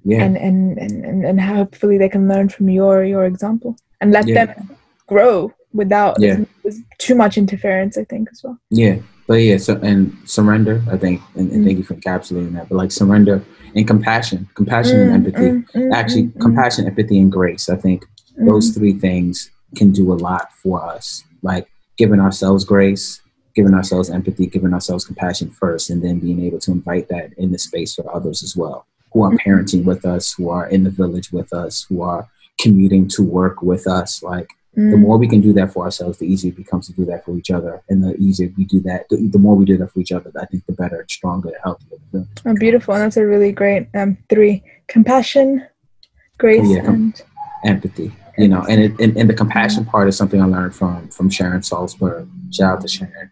Yeah, 0.05 0.23
and, 0.25 0.37
and, 0.37 0.79
and, 0.79 1.25
and, 1.25 1.41
hopefully 1.41 1.97
they 1.99 2.09
can 2.09 2.25
learn 2.33 2.49
from 2.49 2.67
your 2.71 3.05
your 3.05 3.25
example 3.33 3.75
and 4.01 4.13
let 4.13 4.27
Yeah. 4.29 4.35
them 4.47 4.71
grow 5.09 5.53
without 5.81 6.15
Yeah. 6.21 6.37
too 7.05 7.17
much 7.23 7.35
interference 7.43 7.95
i 8.03 8.05
think 8.13 8.29
as 8.33 8.39
well 8.45 8.57
Yeah, 8.71 8.97
but 9.27 9.35
yeah, 9.35 9.57
so 9.57 9.79
and 9.83 10.17
surrender, 10.25 10.83
I 10.91 10.97
think, 10.97 11.21
and, 11.37 11.51
and 11.51 11.63
Mm. 11.63 11.67
thank 11.67 11.79
you 11.79 11.85
for 11.85 11.95
encapsulating 11.95 12.53
that. 12.55 12.69
But 12.69 12.77
like 12.77 12.93
surrender 12.93 13.43
and 13.75 13.87
compassion, 13.87 14.49
compassion 14.55 15.01
and 15.03 15.11
Mm, 15.11 15.15
empathy. 15.15 15.51
mm, 15.51 15.65
mm, 15.75 15.93
Actually, 15.95 16.25
mm, 16.25 16.33
mm, 16.35 16.41
compassion, 16.41 16.87
empathy, 16.87 17.19
and 17.19 17.31
grace. 17.33 17.69
I 17.69 17.77
think 17.77 18.05
those 18.39 18.71
three 18.71 18.93
things 18.93 19.51
can 19.77 19.93
do 19.93 20.13
a 20.13 20.15
lot 20.15 20.53
for 20.63 20.83
us. 20.85 21.23
Like 21.43 21.69
giving 21.97 22.21
ourselves 22.21 22.65
grace, 22.65 23.21
giving 23.55 23.75
ourselves 23.75 24.11
empathy, 24.11 24.47
giving 24.47 24.73
ourselves 24.73 25.05
compassion 25.05 25.51
first, 25.51 25.91
and 25.91 26.03
then 26.03 26.19
being 26.19 26.41
able 26.41 26.59
to 26.61 26.73
invite 26.73 27.09
that 27.09 27.33
in 27.37 27.53
the 27.53 27.59
space 27.59 27.95
for 27.95 28.15
others 28.15 28.43
as 28.43 28.57
well, 28.57 28.87
who 29.13 29.23
are 29.23 29.31
Mhm. 29.33 29.39
parenting 29.47 29.85
with 29.85 30.05
us, 30.05 30.33
who 30.35 30.49
are 30.51 30.67
in 30.67 30.85
the 30.85 30.91
village 30.91 31.31
with 31.33 31.53
us, 31.53 31.85
who 31.89 32.03
are 32.03 32.29
commuting 32.61 33.09
to 33.09 33.23
work 33.23 33.63
with 33.63 33.87
us. 33.87 34.23
Like 34.23 34.49
the 34.75 34.81
Mm. 34.97 35.01
more 35.01 35.19
we 35.19 35.29
can 35.29 35.41
do 35.43 35.53
that 35.53 35.71
for 35.73 35.85
ourselves, 35.85 36.17
the 36.19 36.25
easier 36.27 36.51
it 36.51 36.57
becomes 36.57 36.87
to 36.87 36.93
do 36.95 37.05
that 37.05 37.25
for 37.25 37.37
each 37.37 37.51
other. 37.51 37.83
And 37.91 38.03
the 38.03 38.17
easier 38.17 38.51
we 38.57 38.65
do 38.65 38.81
that, 38.81 39.07
the, 39.11 39.17
the 39.29 39.39
more 39.39 39.55
we 39.55 39.67
do 39.67 39.77
that 39.77 39.91
for 39.93 40.01
each 40.01 40.13
other, 40.13 40.31
I 40.41 40.47
think 40.47 40.65
the 40.67 40.73
better, 40.73 41.05
stronger, 41.09 41.51
healthier. 41.63 41.99
the 42.13 42.27
Oh, 42.47 42.55
beautiful. 42.55 42.95
And 42.95 43.03
that's 43.05 43.19
a 43.19 43.27
really 43.27 43.53
great 43.53 43.89
um, 43.95 44.17
three 44.31 44.63
compassion, 44.89 45.65
grace, 46.39 46.67
Yeah, 46.71 46.89
and 46.91 47.21
Empathy, 47.65 48.13
you 48.39 48.49
know, 48.49 48.63
and, 48.69 48.81
it, 48.81 48.93
and 48.99 49.17
and 49.17 49.29
the 49.31 49.35
compassion 49.35 49.85
part 49.85 50.09
is 50.09 50.17
something 50.17 50.41
I 50.41 50.47
learned 50.47 50.75
from 50.75 51.09
from 51.09 51.29
Sharon 51.31 51.61
Salzberg. 51.61 52.27
Shout 52.53 52.77
out 52.77 52.81
to 52.81 52.89
Sharon, 52.89 53.31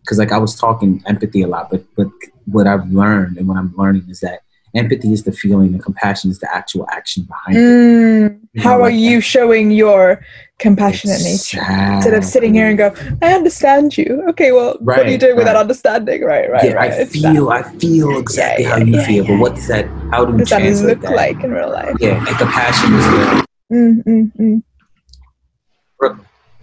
because 0.00 0.18
like 0.18 0.32
I 0.32 0.38
was 0.38 0.54
talking 0.56 1.02
empathy 1.06 1.42
a 1.42 1.46
lot, 1.46 1.70
but 1.70 1.84
but 1.96 2.08
what 2.46 2.66
I've 2.66 2.90
learned 2.90 3.36
and 3.38 3.46
what 3.46 3.56
I'm 3.56 3.72
learning 3.76 4.06
is 4.08 4.20
that 4.20 4.40
empathy 4.74 5.12
is 5.12 5.22
the 5.24 5.32
feeling, 5.32 5.74
and 5.74 5.82
compassion 5.82 6.30
is 6.30 6.38
the 6.40 6.52
actual 6.52 6.86
action 6.90 7.22
behind 7.24 7.56
it. 7.58 7.60
Mm, 7.60 8.40
You 8.40 8.41
how 8.58 8.82
are 8.82 8.90
you 8.90 9.20
showing 9.20 9.70
your 9.70 10.24
compassionate 10.58 11.22
nature? 11.22 11.64
Instead 11.94 12.14
of 12.14 12.24
sitting 12.24 12.54
here 12.54 12.68
and 12.68 12.76
go, 12.76 12.94
I 13.22 13.32
understand 13.32 13.96
you. 13.96 14.24
Okay, 14.30 14.52
well, 14.52 14.76
what 14.80 14.98
are 14.98 15.04
you 15.04 15.12
Right, 15.12 15.20
doing 15.20 15.36
with 15.36 15.46
that 15.46 15.56
understanding? 15.56 16.22
Right, 16.22 16.50
right, 16.50 16.64
yeah, 16.64 16.72
right. 16.72 16.92
I 16.92 16.94
It's 16.96 17.22
that. 17.22 17.32
feel, 17.32 17.48
I 17.50 17.62
feel 17.62 18.18
exactly 18.18 18.64
yeah, 18.64 18.70
how 18.70 18.76
you 18.78 18.94
yeah, 18.94 19.06
feel, 19.06 19.24
yeah, 19.24 19.30
but 19.30 19.40
what 19.40 19.54
does 19.54 19.68
that? 19.68 19.86
How 20.10 20.24
do 20.24 20.32
we 20.32 20.38
does 20.38 20.50
that 20.50 20.86
look 20.86 21.00
that? 21.00 21.12
like 21.12 21.42
in 21.42 21.50
real 21.52 21.70
life? 21.70 21.96
Yeah, 22.00 22.18
and 22.26 22.36
compassion 22.38 22.94
is 22.94 23.04
the 23.06 23.46
Mm, 23.72 24.04
mm, 24.04 24.32
mm. 24.36 24.62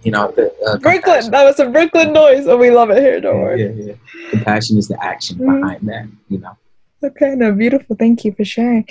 you 0.04 0.12
know 0.12 0.30
the 0.36 0.54
uh, 0.64 0.76
Brooklyn. 0.78 1.28
That 1.32 1.42
was 1.44 1.58
a 1.58 1.68
Brooklyn 1.68 2.12
noise. 2.12 2.46
Oh, 2.46 2.56
we 2.56 2.70
love 2.70 2.90
it 2.90 3.02
here. 3.02 3.20
Don't 3.20 3.40
worry. 3.40 3.64
Yeah, 3.64 3.70
yeah, 3.70 3.84
yeah. 3.92 4.30
Compassion 4.30 4.78
is 4.78 4.86
the 4.86 5.02
action 5.04 5.38
Mm. 5.38 5.60
behind 5.60 5.88
that. 5.88 6.06
You 6.28 6.38
know. 6.38 6.56
Okay, 7.02 7.34
no, 7.34 7.50
beautiful. 7.52 7.96
Thank 7.96 8.24
you 8.24 8.32
for 8.32 8.44
sharing. 8.44 8.86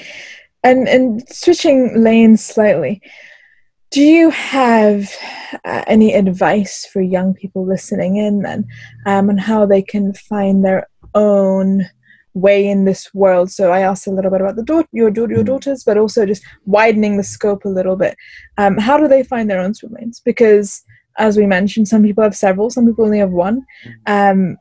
And 0.63 0.87
and 0.87 1.27
switching 1.29 2.03
lanes 2.03 2.43
slightly, 2.43 3.01
do 3.91 4.01
you 4.01 4.29
have 4.29 5.09
uh, 5.65 5.83
any 5.87 6.13
advice 6.13 6.85
for 6.85 7.01
young 7.01 7.33
people 7.33 7.65
listening 7.65 8.17
in 8.17 8.41
then, 8.41 8.67
um, 9.05 9.29
on 9.29 9.37
how 9.37 9.65
they 9.65 9.81
can 9.81 10.13
find 10.13 10.63
their 10.63 10.87
own 11.15 11.85
way 12.33 12.67
in 12.67 12.85
this 12.85 13.13
world? 13.13 13.49
So 13.51 13.71
I 13.71 13.79
asked 13.79 14.05
a 14.05 14.11
little 14.11 14.31
bit 14.31 14.41
about 14.41 14.57
the 14.57 14.63
daughter, 14.63 14.87
your 14.91 15.09
daughter, 15.11 15.33
your 15.33 15.43
Mhm. 15.43 15.47
daughters, 15.47 15.83
but 15.83 15.97
also 15.97 16.25
just 16.25 16.43
widening 16.65 17.17
the 17.17 17.23
scope 17.23 17.65
a 17.65 17.69
little 17.69 17.95
bit. 17.95 18.15
Um, 18.57 18.77
how 18.77 18.97
do 18.97 19.07
they 19.07 19.23
find 19.23 19.49
their 19.49 19.61
own 19.61 19.73
swim 19.73 19.93
lanes? 19.93 20.21
Because 20.23 20.83
as 21.17 21.37
we 21.37 21.45
mentioned, 21.45 21.87
some 21.87 22.03
people 22.03 22.23
have 22.23 22.35
several, 22.35 22.69
some 22.69 22.85
people 22.85 23.05
only 23.05 23.19
have 23.19 23.31
one. 23.31 23.65
Um, 24.05 24.57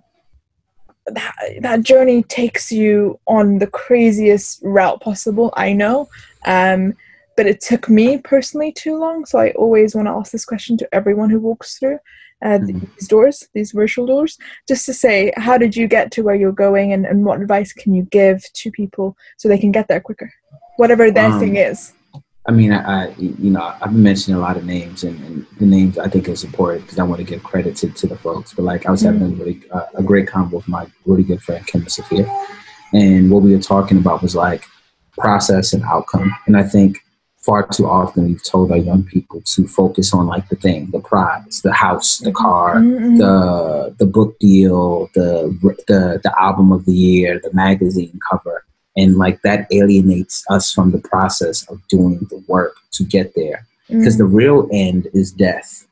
that, 1.14 1.34
that 1.60 1.82
journey 1.82 2.22
takes 2.24 2.70
you 2.72 3.18
on 3.26 3.58
the 3.58 3.66
craziest 3.66 4.60
route 4.62 5.00
possible 5.00 5.52
i 5.56 5.72
know 5.72 6.08
um, 6.46 6.94
but 7.36 7.46
it 7.46 7.60
took 7.60 7.88
me 7.88 8.18
personally 8.18 8.72
too 8.72 8.96
long 8.98 9.24
so 9.24 9.38
i 9.38 9.50
always 9.52 9.94
want 9.94 10.06
to 10.06 10.12
ask 10.12 10.32
this 10.32 10.44
question 10.44 10.76
to 10.76 10.88
everyone 10.92 11.30
who 11.30 11.40
walks 11.40 11.78
through 11.78 11.98
uh, 12.44 12.58
Mhm. 12.58 12.88
these 12.94 13.08
doors 13.08 13.48
these 13.54 13.72
virtual 13.72 14.06
doors 14.06 14.38
just 14.68 14.86
to 14.86 14.94
say 14.94 15.32
how 15.36 15.58
did 15.58 15.74
you 15.76 15.88
get 15.88 16.12
to 16.12 16.22
where 16.22 16.36
you're 16.36 16.52
going 16.52 16.92
and, 16.92 17.04
and 17.06 17.24
what 17.24 17.40
advice 17.40 17.72
can 17.72 17.92
you 17.94 18.04
give 18.10 18.42
to 18.52 18.70
people 18.70 19.16
so 19.36 19.48
they 19.48 19.58
can 19.58 19.72
get 19.72 19.88
there 19.88 20.00
quicker 20.00 20.32
whatever 20.76 21.10
their 21.10 21.30
Um, 21.32 21.40
thing 21.40 21.56
is 21.56 21.92
I 22.48 22.50
mean, 22.50 22.72
I, 22.72 22.78
I 23.04 23.14
you 23.18 23.50
know 23.50 23.60
I've 23.80 23.92
been 23.92 24.02
mentioning 24.02 24.38
a 24.38 24.40
lot 24.40 24.56
of 24.56 24.64
names, 24.64 25.04
and, 25.04 25.20
and 25.26 25.46
the 25.60 25.66
names 25.66 25.98
I 25.98 26.08
think 26.08 26.28
is 26.28 26.44
important 26.44 26.84
because 26.84 26.98
I 26.98 27.02
want 27.04 27.18
to 27.18 27.24
give 27.24 27.42
credit 27.42 27.76
to, 27.76 27.90
to 27.90 28.06
the 28.06 28.16
folks. 28.16 28.54
But 28.54 28.64
like 28.64 28.86
I 28.86 28.90
was 28.90 29.02
having 29.02 29.22
a 29.22 29.26
really 29.28 29.60
uh, 29.70 29.84
a 29.94 30.02
great 30.02 30.26
convo 30.28 30.52
with 30.52 30.68
my 30.68 30.86
really 31.04 31.24
good 31.24 31.42
friend 31.42 31.66
Kim 31.66 31.86
Sophia, 31.88 32.26
and 32.94 33.30
what 33.30 33.42
we 33.42 33.54
were 33.54 33.60
talking 33.60 33.98
about 33.98 34.22
was 34.22 34.34
like 34.34 34.64
process 35.18 35.74
and 35.74 35.82
outcome. 35.84 36.34
And 36.46 36.56
I 36.56 36.62
think 36.62 36.98
far 37.36 37.66
too 37.66 37.86
often 37.86 38.26
we've 38.26 38.42
told 38.44 38.70
our 38.72 38.78
young 38.78 39.04
people 39.04 39.40
to 39.42 39.66
focus 39.66 40.14
on 40.14 40.26
like 40.26 40.48
the 40.48 40.56
thing, 40.56 40.88
the 40.90 41.00
prize, 41.00 41.60
the 41.62 41.72
house, 41.72 42.18
the 42.18 42.32
car, 42.32 42.76
Mhm. 42.76 43.18
the 43.18 43.94
the 43.98 44.06
book 44.06 44.38
deal, 44.38 45.10
the 45.14 45.30
the 45.86 46.18
the 46.24 46.32
album 46.40 46.72
of 46.72 46.86
the 46.86 46.94
year, 46.94 47.38
the 47.42 47.52
magazine 47.52 48.18
cover, 48.30 48.64
and 48.98 49.16
like 49.24 49.40
that 49.42 49.60
alienates 49.78 50.44
us 50.50 50.64
from 50.74 50.90
the 50.90 51.02
process 51.12 51.56
of 51.70 51.76
doing 51.88 52.18
the 52.30 52.38
work 52.48 52.74
to 52.96 53.02
get 53.04 53.28
there. 53.40 53.58
Because 53.88 54.16
Mm. 54.16 54.18
the 54.22 54.30
real 54.42 54.60
end 54.72 55.02
is 55.20 55.28
death, 55.32 55.86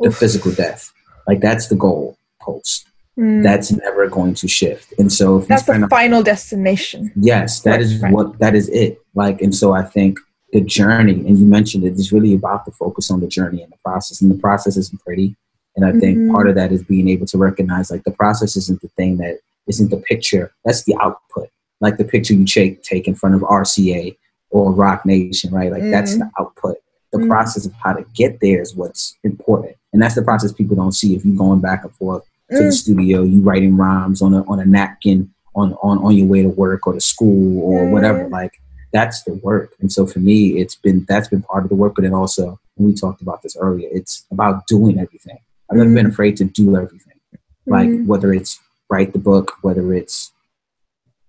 the 0.00 0.08
Oof. 0.08 0.16
physical 0.22 0.52
death. 0.52 0.82
Like 1.28 1.40
that's 1.40 1.66
the 1.72 1.74
goal 1.86 2.16
post. 2.40 2.86
Mm. 3.18 3.42
That's 3.42 3.68
never 3.84 4.08
going 4.08 4.34
to 4.34 4.46
shift. 4.46 4.88
And 5.00 5.12
so 5.12 5.38
if 5.38 5.48
that's 5.48 5.64
the 5.64 5.86
final 5.90 6.22
destination 6.22 7.10
Yes, 7.16 7.60
that 7.66 7.80
is 7.80 7.90
Right. 8.00 8.12
what 8.12 8.38
that 8.38 8.54
is 8.54 8.68
it. 8.68 8.92
Like, 9.22 9.42
and 9.42 9.54
so 9.54 9.72
I 9.72 9.82
think 9.82 10.18
the 10.52 10.60
journey, 10.60 11.18
and 11.26 11.38
you 11.40 11.46
mentioned 11.58 11.82
it's 11.84 12.12
really 12.12 12.34
about 12.34 12.64
the 12.66 12.72
focus 12.72 13.10
on 13.10 13.18
the 13.20 13.26
journey 13.38 13.62
and 13.64 13.72
the 13.72 13.78
process. 13.84 14.20
And 14.22 14.30
the 14.30 14.40
process 14.46 14.76
isn't 14.76 15.00
pretty. 15.04 15.34
And 15.76 15.84
I 15.84 15.92
think 16.00 16.18
Mhm. 16.18 16.32
part 16.32 16.48
of 16.48 16.54
that 16.56 16.70
is 16.72 16.82
being 16.82 17.08
able 17.08 17.26
to 17.32 17.38
recognize 17.38 17.90
like 17.90 18.04
the 18.04 18.10
process 18.22 18.56
isn't 18.56 18.80
the 18.80 18.88
thing 18.98 19.16
that 19.18 19.38
isn't 19.66 19.90
the 19.90 19.96
picture. 20.12 20.50
That's 20.64 20.82
the 20.84 20.96
output. 21.00 21.48
Like 21.80 21.96
the 21.96 22.04
picture 22.04 22.34
you 22.34 22.44
take 22.44 22.82
take 22.82 23.08
in 23.08 23.14
front 23.14 23.34
of 23.34 23.42
RCA 23.42 24.16
or 24.50 24.72
Roc 24.72 25.06
Nation, 25.06 25.52
right? 25.52 25.70
Like 25.72 25.82
that's 25.90 26.16
the 26.16 26.30
output. 26.38 26.76
The 27.12 27.18
Mhm. 27.18 27.28
process 27.28 27.66
of 27.66 27.72
how 27.82 27.92
to 27.94 28.04
get 28.14 28.40
there 28.40 28.60
is 28.60 28.74
what's 28.76 29.16
important. 29.24 29.74
And 29.92 30.00
that's 30.02 30.14
the 30.14 30.22
process 30.22 30.52
people 30.52 30.76
don't 30.76 30.92
see 30.92 31.14
if 31.16 31.24
you're 31.24 31.36
going 31.36 31.60
back 31.60 31.84
and 31.84 31.92
forth 31.94 32.24
to 32.50 32.58
the 32.58 32.64
Mm. 32.64 32.72
studio, 32.72 33.22
you 33.22 33.40
writing 33.42 33.76
rhymes 33.76 34.20
on 34.22 34.34
a 34.34 34.42
on 34.44 34.60
a 34.60 34.64
napkin 34.66 35.30
on 35.54 35.72
on 35.82 35.98
on 35.98 36.12
your 36.14 36.26
way 36.28 36.42
to 36.42 36.48
work 36.48 36.86
or 36.86 36.92
to 36.94 37.00
school 37.00 37.60
or 37.62 37.88
whatever. 37.90 38.24
Mm. 38.24 38.30
Like 38.30 38.52
that's 38.92 39.22
the 39.22 39.34
work. 39.34 39.72
And 39.80 39.90
so 39.90 40.04
for 40.06 40.18
me, 40.20 40.58
it's 40.60 40.74
been 40.76 41.04
that's 41.08 41.28
been 41.28 41.42
part 41.42 41.62
of 41.64 41.68
the 41.70 41.76
work. 41.76 41.94
But 41.96 42.02
then 42.02 42.14
also, 42.14 42.58
we 42.76 42.92
talked 42.94 43.20
about 43.22 43.42
this 43.42 43.56
earlier, 43.58 43.88
it's 43.92 44.24
about 44.30 44.66
doing 44.66 44.98
everything. 44.98 45.38
I've 45.70 45.76
never 45.78 45.92
been 45.94 46.06
Mm. 46.06 46.10
afraid 46.10 46.36
to 46.38 46.44
do 46.44 46.76
everything. 46.76 47.18
Like 47.66 47.88
Mm. 47.88 48.06
whether 48.06 48.32
it's 48.32 48.58
write 48.88 49.12
the 49.12 49.18
book, 49.20 49.52
whether 49.62 49.92
it's 49.94 50.32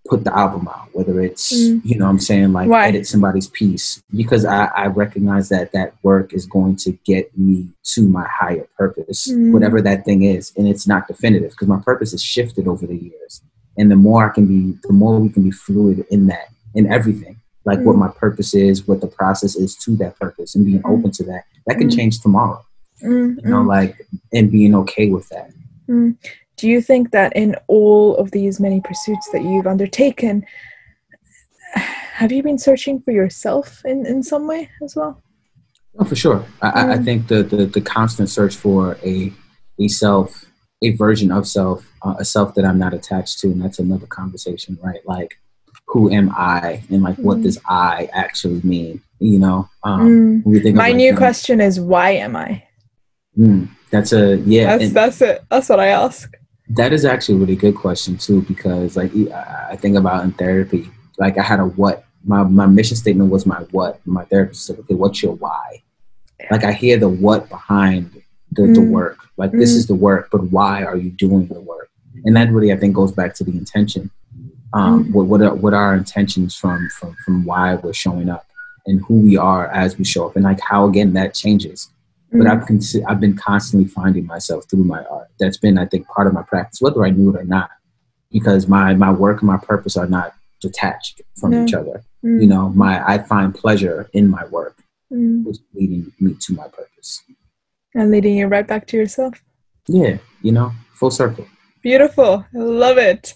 put 0.09 0.23
the 0.23 0.35
album 0.37 0.67
out, 0.67 0.89
whether 0.93 1.21
it's 1.21 1.53
Mm. 1.53 1.81
you 1.85 1.97
know 1.97 2.05
what 2.05 2.11
I'm 2.11 2.19
saying 2.19 2.53
like 2.53 2.67
Why? 2.67 2.87
edit 2.87 3.05
somebody's 3.07 3.47
piece 3.47 4.01
because 4.15 4.45
I, 4.45 4.65
I 4.65 4.87
recognize 4.87 5.49
that 5.49 5.71
that 5.73 5.93
work 6.03 6.33
is 6.33 6.45
going 6.47 6.75
to 6.77 6.91
get 7.05 7.35
me 7.37 7.69
to 7.93 8.07
my 8.07 8.27
higher 8.27 8.67
purpose, 8.77 9.27
Mm. 9.31 9.51
whatever 9.51 9.79
that 9.81 10.03
thing 10.03 10.23
is, 10.23 10.51
and 10.57 10.67
it's 10.67 10.87
not 10.87 11.07
definitive 11.07 11.51
because 11.51 11.67
my 11.67 11.79
purpose 11.79 12.11
has 12.11 12.23
shifted 12.23 12.67
over 12.67 12.85
the 12.87 12.95
years, 12.97 13.41
and 13.77 13.89
the 13.91 13.95
more 13.95 14.29
I 14.29 14.33
can 14.33 14.47
be, 14.47 14.77
the 14.83 14.93
more 14.93 15.19
we 15.19 15.29
can 15.29 15.43
be 15.43 15.51
fluid 15.51 16.03
in 16.09 16.27
that 16.27 16.47
in 16.73 16.91
everything, 16.91 17.35
like 17.65 17.79
what 17.81 17.95
Mm. 17.95 17.99
my 17.99 18.07
purpose 18.07 18.53
is, 18.55 18.87
what 18.87 19.01
the 19.01 19.07
process 19.07 19.55
is 19.55 19.75
to 19.83 19.95
that 19.97 20.17
purpose, 20.19 20.55
and 20.55 20.65
being 20.65 20.81
Mm. 20.81 20.97
open 20.97 21.11
to 21.11 21.23
that. 21.25 21.43
That 21.67 21.77
can 21.77 21.89
Mm. 21.89 21.95
change 21.95 22.19
tomorrow, 22.21 22.61
Mm, 23.03 23.37
you 23.43 23.49
know, 23.49 23.61
like 23.61 23.95
and 24.33 24.49
being 24.51 24.73
okay 24.75 25.09
with 25.09 25.29
that. 25.29 25.51
Do 26.61 26.69
you 26.69 26.79
think 26.79 27.09
that 27.09 27.35
in 27.35 27.55
all 27.65 28.15
of 28.17 28.29
these 28.29 28.59
many 28.59 28.81
pursuits 28.81 29.31
that 29.31 29.41
you've 29.41 29.65
undertaken, 29.65 30.45
have 31.73 32.31
you 32.31 32.43
been 32.43 32.59
searching 32.59 33.01
for 33.01 33.09
yourself 33.09 33.83
in, 33.83 34.05
in 34.05 34.21
some 34.21 34.45
way 34.47 34.69
as 34.83 34.95
well? 34.95 35.23
Oh, 35.97 36.05
for 36.05 36.15
sure. 36.15 36.45
I, 36.61 36.69
I 36.69 36.91
I 36.93 36.97
Mm. 36.97 37.05
think 37.05 37.27
the, 37.29 37.41
the 37.41 37.65
the 37.65 37.81
constant 37.81 38.29
search 38.29 38.55
for 38.55 38.95
a 39.03 39.33
a 39.79 39.87
self, 39.87 40.45
a 40.83 40.91
version 40.91 41.31
of 41.31 41.47
self, 41.47 41.79
uh, 42.03 42.13
a 42.19 42.25
self 42.25 42.53
that 42.53 42.63
I'm 42.63 42.77
not 42.77 42.93
attached 42.93 43.39
to, 43.39 43.47
and 43.47 43.59
that's 43.63 43.79
another 43.79 44.05
conversation, 44.05 44.77
right? 44.83 45.01
Like, 45.15 45.39
who 45.87 46.11
am 46.11 46.29
I, 46.37 46.83
and 46.91 47.01
like, 47.01 47.17
what 47.17 47.39
Mm. 47.39 47.43
does 47.43 47.57
I 47.67 48.07
actually 48.13 48.61
mean? 48.63 49.01
You 49.17 49.39
know, 49.39 49.67
um, 49.83 50.01
Mm. 50.01 50.43
when 50.45 50.53
we 50.53 50.59
think 50.59 50.73
of, 50.75 50.77
My 50.85 50.91
new 50.91 51.13
you 51.13 51.17
question 51.17 51.59
is 51.59 51.79
why 51.79 52.11
am 52.11 52.35
I? 52.35 52.49
mm, 53.35 53.67
that's 53.89 54.13
a 54.13 54.37
yeah. 54.45 54.65
That's 54.67 54.83
and 54.83 54.93
that's 54.93 55.21
it. 55.23 55.41
That's 55.49 55.67
what 55.67 55.79
I 55.79 55.87
ask. 55.87 56.37
That 56.75 56.93
is 56.93 57.05
actually 57.05 57.35
a 57.35 57.39
really 57.39 57.55
good 57.55 57.75
question 57.75 58.17
too, 58.17 58.41
because 58.43 58.95
like 58.97 59.11
I 59.71 59.75
think 59.75 59.97
about 59.97 60.23
in 60.23 60.31
therapy, 60.33 60.89
like 61.17 61.37
I 61.37 61.43
had 61.43 61.59
a 61.59 61.65
what. 61.65 62.03
My 62.23 62.43
my 62.43 62.67
mission 62.67 62.95
statement 62.97 63.31
was 63.31 63.45
my 63.45 63.61
what. 63.71 63.99
My 64.05 64.25
therapist 64.25 64.65
said, 64.65 64.77
okay, 64.79 64.93
what's 64.93 65.23
your 65.23 65.33
why? 65.33 65.81
Like 66.51 66.63
I 66.63 66.71
hear 66.71 66.97
the 66.97 67.09
what 67.09 67.49
behind 67.49 68.11
the, 68.51 68.63
the 68.63 68.81
Mm. 68.81 68.89
work. 68.89 69.17
Like 69.37 69.51
this 69.51 69.73
Mm. 69.73 69.77
is 69.77 69.87
the 69.87 69.95
work, 69.95 70.29
but 70.31 70.43
why 70.51 70.83
are 70.83 70.97
you 70.97 71.09
doing 71.09 71.47
the 71.47 71.59
work? 71.61 71.89
And 72.25 72.35
that 72.35 72.51
really 72.51 72.71
I 72.71 72.77
think 72.77 72.93
goes 72.95 73.11
back 73.11 73.33
to 73.35 73.43
the 73.43 73.51
intention. 73.51 74.11
Um, 74.73 75.05
Mm. 75.05 75.11
what 75.13 75.25
what 75.31 75.41
are, 75.41 75.55
what 75.55 75.73
are 75.73 75.85
our 75.89 75.95
intentions 75.95 76.55
from 76.55 76.89
from 76.97 77.15
from 77.25 77.43
why 77.43 77.75
we're 77.75 77.93
showing 78.05 78.29
up 78.29 78.45
and 78.85 79.01
who 79.05 79.15
we 79.27 79.35
are 79.35 79.67
as 79.83 79.97
we 79.97 80.03
show 80.05 80.27
up, 80.27 80.35
and 80.35 80.45
like 80.45 80.59
how 80.61 80.85
again 80.87 81.13
that 81.13 81.33
changes. 81.33 81.89
But 82.31 82.41
Mm. 82.47 82.51
I've 82.51 82.65
consi- 82.65 83.03
I've 83.07 83.19
been 83.19 83.35
constantly 83.35 83.87
finding 83.89 84.25
myself 84.25 84.65
through 84.69 84.85
my 84.85 85.03
art. 85.05 85.27
That's 85.39 85.57
been 85.57 85.77
I 85.77 85.85
think 85.85 86.07
part 86.07 86.27
of 86.27 86.33
my 86.33 86.43
practice, 86.43 86.79
whether 86.81 87.03
I 87.05 87.09
knew 87.09 87.29
it 87.35 87.39
or 87.39 87.43
not, 87.43 87.69
because 88.31 88.67
my 88.67 88.93
my 88.93 89.11
work 89.11 89.41
and 89.41 89.47
my 89.47 89.57
purpose 89.57 89.97
are 89.97 90.07
not 90.07 90.33
detached 90.61 91.21
from 91.39 91.53
each 91.53 91.73
other. 91.73 92.03
Mm. 92.23 92.41
You 92.41 92.47
know, 92.47 92.69
my 92.69 92.93
I 93.05 93.17
find 93.17 93.53
pleasure 93.53 94.09
in 94.13 94.29
my 94.29 94.45
work, 94.45 94.77
Mm. 95.11 95.43
which 95.45 95.57
leading 95.73 96.11
me 96.19 96.35
to 96.39 96.53
my 96.53 96.67
purpose. 96.67 97.21
and 97.93 98.09
leading 98.09 98.37
you 98.37 98.47
right 98.47 98.65
back 98.65 98.87
to 98.87 98.95
yourself. 98.95 99.43
Yeah, 99.87 100.19
you 100.41 100.53
know, 100.53 100.71
full 100.93 101.11
circle. 101.11 101.45
Beautiful. 101.83 102.45
I 102.55 102.57
love 102.57 102.97
it. 102.97 103.33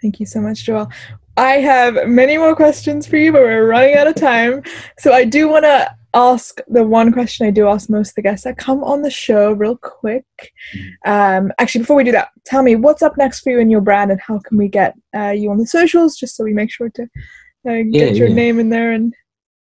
Thank 0.00 0.18
you 0.20 0.24
so 0.24 0.40
much, 0.40 0.64
Joel. 0.64 0.88
I 1.36 1.54
have 1.72 2.08
many 2.08 2.38
more 2.38 2.56
questions 2.56 3.06
for 3.06 3.16
you, 3.18 3.32
but 3.32 3.42
we're 3.42 3.66
running 3.66 3.96
out 3.96 4.06
of 4.06 4.14
time. 4.14 4.62
So 4.98 5.12
I 5.12 5.24
do 5.26 5.46
want 5.50 5.64
to 5.64 5.94
ask 6.14 6.60
the 6.68 6.82
one 6.84 7.12
question 7.12 7.46
I 7.46 7.50
do 7.50 7.68
ask 7.68 7.90
most 7.90 8.10
of 8.10 8.14
the 8.16 8.22
guests 8.22 8.44
that 8.44 8.56
come 8.56 8.82
on 8.82 9.02
the 9.02 9.10
show 9.10 9.52
real 9.52 9.76
quick. 9.76 10.24
Um, 11.04 11.52
actually, 11.58 11.82
before 11.82 11.96
we 11.96 12.04
do 12.04 12.12
that, 12.12 12.30
tell 12.46 12.62
me 12.62 12.76
what's 12.76 13.02
up 13.02 13.16
next 13.18 13.40
for 13.40 13.50
you 13.50 13.60
and 13.60 13.70
your 13.70 13.80
brand, 13.82 14.10
and 14.10 14.20
how 14.20 14.38
can 14.38 14.56
we 14.56 14.68
get 14.68 14.94
uh, 15.16 15.30
you 15.30 15.50
on 15.50 15.58
the 15.58 15.66
socials, 15.66 16.16
just 16.16 16.36
so 16.36 16.44
we 16.44 16.52
make 16.54 16.70
sure 16.70 16.88
to 16.90 17.02
uh, 17.02 17.08
get 17.66 17.86
Yeah, 17.92 18.04
your 18.06 18.28
yeah. 18.28 18.34
name 18.34 18.58
in 18.58 18.70
there. 18.70 18.92
And 18.92 19.14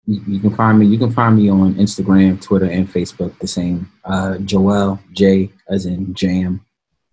You, 0.07 0.23
you 0.27 0.41
can 0.41 0.55
find 0.55 0.79
me. 0.79 0.87
You 0.87 0.99
can 0.99 1.13
find 1.13 1.37
me 1.37 1.51
on 1.51 1.75
Instagram, 1.75 2.41
Twitter, 2.41 2.67
and 2.67 2.89
Facebook. 2.89 3.39
The 3.39 3.47
same. 3.47 3.91
Uh, 4.05 4.39
Joel 4.39 4.99
J 5.13 5.51
as 5.69 5.85
in 5.87 6.15
Jam, 6.15 6.65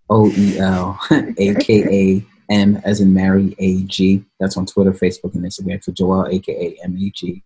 O 0.10 0.30
E 0.30 0.58
L 0.58 0.98
A 1.12 1.54
K 1.56 1.84
A 1.84 2.26
M 2.50 2.80
as 2.86 3.02
in 3.02 3.14
Mary 3.14 3.56
A 3.60 3.84
G. 3.84 4.24
That's 4.40 4.56
on 4.56 4.66
Twitter, 4.66 4.94
Facebook, 4.94 5.36
and 5.36 5.44
Instagram. 5.44 5.84
So 5.84 5.92
Joel 5.92 6.28
A 6.28 6.40
K 6.40 6.54
A 6.54 6.84
M 6.86 6.98
E 6.98 7.12
G. 7.14 7.44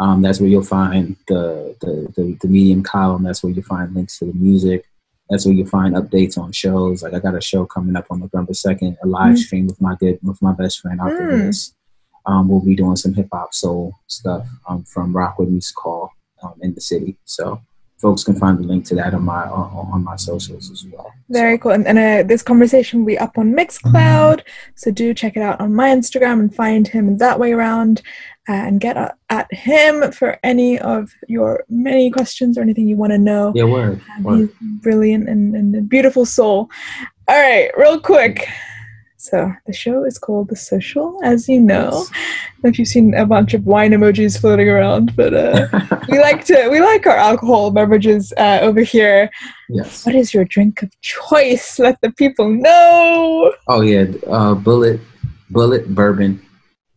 Um, 0.00 0.22
that's 0.22 0.40
where 0.40 0.48
you'll 0.48 0.62
find 0.78 1.14
the, 1.28 1.76
the 1.82 1.92
the 2.16 2.24
the 2.42 2.48
medium 2.48 2.82
column. 2.82 3.22
That's 3.24 3.42
where 3.42 3.52
you'll 3.52 3.64
find 3.76 3.94
links 3.94 4.18
to 4.18 4.24
the 4.24 4.32
music. 4.32 4.86
That's 5.28 5.44
where 5.44 5.54
you'll 5.54 5.66
find 5.78 5.94
updates 5.94 6.36
on 6.38 6.52
shows. 6.52 7.02
Like 7.02 7.14
I 7.14 7.18
got 7.20 7.36
a 7.36 7.40
show 7.40 7.66
coming 7.66 7.94
up 7.96 8.06
on 8.10 8.20
November 8.20 8.54
second, 8.54 8.96
a 9.04 9.06
live 9.06 9.34
Mm. 9.36 9.38
stream 9.38 9.66
with 9.66 9.80
my 9.80 9.94
good 10.00 10.18
with 10.22 10.40
my 10.40 10.52
best 10.60 10.80
friend 10.80 11.00
Arthur 11.00 11.28
Mm. 11.28 11.42
Lewis. 11.42 11.74
Um, 12.26 12.48
we'll 12.48 12.60
be 12.64 12.74
doing 12.74 12.96
some 12.96 13.14
hip 13.14 13.28
hop 13.32 13.52
soul 13.54 13.94
stuff 14.06 14.46
um, 14.68 14.84
from 14.84 15.14
Rockwood 15.16 15.50
Music 15.50 15.76
Hall 15.76 16.10
um, 16.42 16.54
in 16.62 16.74
the 16.74 16.80
city. 16.80 17.16
So 17.24 17.60
folks 18.00 18.24
can 18.24 18.34
find 18.34 18.58
the 18.58 18.62
link 18.62 18.84
to 18.86 18.94
that 18.94 19.12
on 19.12 19.22
my 19.22 19.44
on, 19.44 19.90
on 19.92 20.04
my 20.04 20.16
socials 20.16 20.70
as 20.70 20.84
well. 20.86 21.12
Very 21.28 21.58
cool. 21.58 21.72
And, 21.72 21.86
and 21.86 21.98
uh, 21.98 22.26
this 22.26 22.42
conversation 22.42 23.00
will 23.00 23.06
be 23.06 23.18
up 23.18 23.36
on 23.36 23.52
Mixcloud. 23.52 24.42
So 24.74 24.90
do 24.90 25.12
check 25.12 25.36
it 25.36 25.42
out 25.42 25.60
on 25.60 25.74
my 25.74 25.90
Instagram 25.90 26.40
and 26.40 26.54
find 26.54 26.88
him 26.88 27.18
that 27.18 27.38
way 27.38 27.52
around 27.52 28.02
uh, 28.48 28.52
and 28.52 28.80
get 28.80 28.96
at, 28.96 29.16
at 29.28 29.52
him 29.52 30.10
for 30.12 30.38
any 30.42 30.78
of 30.78 31.12
your 31.28 31.64
many 31.68 32.10
questions 32.10 32.56
or 32.56 32.62
anything 32.62 32.88
you 32.88 32.96
want 32.96 33.12
to 33.12 33.18
know. 33.18 33.52
yeah, 33.54 33.64
word. 33.64 34.00
Um, 34.16 34.22
word. 34.22 34.38
He's 34.38 34.48
brilliant 34.80 35.28
and, 35.28 35.54
and 35.54 35.76
a 35.76 35.82
beautiful 35.82 36.24
soul. 36.24 36.70
All 37.28 37.36
right, 37.36 37.70
real 37.76 38.00
quick. 38.00 38.48
So 39.22 39.52
the 39.66 39.72
show 39.74 40.04
is 40.04 40.18
called 40.18 40.48
The 40.48 40.56
Social, 40.56 41.18
as 41.22 41.46
you 41.46 41.60
know. 41.60 41.90
Yes. 41.92 42.10
I 42.10 42.14
don't 42.54 42.64
know 42.64 42.70
if 42.70 42.78
you've 42.78 42.88
seen 42.88 43.12
a 43.12 43.26
bunch 43.26 43.52
of 43.52 43.66
wine 43.66 43.90
emojis 43.90 44.40
floating 44.40 44.66
around, 44.70 45.14
but 45.14 45.34
uh, 45.34 45.68
we 46.08 46.18
like 46.18 46.42
to 46.46 46.68
we 46.70 46.80
like 46.80 47.06
our 47.06 47.18
alcohol 47.18 47.70
beverages 47.70 48.32
uh, 48.38 48.60
over 48.62 48.80
here. 48.80 49.28
yes. 49.68 50.06
What 50.06 50.14
is 50.14 50.32
your 50.32 50.46
drink 50.46 50.80
of 50.80 50.90
choice? 51.02 51.78
Let 51.78 52.00
the 52.00 52.10
people 52.12 52.48
know. 52.50 53.52
Oh 53.68 53.82
yeah. 53.82 54.04
Uh, 54.26 54.54
Bulleit, 54.54 55.00
Bulleit 55.52 55.86
bourbon. 55.94 56.40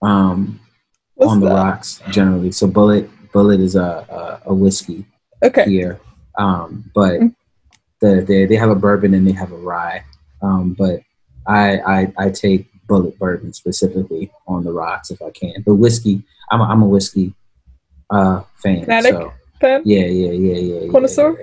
Um, 0.02 0.62
What's 1.16 1.30
on 1.34 1.42
the 1.42 1.50
that? 1.50 1.56
rocks 1.56 2.02
generally. 2.10 2.54
So 2.54 2.68
Bulleit, 2.70 3.10
Bulleit 3.34 3.60
is 3.60 3.76
a 3.76 4.40
a, 4.46 4.50
a 4.52 4.54
whiskey 4.54 5.06
Okay. 5.44 5.66
here. 5.66 6.00
Um, 6.40 6.90
but 6.96 7.20
Mm. 7.20 7.36
the, 8.00 8.22
they 8.26 8.46
they 8.46 8.56
have 8.56 8.70
a 8.70 8.76
bourbon 8.76 9.14
and 9.14 9.28
they 9.28 9.34
have 9.34 9.52
a 9.52 9.58
rye. 9.58 10.06
Um, 10.42 10.74
but 10.78 11.02
I, 11.48 11.78
I 11.80 12.14
I 12.18 12.30
take 12.30 12.68
Bulleit 12.88 13.18
bourbon 13.18 13.54
specifically 13.54 14.32
on 14.48 14.64
the 14.64 14.72
rocks 14.72 15.12
if 15.12 15.22
I 15.22 15.32
can. 15.32 15.64
The 15.66 15.74
whiskey, 15.74 16.24
I'm 16.52 16.62
a, 16.62 16.66
I'm 16.66 16.82
a 16.82 16.88
whiskey 16.88 17.34
uh 18.10 18.42
fan. 18.62 18.86
Fanatic? 18.86 19.12
So 19.14 19.34
Fan? 19.62 19.82
yeah, 19.86 20.00
yeah, 20.06 20.32
yeah, 20.32 20.56
yeah. 20.56 20.80
yeah, 20.82 20.92
Connoisseur? 20.92 21.38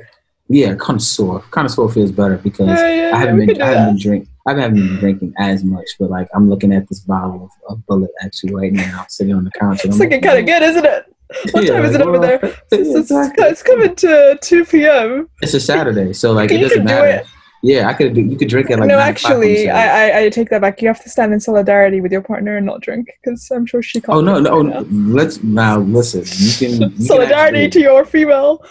Yeah, 0.49 0.67
yeah 0.69 0.75
connoisseur. 0.75 1.39
Connoisseur 1.51 1.89
feels 1.89 2.13
better 2.13 2.37
because 2.37 2.69
Yeah, 2.69 3.09
yeah, 3.11 3.17
I 3.17 3.19
haven't 3.19 3.47
been 3.47 3.63
I 3.63 3.67
haven't 3.67 3.85
that. 3.85 3.87
been 3.93 3.99
drink 3.99 4.29
I 4.47 4.53
haven't 4.55 4.75
been 4.79 4.97
drinking 4.99 5.35
as 5.39 5.65
much, 5.65 5.89
but 5.99 6.11
like 6.11 6.29
I'm 6.35 6.49
looking 6.51 6.73
at 6.73 6.89
this 6.89 7.01
bottle 7.01 7.51
of, 7.69 7.73
of 7.77 7.83
Bulleit 7.89 8.09
actually 8.23 8.55
right 8.55 8.73
now, 8.73 9.07
sitting 9.09 9.35
on 9.35 9.45
the 9.45 9.51
counter. 9.53 9.89
It's 9.89 9.99
looking 9.99 10.21
kind 10.21 10.39
of 10.39 10.47
good, 10.47 10.63
isn't 10.63 10.85
it? 10.85 11.07
What 11.53 11.65
Yeah, 11.65 11.75
time 11.75 11.85
is 11.85 11.93
like, 11.93 12.01
it 12.01 12.07
over 12.07 12.19
there? 12.19 12.41
It's, 12.73 13.11
it's, 13.11 13.31
it's 13.39 13.63
coming 13.71 13.95
to 13.95 14.37
2 14.43 14.65
p.m. 14.65 15.29
It's 15.41 15.55
a 15.55 15.61
Saturday, 15.61 16.13
so 16.13 16.33
like 16.33 16.51
it 16.51 16.59
doesn't 16.59 16.83
matter. 16.85 17.07
it. 17.07 17.27
Yeah, 17.63 17.89
I 17.89 17.95
could. 17.95 18.17
You 18.17 18.37
could 18.37 18.49
drink 18.49 18.71
it 18.71 18.79
like 18.79 18.89
no, 18.89 18.97
nine 18.97 19.13
o'clock 19.13 19.33
on 19.33 19.41
actually, 19.43 19.69
I, 19.69 20.09
I, 20.09 20.25
I 20.25 20.29
take 20.31 20.49
that 20.49 20.63
back. 20.63 20.81
You 20.81 20.89
have 20.89 21.03
to 21.03 21.11
stand 21.11 21.35
in 21.35 21.41
solidarity 21.41 22.01
with 22.01 22.11
your 22.11 22.23
partner 22.23 22.57
and 22.57 22.65
not 22.65 22.81
drink 22.81 23.11
because 23.23 23.51
I'm 23.51 23.67
sure 23.67 23.83
she 23.83 24.01
can't. 24.01 24.17
Oh 24.17 24.21
no, 24.23 24.41
no. 24.41 24.63
right 24.63 24.77
oh, 24.77 24.81
now. 24.81 24.87
Let's 25.15 25.43
now 25.43 25.79
listen. 25.81 26.23
You 26.27 26.53
can 26.59 26.91
you 26.91 26.97
can 26.97 27.05
solidarity 27.05 27.65
actually- 27.65 27.71
to 27.71 27.81
your 27.81 28.07
female. 28.07 28.65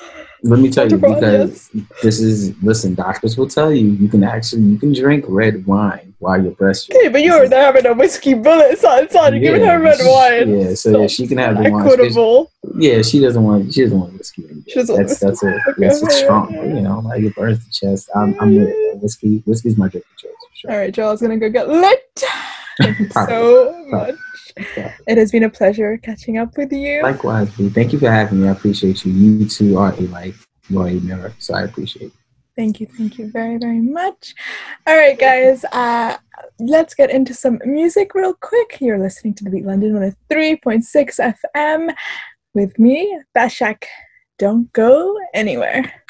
Let 0.43 0.59
me 0.59 0.69
tell 0.69 0.89
you 0.89 0.97
because 1.09 1.69
this 2.01 2.19
is 2.19 2.53
listen. 2.63 2.95
Doctors 2.95 3.37
will 3.37 3.47
tell 3.47 3.71
you 3.73 3.87
you 3.87 4.07
can 4.07 4.23
actually 4.23 4.63
you 4.63 4.77
can 4.77 4.93
drink 4.93 5.25
red 5.27 5.65
wine 5.65 6.13
while 6.19 6.41
you're 6.41 6.53
breastfeeding. 6.53 6.95
Okay, 6.95 7.07
but 7.09 7.21
you 7.21 7.37
were 7.37 7.47
there 7.47 7.63
having 7.63 7.85
a 7.85 7.93
whiskey 7.93 8.33
Bulleit, 8.33 8.77
so 8.77 8.95
it's 8.97 9.15
on. 9.15 9.33
You're 9.33 9.41
giving 9.41 9.67
her 9.67 9.79
red 9.79 9.97
wine. 10.01 10.59
Yeah, 10.59 10.73
so 10.75 11.01
yeah, 11.01 11.07
she 11.07 11.27
can 11.27 11.37
have 11.37 11.61
the 11.61 11.69
wine. 11.69 11.85
Equitable. 11.85 12.51
Yeah, 12.75 13.01
she 13.01 13.19
doesn't 13.19 13.43
want. 13.43 13.73
She 13.73 13.81
doesn't 13.81 13.99
want 13.99 14.13
whiskey. 14.13 14.47
She 14.67 14.75
doesn't 14.75 14.95
that's 14.95 15.19
that's 15.19 15.43
it. 15.43 15.61
okay, 15.67 15.87
that's 15.87 16.01
a 16.01 16.09
strong. 16.09 16.53
You 16.53 16.81
know, 16.81 16.99
like 16.99 17.21
your 17.21 17.31
birth 17.31 17.61
chest. 17.71 18.09
I'm 18.15 18.39
I'm 18.39 18.55
with 18.55 18.67
it. 18.67 18.97
Mm. 18.97 19.01
Whiskey. 19.01 19.43
Whiskey's 19.45 19.77
my 19.77 19.87
drink 19.87 20.05
of 20.05 20.17
choice. 20.17 20.31
Sure. 20.53 20.71
All 20.71 20.77
right, 20.77 20.93
Joel's 20.93 21.21
gonna 21.21 21.37
go 21.37 21.49
get 21.49 21.69
lit. 21.69 22.23
Thank 22.79 22.99
you 22.99 23.09
so 23.13 23.85
much. 23.87 24.15
It 25.07 25.17
has 25.17 25.31
been 25.31 25.43
a 25.43 25.49
pleasure 25.49 25.97
catching 25.97 26.37
up 26.37 26.57
with 26.57 26.71
you. 26.71 27.01
Likewise, 27.03 27.49
B. 27.55 27.69
Thank 27.69 27.93
you 27.93 27.99
for 27.99 28.11
having 28.11 28.41
me. 28.41 28.47
I 28.47 28.51
appreciate 28.51 29.05
you. 29.05 29.11
You 29.11 29.45
too 29.47 29.77
are 29.77 29.93
a 29.93 30.01
life, 30.01 30.47
you 30.69 30.79
are 30.81 30.87
a 30.87 30.93
mirror, 30.93 31.33
so 31.39 31.53
I 31.55 31.63
appreciate 31.63 32.07
it. 32.07 32.13
Thank 32.55 32.81
you, 32.81 32.87
thank 32.87 33.17
you 33.17 33.31
very, 33.31 33.57
very 33.57 33.79
much. 33.79 34.35
All 34.85 34.97
right, 34.97 35.17
guys, 35.17 35.63
uh, 35.71 36.17
let's 36.59 36.93
get 36.93 37.09
into 37.09 37.33
some 37.33 37.59
music 37.63 38.13
real 38.13 38.33
quick. 38.33 38.79
You're 38.81 38.99
listening 38.99 39.33
to 39.35 39.45
the 39.45 39.49
Beat 39.49 39.65
London 39.65 39.95
on 39.95 40.03
a 40.03 40.15
3.6 40.29 41.35
FM 41.55 41.95
with 42.53 42.77
me, 42.77 43.17
Bashak. 43.35 43.85
Don't 44.37 44.71
go 44.73 45.17
anywhere. 45.33 46.03